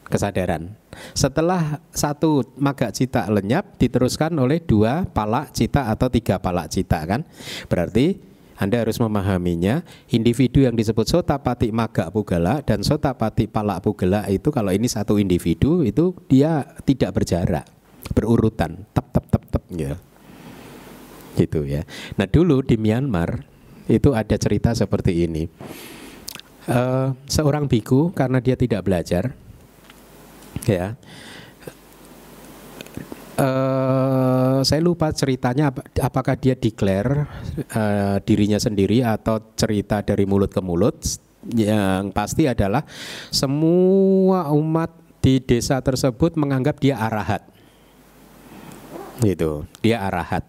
kesadaran. 0.07 0.73
Setelah 1.13 1.83
satu 1.93 2.41
maga 2.57 2.89
cita 2.89 3.27
lenyap 3.29 3.77
diteruskan 3.77 4.33
oleh 4.39 4.63
dua 4.63 5.05
palak 5.05 5.53
cita 5.53 5.91
atau 5.91 6.09
tiga 6.09 6.41
palak 6.41 6.71
cita 6.73 7.03
kan? 7.05 7.21
Berarti 7.69 8.17
anda 8.57 8.81
harus 8.81 8.97
memahaminya, 8.97 9.85
individu 10.09 10.65
yang 10.65 10.73
disebut 10.73 11.05
sotapati 11.05 11.69
maga 11.69 12.09
pugala 12.09 12.65
dan 12.65 12.81
sotapati 12.81 13.45
palak 13.45 13.85
pugala 13.85 14.25
itu 14.33 14.49
kalau 14.49 14.73
ini 14.73 14.89
satu 14.89 15.21
individu 15.21 15.85
itu 15.85 16.17
dia 16.25 16.65
tidak 16.81 17.21
berjarak, 17.21 17.69
berurutan, 18.17 18.81
tep 18.97 19.05
tep 19.13 19.25
tep 19.29 19.43
tep 19.53 19.63
ya. 19.77 19.93
Gitu 21.37 21.69
ya. 21.69 21.85
Nah 22.17 22.25
dulu 22.25 22.65
di 22.65 22.81
Myanmar 22.81 23.45
itu 23.85 24.17
ada 24.17 24.33
cerita 24.41 24.73
seperti 24.73 25.29
ini. 25.29 25.45
Uh, 26.67 27.13
seorang 27.29 27.69
biku 27.69 28.09
karena 28.11 28.41
dia 28.41 28.57
tidak 28.57 28.83
belajar, 28.83 29.37
ya 30.65 30.97
Uh, 33.37 34.65
saya 34.65 34.81
lupa 34.81 35.13
ceritanya 35.13 35.69
apakah 36.01 36.33
dia 36.33 36.57
declare 36.57 37.29
uh, 37.69 38.17
dirinya 38.25 38.57
sendiri 38.57 39.05
atau 39.05 39.53
cerita 39.53 40.01
dari 40.01 40.25
mulut 40.25 40.49
ke 40.49 40.57
mulut. 40.57 40.97
Yang 41.53 42.17
pasti 42.17 42.49
adalah 42.49 42.81
semua 43.29 44.49
umat 44.49 44.89
di 45.21 45.37
desa 45.37 45.77
tersebut 45.85 46.33
menganggap 46.33 46.81
dia 46.81 46.97
arahat. 46.97 47.45
Gitu, 49.21 49.69
dia 49.85 50.01
arahat. 50.01 50.41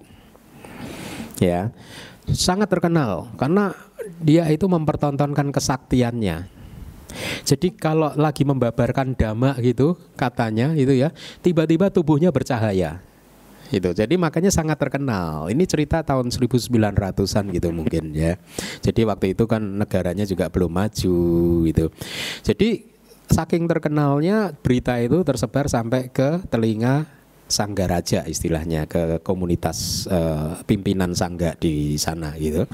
Ya. 1.45 1.77
Sangat 2.25 2.73
terkenal 2.73 3.29
karena 3.37 3.77
dia 4.17 4.49
itu 4.49 4.65
mempertontonkan 4.65 5.53
kesaktiannya 5.53 6.58
jadi 7.45 7.69
kalau 7.73 8.13
lagi 8.15 8.45
membabarkan 8.45 9.17
dhamma 9.17 9.57
gitu 9.65 9.97
katanya 10.15 10.77
itu 10.77 10.93
ya, 10.93 11.11
tiba-tiba 11.41 11.89
tubuhnya 11.89 12.29
bercahaya. 12.29 13.01
Gitu. 13.69 13.93
Jadi 13.93 14.17
makanya 14.17 14.49
sangat 14.49 14.81
terkenal. 14.81 15.53
Ini 15.53 15.65
cerita 15.69 16.01
tahun 16.01 16.33
1900-an 16.33 17.45
gitu 17.53 17.69
mungkin 17.69 18.17
ya. 18.17 18.41
Jadi 18.81 19.05
waktu 19.05 19.37
itu 19.37 19.45
kan 19.45 19.61
negaranya 19.61 20.25
juga 20.25 20.49
belum 20.49 20.73
maju 20.73 21.19
gitu. 21.69 21.93
Jadi 22.41 22.89
saking 23.29 23.69
terkenalnya 23.69 24.57
berita 24.57 24.97
itu 24.97 25.21
tersebar 25.21 25.69
sampai 25.69 26.09
ke 26.09 26.41
telinga 26.49 27.05
sangga 27.49 27.89
raja 27.89 28.29
istilahnya 28.29 28.85
ke 28.85 29.25
komunitas 29.25 30.05
uh, 30.09 30.61
pimpinan 30.69 31.13
sangga 31.13 31.57
di 31.57 31.97
sana 32.01 32.37
gitu. 32.41 32.65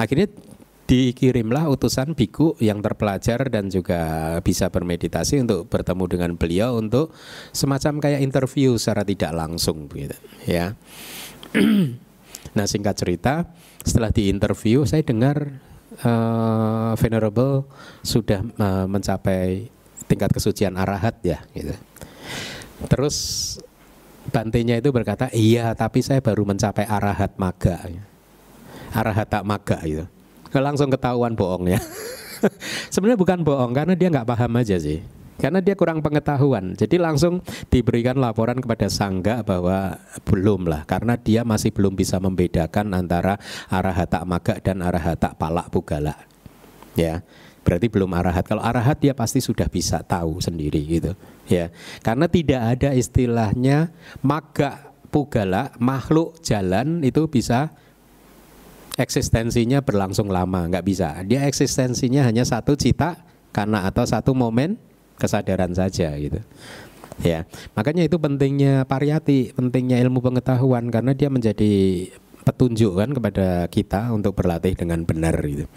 Akhirnya 0.00 0.28
dikirimlah 0.84 1.64
utusan 1.72 2.12
biku 2.12 2.52
yang 2.60 2.84
terpelajar 2.84 3.48
dan 3.48 3.72
juga 3.72 4.36
bisa 4.44 4.68
bermeditasi 4.68 5.40
untuk 5.40 5.64
bertemu 5.72 6.04
dengan 6.04 6.30
beliau 6.36 6.76
untuk 6.76 7.08
semacam 7.56 8.04
kayak 8.04 8.20
interview 8.20 8.76
secara 8.76 9.00
tidak 9.00 9.32
langsung 9.32 9.88
gitu 9.88 10.16
ya. 10.44 10.76
nah 12.56 12.68
singkat 12.68 12.94
cerita 13.00 13.48
setelah 13.80 14.12
diinterview 14.12 14.84
saya 14.84 15.00
dengar 15.00 15.56
uh, 16.04 16.92
venerable 17.00 17.64
sudah 18.04 18.44
uh, 18.60 18.84
mencapai 18.84 19.72
tingkat 20.04 20.36
kesucian 20.36 20.76
arahat 20.76 21.16
ya 21.24 21.40
gitu. 21.56 21.72
Terus 22.84 23.16
bantenya 24.28 24.76
itu 24.76 24.92
berkata, 24.92 25.32
"Iya, 25.32 25.72
tapi 25.72 26.04
saya 26.04 26.20
baru 26.20 26.44
mencapai 26.44 26.84
arahat 26.84 27.40
maga." 27.40 27.80
Arahat 28.92 29.26
tak 29.32 29.48
maga 29.48 29.80
gitu 29.88 30.04
langsung 30.66 30.92
ketahuan 30.92 31.34
bohongnya. 31.34 31.80
Sebenarnya 32.92 33.18
bukan 33.18 33.40
bohong 33.42 33.72
karena 33.72 33.94
dia 33.96 34.08
nggak 34.12 34.28
paham 34.28 34.60
aja 34.60 34.76
sih. 34.76 35.00
Karena 35.34 35.58
dia 35.58 35.74
kurang 35.74 35.98
pengetahuan, 35.98 36.78
jadi 36.78 36.94
langsung 37.02 37.42
diberikan 37.66 38.14
laporan 38.22 38.54
kepada 38.62 38.86
sangga 38.86 39.42
bahwa 39.42 39.98
belum 40.22 40.70
lah, 40.70 40.86
karena 40.86 41.18
dia 41.18 41.42
masih 41.42 41.74
belum 41.74 41.98
bisa 41.98 42.22
membedakan 42.22 42.94
antara 42.94 43.34
arahata 43.66 44.22
maga 44.22 44.62
dan 44.62 44.78
arahata 44.78 45.34
palak 45.34 45.74
pugala. 45.74 46.14
Ya, 46.94 47.26
berarti 47.66 47.90
belum 47.90 48.14
arahat. 48.14 48.46
Kalau 48.46 48.62
arahat 48.62 49.02
dia 49.02 49.10
pasti 49.10 49.42
sudah 49.42 49.66
bisa 49.66 50.06
tahu 50.06 50.38
sendiri 50.38 50.78
gitu. 50.86 51.18
Ya, 51.50 51.74
karena 52.06 52.30
tidak 52.30 52.78
ada 52.78 52.94
istilahnya 52.94 53.90
maga 54.22 54.94
pugala 55.10 55.74
makhluk 55.82 56.38
jalan 56.46 57.02
itu 57.02 57.26
bisa 57.26 57.74
eksistensinya 58.94 59.82
berlangsung 59.82 60.30
lama, 60.30 60.66
nggak 60.70 60.86
bisa. 60.86 61.18
Dia 61.26 61.46
eksistensinya 61.50 62.22
hanya 62.26 62.46
satu 62.46 62.78
cita 62.78 63.22
karena 63.50 63.86
atau 63.86 64.06
satu 64.06 64.34
momen 64.34 64.78
kesadaran 65.18 65.74
saja 65.74 66.14
gitu. 66.18 66.42
Ya, 67.22 67.46
makanya 67.78 68.02
itu 68.02 68.18
pentingnya 68.18 68.82
pariyati, 68.90 69.54
pentingnya 69.54 70.02
ilmu 70.02 70.18
pengetahuan 70.18 70.90
karena 70.90 71.14
dia 71.14 71.30
menjadi 71.30 72.10
petunjuk 72.42 72.98
kan 72.98 73.10
kepada 73.14 73.70
kita 73.70 74.10
untuk 74.10 74.34
berlatih 74.34 74.74
dengan 74.74 75.06
benar 75.06 75.38
gitu. 75.46 75.70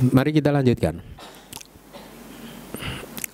Mari 0.00 0.32
kita 0.32 0.48
lanjutkan. 0.48 1.04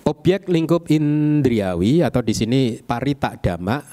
Objek 0.07 0.47
lingkup 0.47 0.87
indriawi 0.87 1.99
atau 1.99 2.23
di 2.23 2.31
sini 2.31 2.79
parita 2.79 3.35
dhamma 3.35 3.83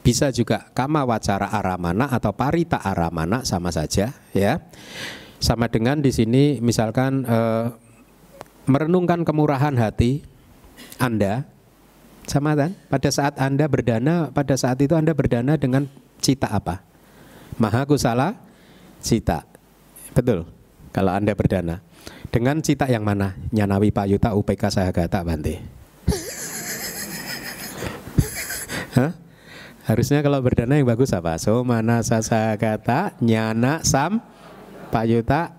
bisa 0.00 0.32
juga 0.32 0.72
kama 0.72 1.04
wacara 1.04 1.52
aramana 1.52 2.08
atau 2.08 2.32
parita 2.32 2.80
aramana 2.80 3.44
sama 3.44 3.68
saja 3.68 4.16
ya. 4.32 4.64
Sama 5.40 5.72
dengan 5.72 6.04
di 6.04 6.12
sini 6.12 6.60
misalkan 6.60 7.24
e, 7.24 7.38
merenungkan 8.68 9.24
kemurahan 9.24 9.72
hati 9.76 10.24
Anda 11.00 11.48
sama 12.28 12.52
kan? 12.56 12.76
Pada 12.92 13.08
saat 13.08 13.40
Anda 13.40 13.68
berdana, 13.68 14.28
pada 14.32 14.56
saat 14.56 14.80
itu 14.84 14.96
Anda 14.96 15.16
berdana 15.16 15.56
dengan 15.56 15.88
cita 16.20 16.48
apa? 16.52 16.84
Maha 17.56 17.88
kusala 17.88 18.36
cita. 19.00 19.48
Betul. 20.12 20.44
Kalau 20.92 21.16
Anda 21.16 21.32
berdana 21.32 21.80
dengan 22.28 22.60
cita 22.60 22.84
yang 22.88 23.02
mana? 23.02 23.34
Nyanawi 23.50 23.90
payuta 23.90 24.36
UPK 24.36 24.70
sahagata 24.70 25.24
Bante. 25.24 25.58
Hah? 28.98 29.29
Harusnya 29.90 30.22
kalau 30.22 30.38
berdana 30.38 30.78
yang 30.78 30.86
bagus 30.86 31.10
apa? 31.10 31.34
So 31.42 31.66
mana 31.66 31.98
sasa 32.06 32.54
kata 32.54 33.18
nyana 33.18 33.82
sam 33.82 34.22
payuta 34.94 35.50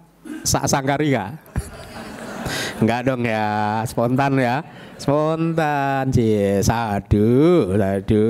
sak 0.48 0.72
sangkarika. 0.72 1.36
Enggak 2.80 3.12
dong 3.12 3.28
ya, 3.28 3.84
spontan 3.84 4.40
ya. 4.40 4.64
Spontan, 4.96 6.16
cie, 6.16 6.64
sadu, 6.64 7.76
sadu. 7.76 8.30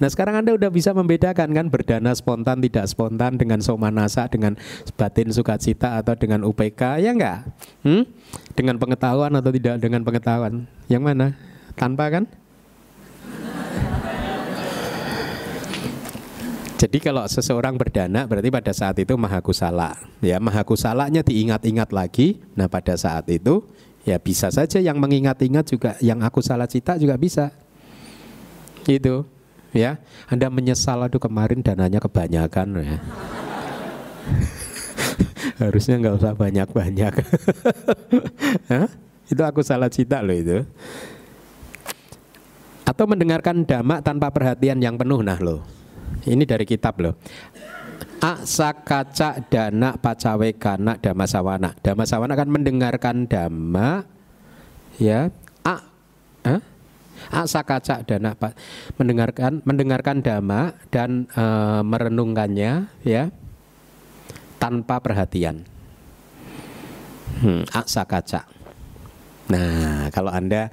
Nah 0.00 0.08
sekarang 0.08 0.40
Anda 0.40 0.56
udah 0.56 0.72
bisa 0.72 0.96
membedakan 0.96 1.52
kan 1.52 1.66
berdana 1.68 2.16
spontan 2.16 2.64
tidak 2.64 2.88
spontan 2.88 3.36
dengan 3.36 3.60
somanasa 3.60 4.24
dengan 4.32 4.56
batin 4.96 5.28
sukacita 5.36 6.00
atau 6.00 6.16
dengan 6.16 6.48
UPK 6.48 7.04
ya 7.04 7.12
enggak? 7.12 7.44
Hmm? 7.84 8.08
Dengan 8.56 8.80
pengetahuan 8.80 9.36
atau 9.36 9.52
tidak 9.52 9.84
dengan 9.84 10.00
pengetahuan? 10.00 10.64
Yang 10.88 11.02
mana? 11.04 11.26
Tanpa 11.76 12.08
kan? 12.08 12.24
Jadi 16.84 17.00
kalau 17.00 17.24
seseorang 17.24 17.80
berdana 17.80 18.28
berarti 18.28 18.52
pada 18.52 18.68
saat 18.76 19.00
itu 19.00 19.16
maha 19.16 19.40
kusala. 19.40 19.96
Ya, 20.20 20.36
maha 20.36 20.60
kusalanya 20.68 21.24
diingat-ingat 21.24 21.88
lagi. 21.96 22.44
Nah, 22.52 22.68
pada 22.68 22.92
saat 23.00 23.24
itu 23.32 23.64
ya 24.04 24.20
bisa 24.20 24.52
saja 24.52 24.84
yang 24.84 25.00
mengingat-ingat 25.00 25.64
juga 25.64 25.96
yang 26.04 26.20
aku 26.20 26.44
salah 26.44 26.68
cita 26.68 27.00
juga 27.00 27.16
bisa. 27.16 27.56
Itu. 28.84 29.24
Ya. 29.72 29.96
Anda 30.28 30.52
menyesal 30.52 31.00
aduh 31.08 31.16
kemarin 31.16 31.64
dananya 31.64 32.04
kebanyakan 32.04 32.76
ya. 32.84 33.00
Harusnya 35.64 35.96
nggak 36.04 36.20
usah 36.20 36.36
banyak-banyak. 36.36 37.12
itu 39.32 39.40
aku 39.40 39.64
salah 39.64 39.88
cita 39.88 40.20
loh 40.20 40.36
itu. 40.36 40.68
Atau 42.84 43.08
mendengarkan 43.08 43.64
damak 43.64 44.04
tanpa 44.04 44.28
perhatian 44.28 44.84
yang 44.84 45.00
penuh 45.00 45.24
nah 45.24 45.40
loh. 45.40 45.64
Ini 46.24 46.44
dari 46.48 46.64
kitab 46.64 47.00
loh. 47.04 47.14
Asakaca 48.24 49.36
dana 49.52 50.00
pacawe 50.00 50.48
kana 50.56 50.96
dama 50.96 51.28
sawana. 51.28 51.76
Dama 51.84 52.08
sawana 52.08 52.32
kan 52.32 52.48
mendengarkan 52.48 53.28
dhamma 53.28 54.08
ya. 54.96 55.28
A, 55.60 55.76
eh? 56.48 56.60
Asakaca 57.28 58.00
dana 58.00 58.32
mendengarkan 58.96 59.60
mendengarkan 59.64 60.24
dhamma 60.24 60.72
dan 60.88 61.28
e, 61.28 61.44
merenungkannya 61.84 62.88
ya 63.04 63.28
tanpa 64.56 65.04
perhatian. 65.04 65.68
Hmm, 67.44 67.68
asakaca. 67.76 68.48
Nah, 69.52 70.08
kalau 70.08 70.32
Anda 70.32 70.72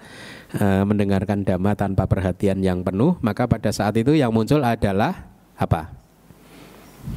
e, 0.56 0.66
mendengarkan 0.84 1.44
dhamma 1.44 1.76
tanpa 1.76 2.08
perhatian 2.08 2.60
yang 2.60 2.84
penuh, 2.84 3.16
maka 3.24 3.48
pada 3.48 3.72
saat 3.72 3.96
itu 4.00 4.16
yang 4.16 4.32
muncul 4.32 4.60
adalah 4.64 5.32
apa? 5.56 5.92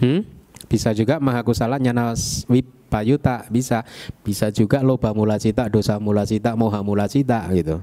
Hmm? 0.01 0.26
Bisa 0.70 0.97
juga 0.97 1.20
mahakusala 1.20 1.76
nyana 1.76 2.16
wipayuta 2.49 3.47
bisa 3.53 3.85
bisa 4.24 4.49
juga 4.51 4.80
loba 4.80 5.12
mula 5.12 5.37
cita, 5.37 5.68
dosa 5.68 6.01
mula 6.01 6.24
cita, 6.24 6.57
moha 6.57 6.80
mula 6.80 7.07
cita 7.11 7.47
gitu. 7.53 7.78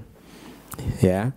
Ya. 1.03 1.35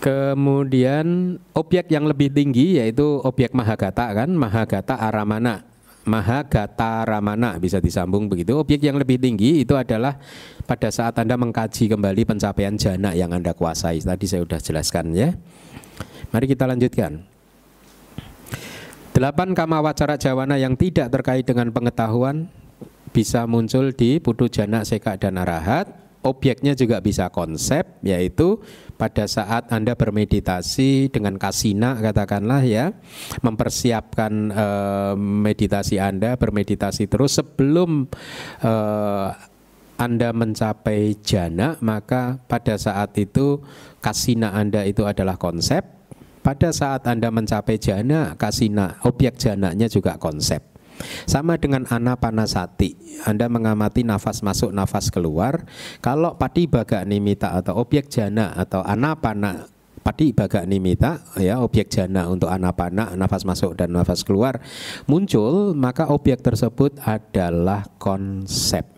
Kemudian 0.00 1.36
objek 1.52 1.92
yang 1.92 2.08
lebih 2.08 2.32
tinggi 2.32 2.80
yaitu 2.80 3.20
objek 3.20 3.52
mahagata 3.52 4.08
kan, 4.16 4.32
mahagata 4.32 4.96
aramana. 4.96 5.69
Mahagata 6.10 7.06
ramana 7.06 7.54
bisa 7.62 7.78
disambung 7.78 8.26
begitu. 8.26 8.58
Objek 8.58 8.82
yang 8.82 8.98
lebih 8.98 9.22
tinggi 9.22 9.62
itu 9.62 9.78
adalah 9.78 10.18
pada 10.66 10.90
saat 10.90 11.14
Anda 11.22 11.38
mengkaji 11.38 11.86
kembali 11.86 12.26
pencapaian 12.26 12.74
jana 12.74 13.14
yang 13.14 13.30
Anda 13.30 13.54
kuasai. 13.54 14.02
Tadi 14.02 14.26
saya 14.26 14.42
sudah 14.42 14.58
jelaskan 14.58 15.14
ya. 15.14 15.30
Mari 16.34 16.50
kita 16.50 16.66
lanjutkan. 16.66 17.22
Delapan 19.14 19.54
kama 19.54 19.78
wacara 19.78 20.18
jawana 20.18 20.58
yang 20.58 20.74
tidak 20.74 21.14
terkait 21.14 21.46
dengan 21.46 21.70
pengetahuan 21.70 22.50
bisa 23.14 23.46
muncul 23.46 23.94
di 23.94 24.18
putu 24.18 24.50
jana, 24.50 24.82
seka, 24.82 25.14
dan 25.14 25.38
arahat. 25.38 25.99
Objeknya 26.20 26.76
juga 26.76 27.00
bisa 27.00 27.32
konsep, 27.32 27.96
yaitu 28.04 28.60
pada 29.00 29.24
saat 29.24 29.72
Anda 29.72 29.96
bermeditasi 29.96 31.08
dengan 31.08 31.40
kasina 31.40 31.96
katakanlah 31.96 32.60
ya, 32.68 32.92
mempersiapkan 33.40 34.32
eh, 34.52 35.14
meditasi 35.16 35.96
Anda, 35.96 36.36
bermeditasi 36.36 37.08
terus 37.08 37.40
sebelum 37.40 38.04
eh, 38.60 39.28
anda 40.00 40.32
mencapai 40.32 41.12
jana, 41.20 41.76
maka 41.84 42.40
pada 42.48 42.80
saat 42.80 43.12
itu 43.20 43.60
kasina 44.00 44.56
Anda 44.56 44.88
itu 44.88 45.04
adalah 45.04 45.36
konsep, 45.36 45.84
pada 46.40 46.72
saat 46.72 47.04
Anda 47.04 47.28
mencapai 47.28 47.76
jana, 47.76 48.32
kasina, 48.32 48.96
objek 49.04 49.36
jananya 49.36 49.92
juga 49.92 50.16
konsep. 50.16 50.64
Sama 51.24 51.56
dengan 51.56 51.88
anapanasati, 51.88 53.22
Anda 53.24 53.48
mengamati 53.48 54.04
nafas 54.04 54.44
masuk, 54.44 54.70
nafas 54.70 55.08
keluar. 55.08 55.64
Kalau 56.04 56.36
pati 56.36 56.68
baga 56.70 57.04
nimita 57.04 57.56
atau 57.56 57.80
objek 57.80 58.08
jana 58.12 58.52
atau 58.54 58.84
anapana 58.84 59.68
pati 60.00 60.32
baga 60.32 60.64
nimita 60.64 61.20
ya 61.36 61.60
objek 61.60 61.92
jana 61.92 62.24
untuk 62.32 62.48
anapana 62.48 63.12
nafas 63.12 63.44
masuk 63.44 63.76
dan 63.76 63.92
nafas 63.92 64.24
keluar 64.24 64.56
muncul 65.04 65.76
maka 65.76 66.08
objek 66.08 66.40
tersebut 66.40 66.96
adalah 67.04 67.84
konsep. 68.00 68.88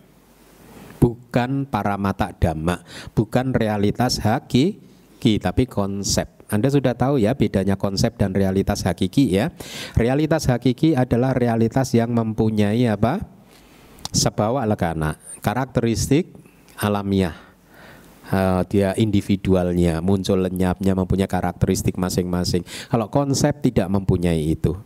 Bukan 1.03 1.67
para 1.67 1.99
mata 1.99 2.31
dhamma 2.31 2.79
bukan 3.11 3.51
realitas 3.51 4.23
hakiki 4.23 5.43
tapi 5.43 5.67
konsep 5.67 6.42
anda 6.53 6.69
sudah 6.69 6.93
tahu 6.93 7.17
ya 7.17 7.33
bedanya 7.33 7.73
konsep 7.73 8.13
dan 8.13 8.29
realitas 8.29 8.85
hakiki 8.85 9.33
ya. 9.33 9.49
Realitas 9.97 10.45
hakiki 10.45 10.93
adalah 10.93 11.33
realitas 11.33 11.89
yang 11.97 12.13
mempunyai 12.13 12.85
apa? 12.85 13.25
Sebawa 14.13 14.61
lekana, 14.69 15.17
karakteristik 15.41 16.29
alamiah. 16.77 17.33
Uh, 18.29 18.61
dia 18.69 18.93
individualnya, 18.95 19.99
muncul 19.99 20.39
lenyapnya, 20.45 20.93
mempunyai 20.93 21.27
karakteristik 21.27 21.97
masing-masing. 21.97 22.61
Kalau 22.87 23.09
konsep 23.09 23.65
tidak 23.65 23.89
mempunyai 23.89 24.53
itu. 24.53 24.77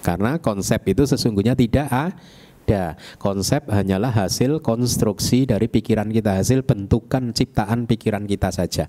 Karena 0.00 0.40
konsep 0.40 0.80
itu 0.88 1.04
sesungguhnya 1.04 1.52
tidak 1.52 1.88
ada. 1.92 2.96
Konsep 3.20 3.68
hanyalah 3.68 4.12
hasil 4.12 4.64
konstruksi 4.64 5.44
dari 5.44 5.68
pikiran 5.68 6.08
kita, 6.08 6.40
hasil 6.40 6.64
bentukan 6.64 7.36
ciptaan 7.36 7.84
pikiran 7.84 8.24
kita 8.24 8.48
saja. 8.48 8.88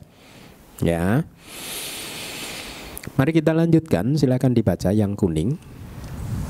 Ya. 0.81 1.25
Mari 3.17 3.31
kita 3.37 3.53
lanjutkan, 3.53 4.17
silakan 4.17 4.53
dibaca 4.57 4.89
yang 4.89 5.13
kuning. 5.13 5.57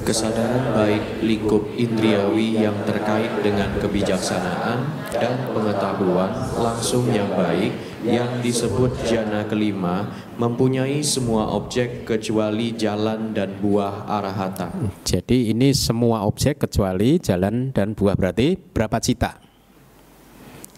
Kesadaran 0.01 0.73
baik 0.73 1.21
lingkup 1.21 1.61
indriawi 1.77 2.57
yang 2.57 2.73
terkait 2.89 3.29
dengan 3.45 3.69
kebijaksanaan 3.77 4.81
dan 5.13 5.53
pengetahuan 5.53 6.33
langsung 6.57 7.05
yang 7.13 7.29
baik 7.37 7.69
yang 8.01 8.41
disebut 8.41 8.97
jana 9.05 9.45
kelima 9.45 10.09
mempunyai 10.41 11.05
semua 11.05 11.53
objek 11.53 12.09
kecuali 12.09 12.73
jalan 12.73 13.29
dan 13.37 13.61
buah 13.61 14.09
arahata. 14.09 14.73
Jadi 15.05 15.53
ini 15.53 15.69
semua 15.77 16.25
objek 16.25 16.65
kecuali 16.65 17.21
jalan 17.21 17.69
dan 17.69 17.93
buah 17.93 18.17
berarti 18.17 18.57
berapa 18.57 18.97
cita? 18.97 19.37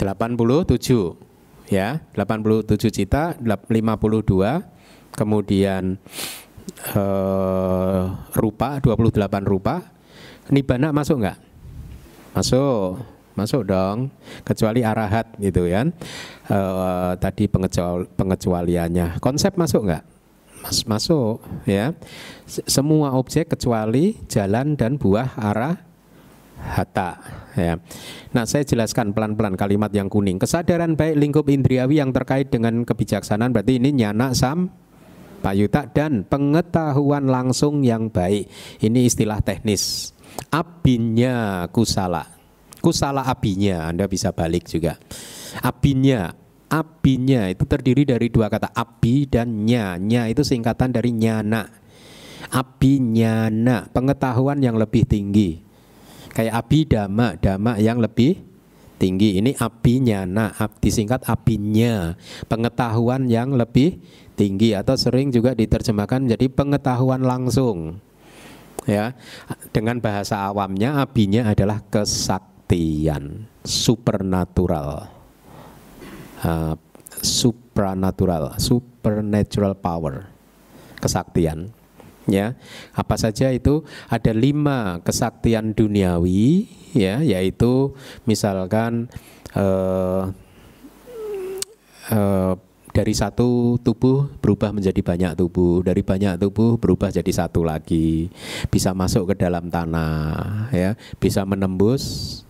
87 0.04 1.32
ya 1.72 2.03
87 2.16 2.78
cita 2.91 3.38
52 3.39 3.72
kemudian 5.14 6.01
uh, 6.97 8.03
rupa 8.34 8.82
28 8.82 9.45
rupa. 9.45 9.76
Nibana 10.51 10.91
masuk 10.91 11.24
nggak? 11.24 11.39
Masuk 12.36 12.99
masuk 13.34 13.66
dong. 13.66 14.11
Kecuali 14.43 14.86
arahat 14.86 15.34
gitu 15.39 15.66
kan 15.72 15.93
uh, 16.51 17.16
tadi 17.18 17.47
pengecual 17.47 18.09
pengecualiannya. 18.14 19.24
Konsep 19.24 19.55
masuk 19.55 19.88
nggak? 19.88 20.03
Mas, 20.64 20.88
masuk 20.88 21.43
ya. 21.68 21.91
Semua 22.47 23.16
objek 23.16 23.51
kecuali 23.51 24.20
jalan 24.32 24.80
dan 24.80 24.95
buah 24.95 25.36
arah 25.36 25.93
hatta 26.64 27.20
ya. 27.59 27.76
Nah, 28.32 28.43
saya 28.47 28.64
jelaskan 28.66 29.11
pelan-pelan 29.11 29.59
kalimat 29.59 29.91
yang 29.91 30.07
kuning. 30.07 30.39
Kesadaran 30.41 30.95
baik 30.97 31.20
lingkup 31.20 31.45
indriawi 31.51 31.99
yang 31.99 32.16
terkait 32.16 32.49
dengan 32.49 32.88
kebijaksanaan 32.88 33.53
berarti 33.53 33.78
ini 33.78 33.93
nyana 33.93 34.34
sam 34.34 34.72
payuta 35.43 35.86
dan 35.91 36.24
pengetahuan 36.24 37.28
langsung 37.28 37.84
yang 37.84 38.07
baik. 38.07 38.47
Ini 38.80 38.99
istilah 39.05 39.43
teknis. 39.43 40.16
Abinya 40.49 41.68
kusala. 41.70 42.26
Kusala 42.80 43.28
abinya, 43.28 43.88
Anda 43.88 44.09
bisa 44.09 44.34
balik 44.36 44.68
juga. 44.68 44.97
Abinya, 45.61 46.34
abinya 46.68 47.47
itu 47.47 47.64
terdiri 47.64 48.03
dari 48.03 48.28
dua 48.28 48.51
kata 48.51 48.76
abi 48.76 49.30
dan 49.30 49.64
nya. 49.64 49.95
Nya 49.95 50.28
itu 50.28 50.41
singkatan 50.43 50.91
dari 50.91 51.16
nyana. 51.16 51.64
Abinyana, 52.51 53.88
pengetahuan 53.93 54.59
yang 54.59 54.76
lebih 54.76 55.07
tinggi 55.07 55.72
kayak 56.34 56.65
api 56.65 56.79
dama 56.89 57.38
dama 57.38 57.77
yang 57.79 58.01
lebih 58.01 58.41
tinggi. 58.97 59.39
Ini 59.39 59.55
apinya 59.61 60.25
nah 60.25 60.51
disingkat 60.81 61.29
apinya 61.29 62.17
pengetahuan 62.49 63.29
yang 63.29 63.53
lebih 63.53 64.01
tinggi 64.34 64.73
atau 64.73 64.97
sering 64.97 65.29
juga 65.29 65.53
diterjemahkan 65.53 66.25
menjadi 66.25 66.49
pengetahuan 66.49 67.21
langsung. 67.23 68.01
Ya 68.84 69.15
dengan 69.71 70.03
bahasa 70.03 70.43
awamnya 70.43 70.99
apinya 70.99 71.47
adalah 71.47 71.79
kesaktian 71.88 73.47
supernatural. 73.63 75.07
Uh, 76.43 76.75
supranatural 77.23 78.59
supernatural 78.59 79.73
power 79.79 80.27
kesaktian 80.99 81.71
ya 82.28 82.55
apa 82.95 83.15
saja 83.19 83.51
itu 83.51 83.84
ada 84.07 84.32
lima 84.32 85.03
kesaktian 85.03 85.76
duniawi 85.76 86.71
ya 86.95 87.19
yaitu 87.19 87.91
misalkan 88.24 89.11
uh, 89.57 90.32
uh, 92.11 92.53
dari 92.93 93.13
satu 93.17 93.82
tubuh 93.82 94.30
berubah 94.38 94.69
menjadi 94.69 95.01
banyak 95.01 95.34
tubuh, 95.34 95.82
dari 95.82 96.05
banyak 96.05 96.38
tubuh 96.38 96.78
berubah 96.78 97.09
jadi 97.09 97.32
satu 97.34 97.65
lagi, 97.65 98.30
bisa 98.69 98.93
masuk 98.93 99.34
ke 99.34 99.41
dalam 99.41 99.65
tanah, 99.74 100.69
ya, 100.69 100.93
bisa 101.17 101.41
menembus 101.41 102.45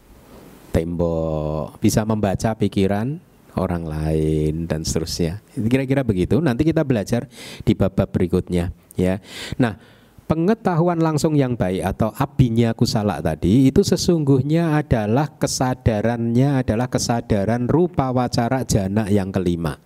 tembok, 0.75 1.79
bisa 1.79 2.03
membaca 2.03 2.59
pikiran 2.59 3.23
orang 3.55 3.87
lain 3.87 4.67
dan 4.67 4.83
seterusnya. 4.83 5.39
Kira-kira 5.55 6.03
begitu. 6.03 6.43
Nanti 6.43 6.67
kita 6.67 6.83
belajar 6.83 7.31
di 7.63 7.71
bab-bab 7.71 8.11
berikutnya 8.11 8.82
ya. 8.97 9.21
Nah, 9.59 9.77
pengetahuan 10.25 10.97
langsung 10.97 11.37
yang 11.37 11.53
baik 11.53 11.83
atau 11.83 12.09
abinya 12.15 12.73
kusala 12.73 13.19
tadi 13.19 13.69
itu 13.69 13.85
sesungguhnya 13.85 14.79
adalah 14.79 15.29
kesadarannya 15.37 16.65
adalah 16.65 16.87
kesadaran 16.89 17.69
rupa 17.69 18.09
wacara 18.09 18.65
jana 18.65 19.05
yang 19.11 19.29
kelima. 19.29 19.77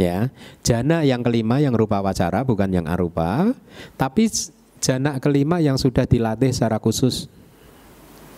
Ya, 0.00 0.32
jana 0.64 1.04
yang 1.04 1.20
kelima 1.20 1.60
yang 1.60 1.76
rupa 1.76 2.00
wacara 2.00 2.48
bukan 2.48 2.72
yang 2.72 2.88
arupa, 2.88 3.52
tapi 4.00 4.24
jana 4.80 5.20
kelima 5.20 5.60
yang 5.60 5.76
sudah 5.76 6.08
dilatih 6.08 6.48
secara 6.48 6.80
khusus. 6.80 7.28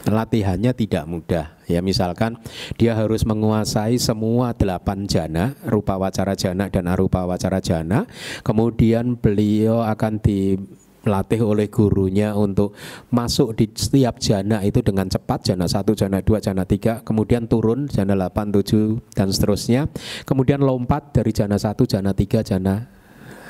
Latihannya 0.08 0.72
tidak 0.76 1.04
mudah. 1.08 1.46
Ya 1.64 1.80
misalkan 1.80 2.36
dia 2.76 2.92
harus 2.92 3.24
menguasai 3.24 3.96
semua 3.96 4.52
delapan 4.52 5.08
jana 5.08 5.56
rupa 5.64 5.96
wacara 5.96 6.36
jana 6.36 6.68
dan 6.68 6.88
arupa 6.92 7.24
wacara 7.24 7.60
jana. 7.64 8.04
Kemudian 8.44 9.16
beliau 9.16 9.80
akan 9.80 10.20
dilatih 10.20 11.40
oleh 11.40 11.72
gurunya 11.72 12.36
untuk 12.36 12.76
masuk 13.08 13.56
di 13.56 13.72
setiap 13.72 14.20
jana 14.20 14.60
itu 14.60 14.84
dengan 14.84 15.08
cepat. 15.08 15.52
Jana 15.52 15.64
satu 15.64 15.96
jana 15.96 16.20
dua 16.20 16.36
jana 16.36 16.68
tiga 16.68 17.00
kemudian 17.00 17.48
turun 17.48 17.88
jana 17.88 18.12
delapan 18.12 18.52
tujuh 18.52 19.00
dan 19.16 19.32
seterusnya. 19.32 19.88
Kemudian 20.28 20.60
lompat 20.60 21.16
dari 21.16 21.32
jana 21.32 21.56
satu 21.56 21.88
jana 21.88 22.12
tiga 22.12 22.44
jana 22.44 22.92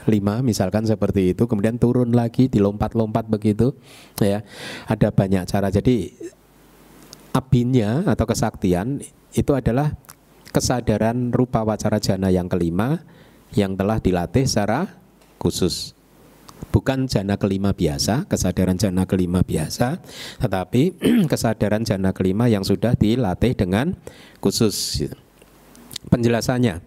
lima 0.06 0.38
misalkan 0.44 0.86
seperti 0.86 1.34
itu. 1.34 1.50
Kemudian 1.50 1.82
turun 1.82 2.14
lagi 2.14 2.46
dilompat-lompat 2.46 3.26
begitu. 3.26 3.74
Ya 4.22 4.46
ada 4.86 5.10
banyak 5.10 5.50
cara. 5.50 5.72
Jadi 5.74 6.14
abinya 7.34 8.06
atau 8.06 8.24
kesaktian 8.24 9.02
itu 9.34 9.52
adalah 9.52 9.98
kesadaran 10.54 11.34
rupa 11.34 11.66
wacara 11.66 11.98
jana 11.98 12.30
yang 12.30 12.46
kelima 12.46 13.02
yang 13.58 13.74
telah 13.74 13.98
dilatih 13.98 14.46
secara 14.46 14.86
khusus 15.42 15.98
bukan 16.70 17.06
jana 17.06 17.38
kelima 17.38 17.70
biasa, 17.70 18.26
kesadaran 18.26 18.74
jana 18.74 19.06
kelima 19.06 19.46
biasa, 19.46 20.02
tetapi 20.42 20.98
kesadaran 21.30 21.86
jana 21.86 22.10
kelima 22.10 22.50
yang 22.50 22.66
sudah 22.66 22.98
dilatih 22.98 23.54
dengan 23.54 23.94
khusus. 24.42 25.06
Penjelasannya, 26.04 26.84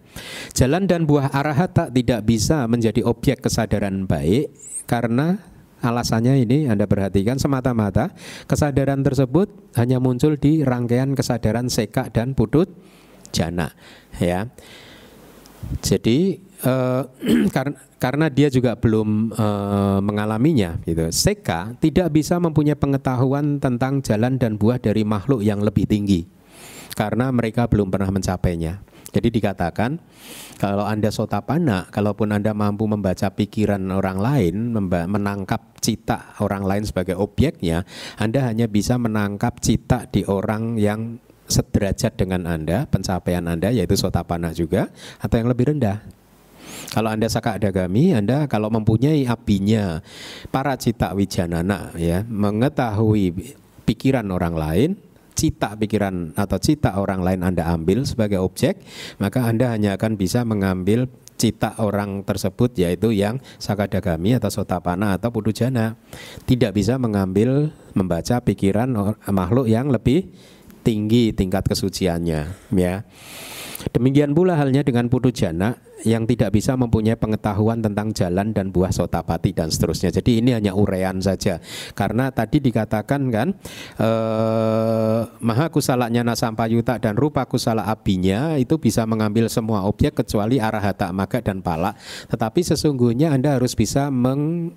jalan 0.54 0.86
dan 0.86 1.02
buah 1.02 1.34
arahat 1.34 1.74
tak 1.74 1.88
tidak 1.90 2.22
bisa 2.22 2.68
menjadi 2.70 3.02
objek 3.02 3.42
kesadaran 3.42 4.06
baik 4.06 4.54
karena 4.86 5.42
alasannya 5.80 6.42
ini 6.42 6.66
Anda 6.66 6.84
perhatikan 6.90 7.38
semata-mata 7.38 8.12
kesadaran 8.50 9.00
tersebut 9.02 9.48
hanya 9.78 10.02
muncul 10.02 10.34
di 10.34 10.62
rangkaian 10.66 11.14
kesadaran 11.14 11.70
seka 11.70 12.10
dan 12.10 12.34
putut 12.34 12.70
jana 13.30 13.72
ya. 14.18 14.48
Jadi 15.82 16.38
eh, 16.42 17.02
karena 17.54 17.76
karena 17.98 18.26
dia 18.30 18.48
juga 18.48 18.78
belum 18.78 19.34
eh, 19.34 19.98
mengalaminya 20.02 20.78
gitu. 20.86 21.10
Seka 21.10 21.74
tidak 21.82 22.14
bisa 22.14 22.38
mempunyai 22.38 22.78
pengetahuan 22.78 23.58
tentang 23.58 24.02
jalan 24.02 24.38
dan 24.38 24.54
buah 24.56 24.78
dari 24.78 25.02
makhluk 25.02 25.42
yang 25.42 25.62
lebih 25.62 25.86
tinggi 25.86 26.26
karena 26.98 27.30
mereka 27.30 27.70
belum 27.70 27.90
pernah 27.94 28.10
mencapainya. 28.10 28.82
Jadi 29.08 29.40
dikatakan 29.40 29.96
kalau 30.60 30.84
Anda 30.84 31.08
sotapana, 31.08 31.88
kalaupun 31.88 32.28
Anda 32.28 32.52
mampu 32.52 32.84
membaca 32.84 33.32
pikiran 33.32 33.80
orang 33.88 34.18
lain, 34.20 34.54
menangkap 35.08 35.80
cita 35.80 36.36
orang 36.44 36.68
lain 36.68 36.84
sebagai 36.84 37.16
objeknya, 37.16 37.88
Anda 38.20 38.52
hanya 38.52 38.68
bisa 38.68 39.00
menangkap 39.00 39.64
cita 39.64 40.04
di 40.12 40.28
orang 40.28 40.76
yang 40.76 41.16
sederajat 41.48 42.20
dengan 42.20 42.44
Anda, 42.44 42.84
pencapaian 42.84 43.48
Anda 43.48 43.72
yaitu 43.72 43.96
sotapana 43.96 44.52
juga 44.52 44.92
atau 45.16 45.40
yang 45.40 45.48
lebih 45.48 45.72
rendah. 45.72 46.04
Kalau 46.92 47.08
Anda 47.08 47.32
saka 47.32 47.56
adagami, 47.56 48.12
Anda 48.12 48.44
kalau 48.44 48.68
mempunyai 48.68 49.24
apinya 49.24 50.04
para 50.52 50.76
cita 50.76 51.16
wijanana 51.16 51.96
ya, 51.96 52.28
mengetahui 52.28 53.56
pikiran 53.88 54.28
orang 54.28 54.52
lain, 54.52 54.90
cita 55.38 55.78
pikiran 55.78 56.34
atau 56.34 56.58
cita 56.58 56.98
orang 56.98 57.22
lain 57.22 57.46
Anda 57.46 57.70
ambil 57.70 58.02
sebagai 58.02 58.42
objek, 58.42 58.82
maka 59.22 59.46
Anda 59.46 59.70
hanya 59.70 59.94
akan 59.94 60.18
bisa 60.18 60.42
mengambil 60.42 61.06
cita 61.38 61.78
orang 61.78 62.26
tersebut 62.26 62.74
yaitu 62.74 63.14
yang 63.14 63.38
sakadagami 63.62 64.34
atau 64.34 64.50
sotapana 64.50 65.14
atau 65.14 65.30
pudujana. 65.30 65.94
Tidak 66.42 66.74
bisa 66.74 66.98
mengambil 66.98 67.70
membaca 67.94 68.42
pikiran 68.42 68.90
makhluk 69.30 69.70
yang 69.70 69.94
lebih 69.94 70.26
tinggi 70.82 71.30
tingkat 71.30 71.62
kesuciannya, 71.70 72.74
ya. 72.74 73.06
Demikian 73.92 74.36
pula 74.36 74.54
halnya 74.56 74.84
dengan 74.84 75.08
pudujana 75.08 75.80
yang 76.06 76.28
tidak 76.30 76.54
bisa 76.54 76.78
mempunyai 76.78 77.18
pengetahuan 77.18 77.82
tentang 77.82 78.14
jalan 78.14 78.54
dan 78.54 78.70
buah 78.70 78.94
sotapati 78.94 79.50
dan 79.50 79.72
seterusnya. 79.72 80.14
Jadi 80.14 80.38
ini 80.38 80.54
hanya 80.54 80.76
urean 80.76 81.18
saja. 81.18 81.58
Karena 81.96 82.30
tadi 82.30 82.62
dikatakan 82.62 83.20
kan 83.32 83.48
eh, 83.98 85.20
maha 85.42 85.66
kusalanya 85.72 86.22
nasampayuta 86.22 87.02
dan 87.02 87.18
rupa 87.18 87.42
kusala 87.48 87.88
abinya 87.88 88.54
itu 88.60 88.78
bisa 88.78 89.02
mengambil 89.08 89.50
semua 89.50 89.82
objek 89.88 90.22
kecuali 90.22 90.62
arahata 90.62 91.10
maga 91.10 91.42
dan 91.42 91.64
pala. 91.64 91.98
Tetapi 92.30 92.60
sesungguhnya 92.62 93.34
Anda 93.34 93.58
harus 93.58 93.74
bisa 93.74 94.12
meng 94.12 94.70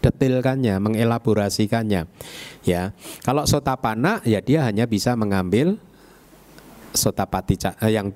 detilkannya, 0.00 0.80
mengelaborasikannya. 0.80 2.08
Ya, 2.64 2.96
kalau 3.24 3.44
sotapana 3.44 4.24
ya 4.24 4.40
dia 4.40 4.64
hanya 4.64 4.88
bisa 4.88 5.12
mengambil 5.12 5.76
sotapati 6.96 7.58
eh, 7.60 7.92
yang 7.92 8.14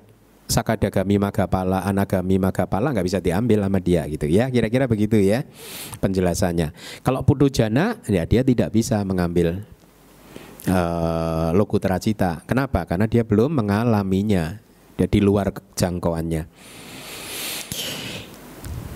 sakadagami 0.49 1.21
magapala, 1.21 1.85
anagami 1.85 2.41
magapala 2.41 2.89
nggak 2.89 3.05
bisa 3.05 3.19
diambil 3.21 3.63
sama 3.63 3.79
dia 3.79 4.03
gitu 4.09 4.25
ya. 4.25 4.49
Kira-kira 4.49 4.89
begitu 4.89 5.21
ya 5.21 5.45
penjelasannya. 6.01 6.73
Kalau 7.05 7.21
jana 7.47 8.01
ya 8.09 8.25
dia 8.25 8.41
tidak 8.41 8.73
bisa 8.73 8.99
mengambil 9.05 9.61
uh, 10.67 11.53
lokutra 11.53 12.01
cita. 12.01 12.41
Kenapa? 12.49 12.83
Karena 12.89 13.05
dia 13.05 13.21
belum 13.21 13.61
mengalaminya. 13.61 14.57
Dia 14.97 15.07
di 15.07 15.23
luar 15.23 15.55
jangkauannya. 15.79 16.43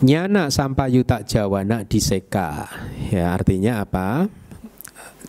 Nyana 0.03 0.51
yuta 0.91 1.23
jawana 1.23 1.87
diseka. 1.87 2.67
Ya, 3.07 3.31
artinya 3.31 3.79
apa? 3.79 4.27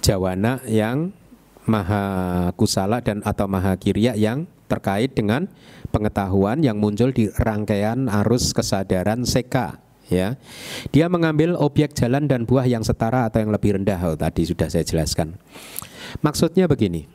Jawana 0.02 0.58
yang 0.66 1.14
maha 1.62 2.50
kusala 2.58 2.98
dan 2.98 3.22
atau 3.22 3.46
maha 3.46 3.78
kirya 3.78 4.18
yang 4.18 4.50
terkait 4.66 5.14
dengan 5.14 5.46
pengetahuan 5.94 6.58
yang 6.66 6.82
muncul 6.82 7.14
di 7.14 7.30
rangkaian 7.30 8.10
arus 8.10 8.50
kesadaran 8.50 9.22
seka 9.22 9.78
ya. 10.10 10.36
Dia 10.90 11.06
mengambil 11.06 11.56
objek 11.56 11.94
jalan 11.94 12.26
dan 12.26 12.44
buah 12.44 12.66
yang 12.66 12.82
setara 12.82 13.28
atau 13.28 13.40
yang 13.44 13.52
lebih 13.54 13.78
rendah. 13.80 14.00
Oh, 14.02 14.16
tadi 14.18 14.44
sudah 14.44 14.68
saya 14.68 14.84
jelaskan. 14.84 15.38
Maksudnya 16.20 16.66
begini. 16.66 17.06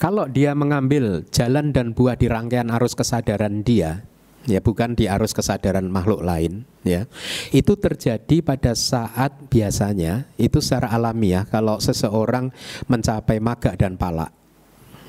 Kalau 0.00 0.26
dia 0.26 0.50
mengambil 0.58 1.22
jalan 1.30 1.70
dan 1.70 1.94
buah 1.94 2.18
di 2.18 2.26
rangkaian 2.26 2.66
arus 2.74 2.98
kesadaran 2.98 3.62
dia, 3.62 4.02
ya 4.50 4.58
bukan 4.58 4.98
di 4.98 5.06
arus 5.06 5.30
kesadaran 5.30 5.86
makhluk 5.86 6.26
lain, 6.26 6.66
ya. 6.82 7.06
Itu 7.54 7.78
terjadi 7.78 8.42
pada 8.42 8.74
saat 8.74 9.46
biasanya 9.46 10.26
itu 10.42 10.58
secara 10.58 10.90
alamiah 10.90 11.46
kalau 11.46 11.78
seseorang 11.78 12.50
mencapai 12.90 13.38
maga 13.38 13.78
dan 13.78 13.94
palak 13.94 14.41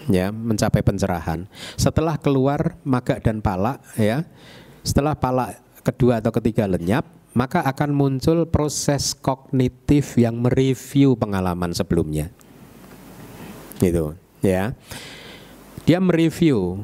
ya 0.09 0.31
mencapai 0.31 0.81
pencerahan. 0.83 1.45
Setelah 1.75 2.19
keluar 2.19 2.75
maga 2.83 3.19
dan 3.19 3.39
pala 3.39 3.79
ya, 3.95 4.27
setelah 4.83 5.15
pala 5.15 5.55
kedua 5.83 6.23
atau 6.23 6.31
ketiga 6.31 6.67
lenyap, 6.67 7.07
maka 7.33 7.65
akan 7.65 7.91
muncul 7.91 8.45
proses 8.47 9.17
kognitif 9.17 10.15
yang 10.15 10.39
mereview 10.39 11.17
pengalaman 11.17 11.73
sebelumnya. 11.73 12.29
Gitu, 13.81 14.15
ya. 14.45 14.77
Dia 15.83 15.99
mereview, 15.99 16.79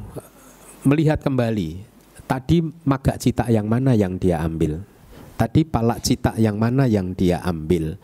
melihat 0.84 1.22
kembali 1.22 1.86
tadi 2.28 2.60
maga 2.84 3.16
cita 3.16 3.48
yang 3.48 3.64
mana 3.64 3.96
yang 3.96 4.20
dia 4.20 4.42
ambil. 4.42 4.84
Tadi 5.40 5.64
palak 5.64 6.04
cita 6.04 6.36
yang 6.36 6.60
mana 6.60 6.84
yang 6.84 7.16
dia 7.16 7.40
ambil? 7.40 7.96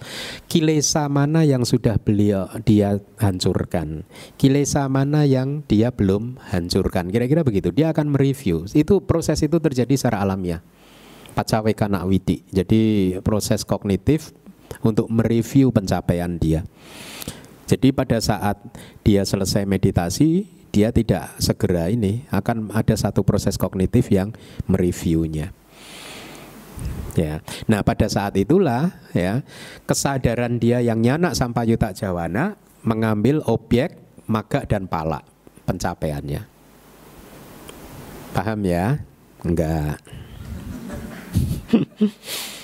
Kilesa 0.48 1.04
mana 1.12 1.44
yang 1.44 1.68
sudah 1.68 2.00
beliau 2.00 2.48
dia 2.64 2.96
hancurkan? 3.20 4.08
Kilesa 4.40 4.88
mana 4.88 5.28
yang 5.28 5.60
dia 5.68 5.92
belum 5.92 6.40
hancurkan? 6.48 7.12
Kira-kira 7.12 7.44
begitu. 7.44 7.68
Dia 7.76 7.92
akan 7.92 8.16
mereview. 8.16 8.64
Itu 8.72 9.04
proses 9.04 9.44
itu 9.44 9.60
terjadi 9.60 9.92
secara 10.00 10.24
alamiah. 10.24 10.64
Pacaweka 11.36 11.92
witi 12.08 12.40
Jadi 12.48 13.12
proses 13.20 13.68
kognitif 13.68 14.32
Untuk 14.80 15.12
mereview 15.12 15.68
pencapaian 15.68 16.40
dia. 16.40 16.64
Jadi 17.68 17.92
pada 17.92 18.16
saat 18.24 18.56
dia 19.04 19.28
selesai 19.28 19.68
meditasi 19.68 20.48
Dia 20.72 20.88
tidak 20.88 21.36
segera 21.36 21.92
ini 21.92 22.24
Akan 22.32 22.72
ada 22.72 22.96
satu 22.96 23.20
proses 23.20 23.60
kognitif 23.60 24.08
yang 24.08 24.32
mereviewnya 24.64 25.52
Ya. 27.16 27.40
Nah 27.64 27.80
pada 27.80 28.12
saat 28.12 28.36
itulah 28.36 28.92
ya 29.16 29.40
kesadaran 29.88 30.60
dia 30.60 30.84
yang 30.84 31.00
nyanak 31.00 31.32
sampai 31.32 31.72
yuta 31.72 31.96
jawana 31.96 32.60
mengambil 32.84 33.40
objek 33.48 33.96
maga 34.28 34.68
dan 34.68 34.84
pala 34.84 35.24
pencapaiannya. 35.64 36.44
Paham 38.36 38.60
ya? 38.68 39.00
Enggak. 39.40 39.96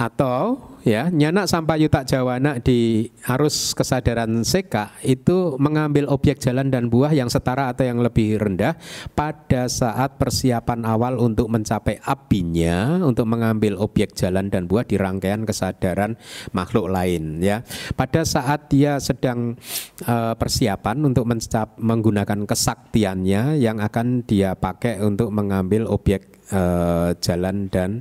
Atau 0.00 0.72
ya 0.80 1.12
nyana 1.12 1.44
sampai 1.44 1.84
yutak 1.84 2.08
jawana 2.08 2.56
di 2.56 3.04
arus 3.28 3.76
kesadaran 3.76 4.40
seka 4.48 4.96
itu 5.04 5.60
mengambil 5.60 6.08
objek 6.08 6.40
jalan 6.40 6.72
dan 6.72 6.88
buah 6.88 7.12
yang 7.12 7.28
setara 7.28 7.68
atau 7.68 7.84
yang 7.84 8.00
lebih 8.00 8.40
rendah 8.40 8.80
pada 9.12 9.68
saat 9.68 10.16
persiapan 10.16 10.88
awal 10.88 11.20
untuk 11.20 11.52
mencapai 11.52 12.00
apinya 12.00 12.96
untuk 13.04 13.28
mengambil 13.28 13.76
objek 13.76 14.16
jalan 14.16 14.48
dan 14.48 14.64
buah 14.64 14.88
di 14.88 14.96
rangkaian 14.96 15.44
kesadaran 15.44 16.16
makhluk 16.56 16.88
lain 16.88 17.44
ya. 17.44 17.60
Pada 17.92 18.24
saat 18.24 18.72
dia 18.72 18.96
sedang 19.04 19.60
uh, 20.08 20.32
persiapan 20.32 20.96
untuk 21.12 21.28
mencap, 21.28 21.76
menggunakan 21.76 22.48
kesaktiannya 22.48 23.60
yang 23.60 23.84
akan 23.84 24.24
dia 24.24 24.56
pakai 24.56 25.04
untuk 25.04 25.28
mengambil 25.28 25.84
objek 25.92 26.40
uh, 26.56 27.12
jalan 27.20 27.68
dan 27.68 28.00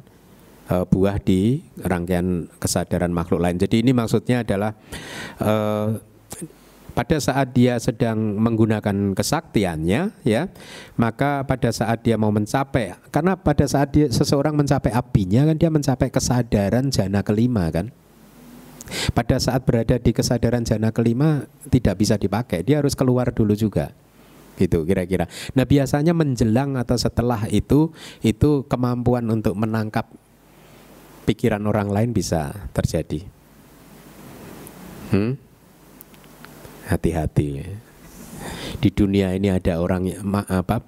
uh, 0.70 0.86
buah 0.86 1.18
di 1.20 1.66
rangkaian 1.82 2.48
kesadaran 2.62 3.12
makhluk 3.12 3.42
lain. 3.42 3.58
Jadi 3.58 3.82
ini 3.84 3.92
maksudnya 3.92 4.46
adalah 4.46 4.78
uh, 5.42 5.98
pada 6.94 7.18
saat 7.22 7.56
dia 7.56 7.80
sedang 7.80 8.36
menggunakan 8.36 9.16
kesaktiannya 9.16 10.20
ya 10.28 10.52
maka 11.00 11.48
pada 11.48 11.72
saat 11.72 12.04
dia 12.04 12.20
mau 12.20 12.34
mencapai 12.34 12.98
karena 13.08 13.40
pada 13.40 13.64
saat 13.70 13.96
dia, 13.96 14.12
seseorang 14.12 14.52
mencapai 14.52 14.92
apinya 14.92 15.48
kan 15.48 15.56
dia 15.56 15.72
mencapai 15.72 16.12
kesadaran 16.12 16.92
jana 16.92 17.24
kelima 17.24 17.72
kan. 17.72 17.88
Pada 19.14 19.38
saat 19.38 19.70
berada 19.70 20.02
di 20.02 20.10
kesadaran 20.10 20.66
jana 20.66 20.90
kelima 20.90 21.46
tidak 21.70 22.02
bisa 22.02 22.18
dipakai. 22.18 22.66
Dia 22.66 22.82
harus 22.82 22.98
keluar 22.98 23.30
dulu 23.30 23.54
juga 23.54 23.94
gitu 24.58 24.84
kira-kira. 24.84 25.30
Nah 25.56 25.64
biasanya 25.64 26.12
menjelang 26.12 26.76
atau 26.76 27.00
setelah 27.00 27.48
itu 27.48 27.96
itu 28.20 28.68
kemampuan 28.68 29.24
untuk 29.32 29.56
menangkap 29.56 30.10
pikiran 31.30 31.62
orang 31.70 31.94
lain 31.94 32.10
bisa 32.10 32.50
terjadi. 32.74 33.22
Hmm? 35.14 35.38
Hati-hati. 36.90 37.70
Di 38.82 38.90
dunia 38.90 39.38
ini 39.38 39.54
ada 39.54 39.78
orang 39.78 40.10
ma, 40.26 40.42
apa 40.50 40.82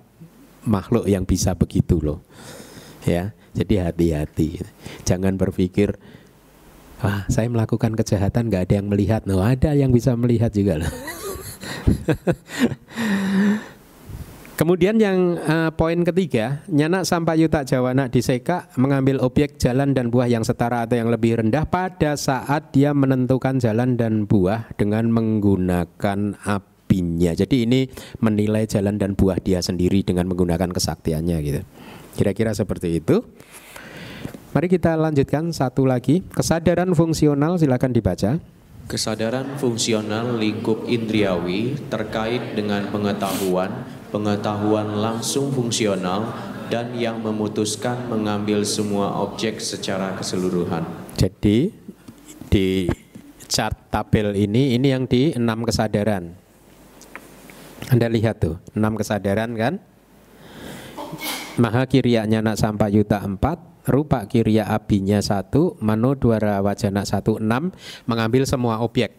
makhluk 0.66 1.06
yang 1.06 1.30
bisa 1.30 1.54
begitu 1.54 2.02
loh. 2.02 2.26
Ya, 3.06 3.38
jadi 3.54 3.94
hati-hati. 3.94 4.66
Jangan 5.06 5.38
berpikir 5.38 6.02
Wah, 7.02 7.26
saya 7.34 7.50
melakukan 7.50 7.98
kejahatan 7.98 8.54
nggak 8.54 8.70
ada 8.70 8.78
yang 8.78 8.86
melihat. 8.86 9.26
No, 9.26 9.42
ada 9.42 9.74
yang 9.74 9.90
bisa 9.90 10.14
melihat 10.14 10.54
juga 10.54 10.86
loh. 10.86 10.94
Kemudian 14.60 15.00
yang 15.02 15.40
uh, 15.42 15.72
poin 15.74 15.98
ketiga, 16.06 16.62
nyana 16.70 17.02
sampai 17.02 17.42
yuta 17.42 17.66
jawana 17.66 18.12
diseka 18.12 18.70
mengambil 18.78 19.18
objek 19.24 19.58
jalan 19.58 19.96
dan 19.96 20.14
buah 20.14 20.30
yang 20.30 20.46
setara 20.46 20.86
atau 20.86 21.02
yang 21.02 21.10
lebih 21.10 21.42
rendah 21.42 21.66
pada 21.66 22.14
saat 22.14 22.70
dia 22.70 22.94
menentukan 22.94 23.58
jalan 23.58 23.98
dan 23.98 24.30
buah 24.30 24.70
dengan 24.78 25.10
menggunakan 25.10 26.38
apinya. 26.46 27.32
Jadi 27.34 27.66
ini 27.66 27.90
menilai 28.22 28.70
jalan 28.70 29.02
dan 29.02 29.18
buah 29.18 29.42
dia 29.42 29.64
sendiri 29.66 30.04
dengan 30.06 30.30
menggunakan 30.30 30.70
kesaktiannya 30.70 31.38
gitu. 31.42 31.62
Kira-kira 32.20 32.52
seperti 32.52 33.02
itu. 33.02 33.24
Mari 34.52 34.68
kita 34.68 35.00
lanjutkan 35.00 35.56
satu 35.56 35.88
lagi, 35.88 36.28
kesadaran 36.28 36.92
fungsional 36.92 37.56
silakan 37.56 37.96
dibaca. 37.96 38.36
Kesadaran 38.92 39.56
fungsional 39.56 40.36
lingkup 40.36 40.84
indriawi 40.92 41.80
terkait 41.88 42.60
dengan 42.60 42.92
pengetahuan 42.92 44.01
pengetahuan 44.12 45.00
langsung 45.00 45.50
fungsional, 45.50 46.30
dan 46.72 46.96
yang 46.96 47.20
memutuskan 47.20 48.08
mengambil 48.08 48.64
semua 48.64 49.20
objek 49.24 49.60
secara 49.60 50.16
keseluruhan. 50.16 50.88
Jadi 51.20 51.68
di 52.48 52.88
chart 53.52 53.92
tabel 53.92 54.32
ini 54.40 54.80
ini 54.80 54.88
yang 54.88 55.04
di 55.04 55.36
enam 55.36 55.68
kesadaran. 55.68 56.32
Anda 57.92 58.08
lihat 58.08 58.40
tuh, 58.40 58.56
enam 58.72 58.96
kesadaran 58.96 59.52
kan? 59.60 59.84
Maha 61.60 61.84
kiriya 61.84 62.24
nyana 62.24 62.56
sampai 62.56 62.96
yuta 62.96 63.20
empat, 63.20 63.60
rupa 63.84 64.24
kiriya 64.24 64.72
abinya 64.72 65.20
satu, 65.20 65.76
mano 65.84 66.16
dwara 66.16 66.64
wajana 66.64 67.04
satu 67.04 67.36
enam, 67.44 67.76
mengambil 68.08 68.48
semua 68.48 68.80
objek. 68.80 69.12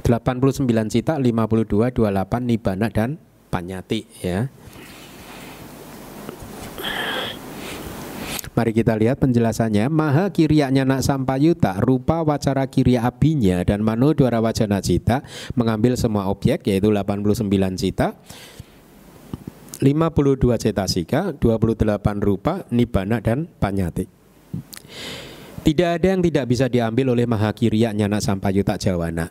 89 0.00 0.64
cita, 0.88 1.20
52, 1.20 1.92
28, 1.92 2.48
nibana, 2.48 2.88
dan 2.88 3.20
Panyati 3.48 4.04
ya. 4.20 4.48
Mari 8.58 8.74
kita 8.74 8.98
lihat 8.98 9.22
penjelasannya. 9.22 9.86
Maha 9.86 10.34
kiriaknya 10.34 10.82
nak 10.82 11.06
sampayuta, 11.06 11.78
rupa 11.78 12.26
wacara 12.26 12.66
kiria 12.66 13.06
abinya 13.06 13.62
dan 13.62 13.86
mano 13.86 14.10
dwara 14.10 14.42
wajana 14.42 14.82
cita 14.82 15.22
mengambil 15.54 15.94
semua 15.94 16.26
objek 16.26 16.66
yaitu 16.66 16.90
89 16.90 17.46
cita, 17.78 18.18
52 19.78 20.58
cetasika, 20.58 21.30
28 21.38 22.18
rupa, 22.18 22.66
nibana 22.74 23.22
dan 23.22 23.46
panyati. 23.46 24.10
Tidak 25.62 25.90
ada 26.02 26.06
yang 26.18 26.22
tidak 26.26 26.50
bisa 26.50 26.66
diambil 26.66 27.14
oleh 27.14 27.30
maha 27.30 27.54
kiriaknya 27.54 28.10
nak 28.10 28.26
sampayuta 28.26 28.74
jawana 28.74 29.30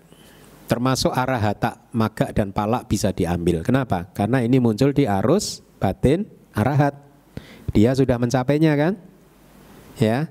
termasuk 0.68 1.16
arah 1.16 1.40
hata, 1.40 1.88
maga 1.96 2.30
dan 2.36 2.52
palak 2.52 2.86
bisa 2.92 3.16
diambil. 3.16 3.64
Kenapa? 3.64 4.12
Karena 4.12 4.44
ini 4.44 4.60
muncul 4.60 4.92
di 4.92 5.08
arus 5.08 5.64
batin 5.80 6.28
arahat. 6.54 6.94
Dia 7.72 7.96
sudah 7.96 8.20
mencapainya 8.20 8.76
kan? 8.76 8.94
Ya. 9.98 10.28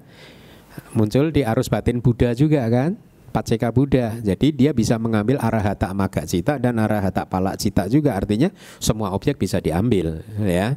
Muncul 0.93 1.32
di 1.32 1.41
arus 1.41 1.72
batin 1.72 2.05
Buddha 2.05 2.37
juga 2.37 2.68
kan? 2.68 3.01
Paceka 3.32 3.72
Buddha. 3.72 4.16
Jadi 4.20 4.53
dia 4.53 4.76
bisa 4.76 5.01
mengambil 5.01 5.41
arah 5.41 5.61
hata 5.61 5.93
maga 5.97 6.24
cita 6.28 6.61
dan 6.61 6.76
arah 6.80 7.01
hata 7.01 7.24
palak 7.24 7.57
cita 7.57 7.89
juga. 7.89 8.16
Artinya 8.16 8.53
semua 8.80 9.12
objek 9.16 9.41
bisa 9.41 9.61
diambil, 9.61 10.20
ya. 10.41 10.76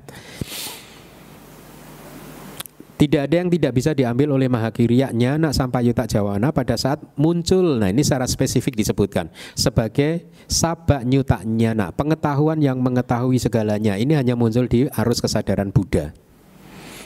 Tidak 3.00 3.32
ada 3.32 3.36
yang 3.40 3.48
tidak 3.48 3.80
bisa 3.80 3.96
diambil 3.96 4.36
oleh 4.36 4.52
Mahakiriya 4.52 5.16
nyana 5.16 5.56
sampai 5.56 5.88
yuta 5.88 6.04
jawana 6.04 6.52
pada 6.52 6.76
saat 6.76 7.00
muncul. 7.16 7.80
Nah 7.80 7.88
ini 7.88 8.04
secara 8.04 8.28
spesifik 8.28 8.76
disebutkan 8.76 9.32
sebagai 9.56 10.28
sabak 10.52 11.08
nyuta 11.08 11.40
nyana, 11.48 11.96
pengetahuan 11.96 12.60
yang 12.60 12.84
mengetahui 12.84 13.40
segalanya. 13.40 13.96
Ini 13.96 14.20
hanya 14.20 14.36
muncul 14.36 14.68
di 14.68 14.92
arus 14.92 15.24
kesadaran 15.24 15.72
Buddha. 15.72 16.12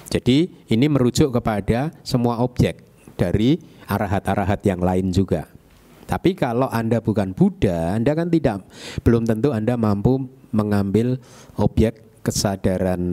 Jadi 0.10 0.66
ini 0.74 0.86
merujuk 0.90 1.30
kepada 1.30 1.94
semua 2.02 2.42
objek 2.42 2.82
dari 3.14 3.62
arahat-arahat 3.86 4.66
yang 4.66 4.82
lain 4.82 5.14
juga. 5.14 5.46
Tapi 6.10 6.34
kalau 6.34 6.74
Anda 6.74 7.06
bukan 7.06 7.38
Buddha, 7.38 7.94
Anda 7.94 8.18
kan 8.18 8.34
tidak 8.34 8.66
belum 9.06 9.30
tentu 9.30 9.54
Anda 9.54 9.78
mampu 9.78 10.26
mengambil 10.50 11.22
objek 11.54 12.13
kesadaran 12.24 13.04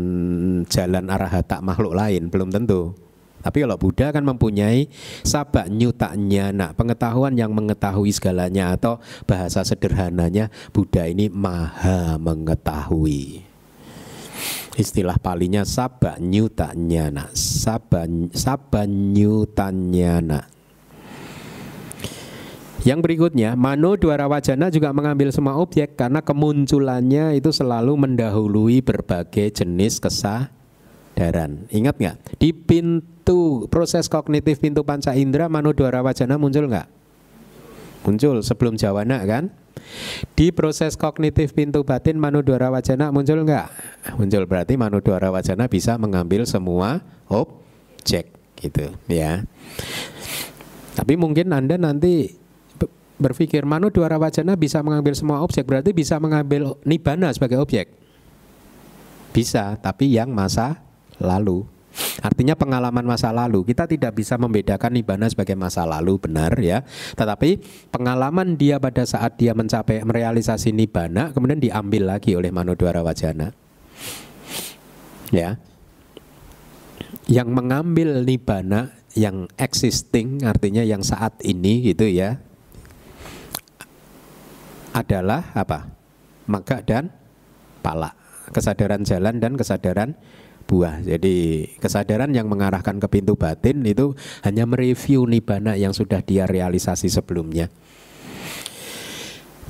jalan 0.70 1.10
arah 1.10 1.28
hata 1.28 1.58
makhluk 1.58 1.98
lain 1.98 2.30
belum 2.30 2.54
tentu. 2.54 2.94
Tapi 3.40 3.64
kalau 3.64 3.80
Buddha 3.80 4.12
kan 4.12 4.20
mempunyai 4.20 4.92
sabak 5.24 5.72
nyutaknya, 5.72 6.52
nak 6.52 6.76
pengetahuan 6.76 7.32
yang 7.40 7.56
mengetahui 7.56 8.12
segalanya 8.12 8.76
atau 8.76 9.00
bahasa 9.24 9.64
sederhananya 9.64 10.52
Buddha 10.76 11.08
ini 11.08 11.32
maha 11.32 12.20
mengetahui. 12.20 13.48
Istilah 14.76 15.16
palinya 15.20 15.64
sabak 15.64 16.20
nyutaknya, 16.20 17.08
nak 17.08 17.32
sabak 17.32 18.32
sabak 18.36 18.86
nyutanya, 18.88 20.20
nak. 20.20 20.59
Yang 22.80 23.00
berikutnya, 23.04 23.60
Mano 23.60 23.92
Dwara 24.00 24.24
Wajana 24.24 24.72
juga 24.72 24.88
mengambil 24.96 25.28
semua 25.28 25.60
objek 25.60 26.00
karena 26.00 26.24
kemunculannya 26.24 27.36
itu 27.36 27.52
selalu 27.52 27.92
mendahului 27.92 28.80
berbagai 28.80 29.52
jenis 29.52 30.00
kesadaran. 30.00 31.68
Ingat 31.68 31.94
nggak? 32.00 32.16
Di 32.40 32.56
pintu 32.56 33.68
proses 33.68 34.08
kognitif 34.08 34.64
pintu 34.64 34.80
panca 34.80 35.12
indera, 35.12 35.52
Mano 35.52 35.76
Dwara 35.76 36.00
Wajana 36.00 36.40
muncul 36.40 36.72
nggak? 36.72 36.88
Muncul 38.08 38.40
sebelum 38.40 38.80
Jawana 38.80 39.20
kan? 39.28 39.52
Di 40.32 40.48
proses 40.48 40.96
kognitif 40.96 41.52
pintu 41.52 41.84
batin 41.84 42.16
Mano 42.16 42.40
Dwara 42.40 42.72
Wajana 42.72 43.12
muncul 43.12 43.44
nggak? 43.44 43.68
Muncul 44.16 44.48
berarti 44.48 44.80
Mano 44.80 45.04
Dwara 45.04 45.28
Wajana 45.28 45.68
bisa 45.68 46.00
mengambil 46.00 46.48
semua 46.48 47.04
objek 47.28 48.32
gitu 48.56 48.88
ya. 49.04 49.44
Tapi 50.96 51.14
mungkin 51.20 51.52
Anda 51.52 51.76
nanti 51.76 52.40
berpikir 53.20 53.68
Manu 53.68 53.92
Dwara 53.92 54.16
Wajana 54.16 54.56
bisa 54.56 54.80
mengambil 54.80 55.12
semua 55.12 55.44
objek 55.44 55.68
berarti 55.68 55.92
bisa 55.92 56.16
mengambil 56.16 56.80
Nibbana 56.88 57.28
sebagai 57.30 57.60
objek. 57.60 57.92
Bisa, 59.30 59.78
tapi 59.78 60.10
yang 60.10 60.32
masa 60.34 60.82
lalu. 61.22 61.68
Artinya 62.22 62.54
pengalaman 62.54 63.02
masa 63.02 63.34
lalu 63.34 63.66
kita 63.66 63.84
tidak 63.90 64.14
bisa 64.14 64.38
membedakan 64.38 64.94
Nibbana 64.94 65.26
sebagai 65.26 65.58
masa 65.58 65.82
lalu 65.82 66.22
benar 66.22 66.54
ya. 66.58 66.86
Tetapi 67.18 67.60
pengalaman 67.90 68.54
dia 68.54 68.78
pada 68.78 69.02
saat 69.02 69.36
dia 69.36 69.52
mencapai 69.52 70.02
merealisasi 70.06 70.70
Nibbana 70.70 71.34
kemudian 71.34 71.58
diambil 71.58 72.16
lagi 72.16 72.38
oleh 72.38 72.54
Manodwara 72.54 73.02
Wajana. 73.02 73.50
Ya. 75.34 75.58
Yang 77.26 77.48
mengambil 77.50 78.22
Nibbana 78.22 78.94
yang 79.18 79.50
existing 79.58 80.46
artinya 80.46 80.86
yang 80.86 81.02
saat 81.02 81.34
ini 81.42 81.82
gitu 81.90 82.06
ya 82.06 82.38
adalah 84.94 85.54
apa? 85.54 85.90
Maka 86.50 86.82
dan 86.82 87.10
pala. 87.80 88.14
Kesadaran 88.50 89.06
jalan 89.06 89.38
dan 89.38 89.54
kesadaran 89.54 90.18
buah. 90.66 91.02
Jadi 91.02 91.66
kesadaran 91.78 92.30
yang 92.30 92.46
mengarahkan 92.46 92.98
ke 92.98 93.06
pintu 93.10 93.34
batin 93.34 93.82
itu 93.86 94.14
hanya 94.42 94.66
mereview 94.66 95.26
nibana 95.26 95.74
yang 95.74 95.90
sudah 95.94 96.22
dia 96.22 96.46
realisasi 96.46 97.10
sebelumnya. 97.10 97.70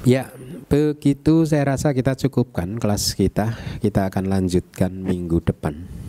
Ya, 0.08 0.32
begitu 0.72 1.44
saya 1.44 1.76
rasa 1.76 1.92
kita 1.92 2.16
cukupkan 2.16 2.80
kelas 2.80 3.12
kita. 3.12 3.52
Kita 3.84 4.08
akan 4.08 4.32
lanjutkan 4.32 4.96
minggu 4.96 5.44
depan. 5.44 5.99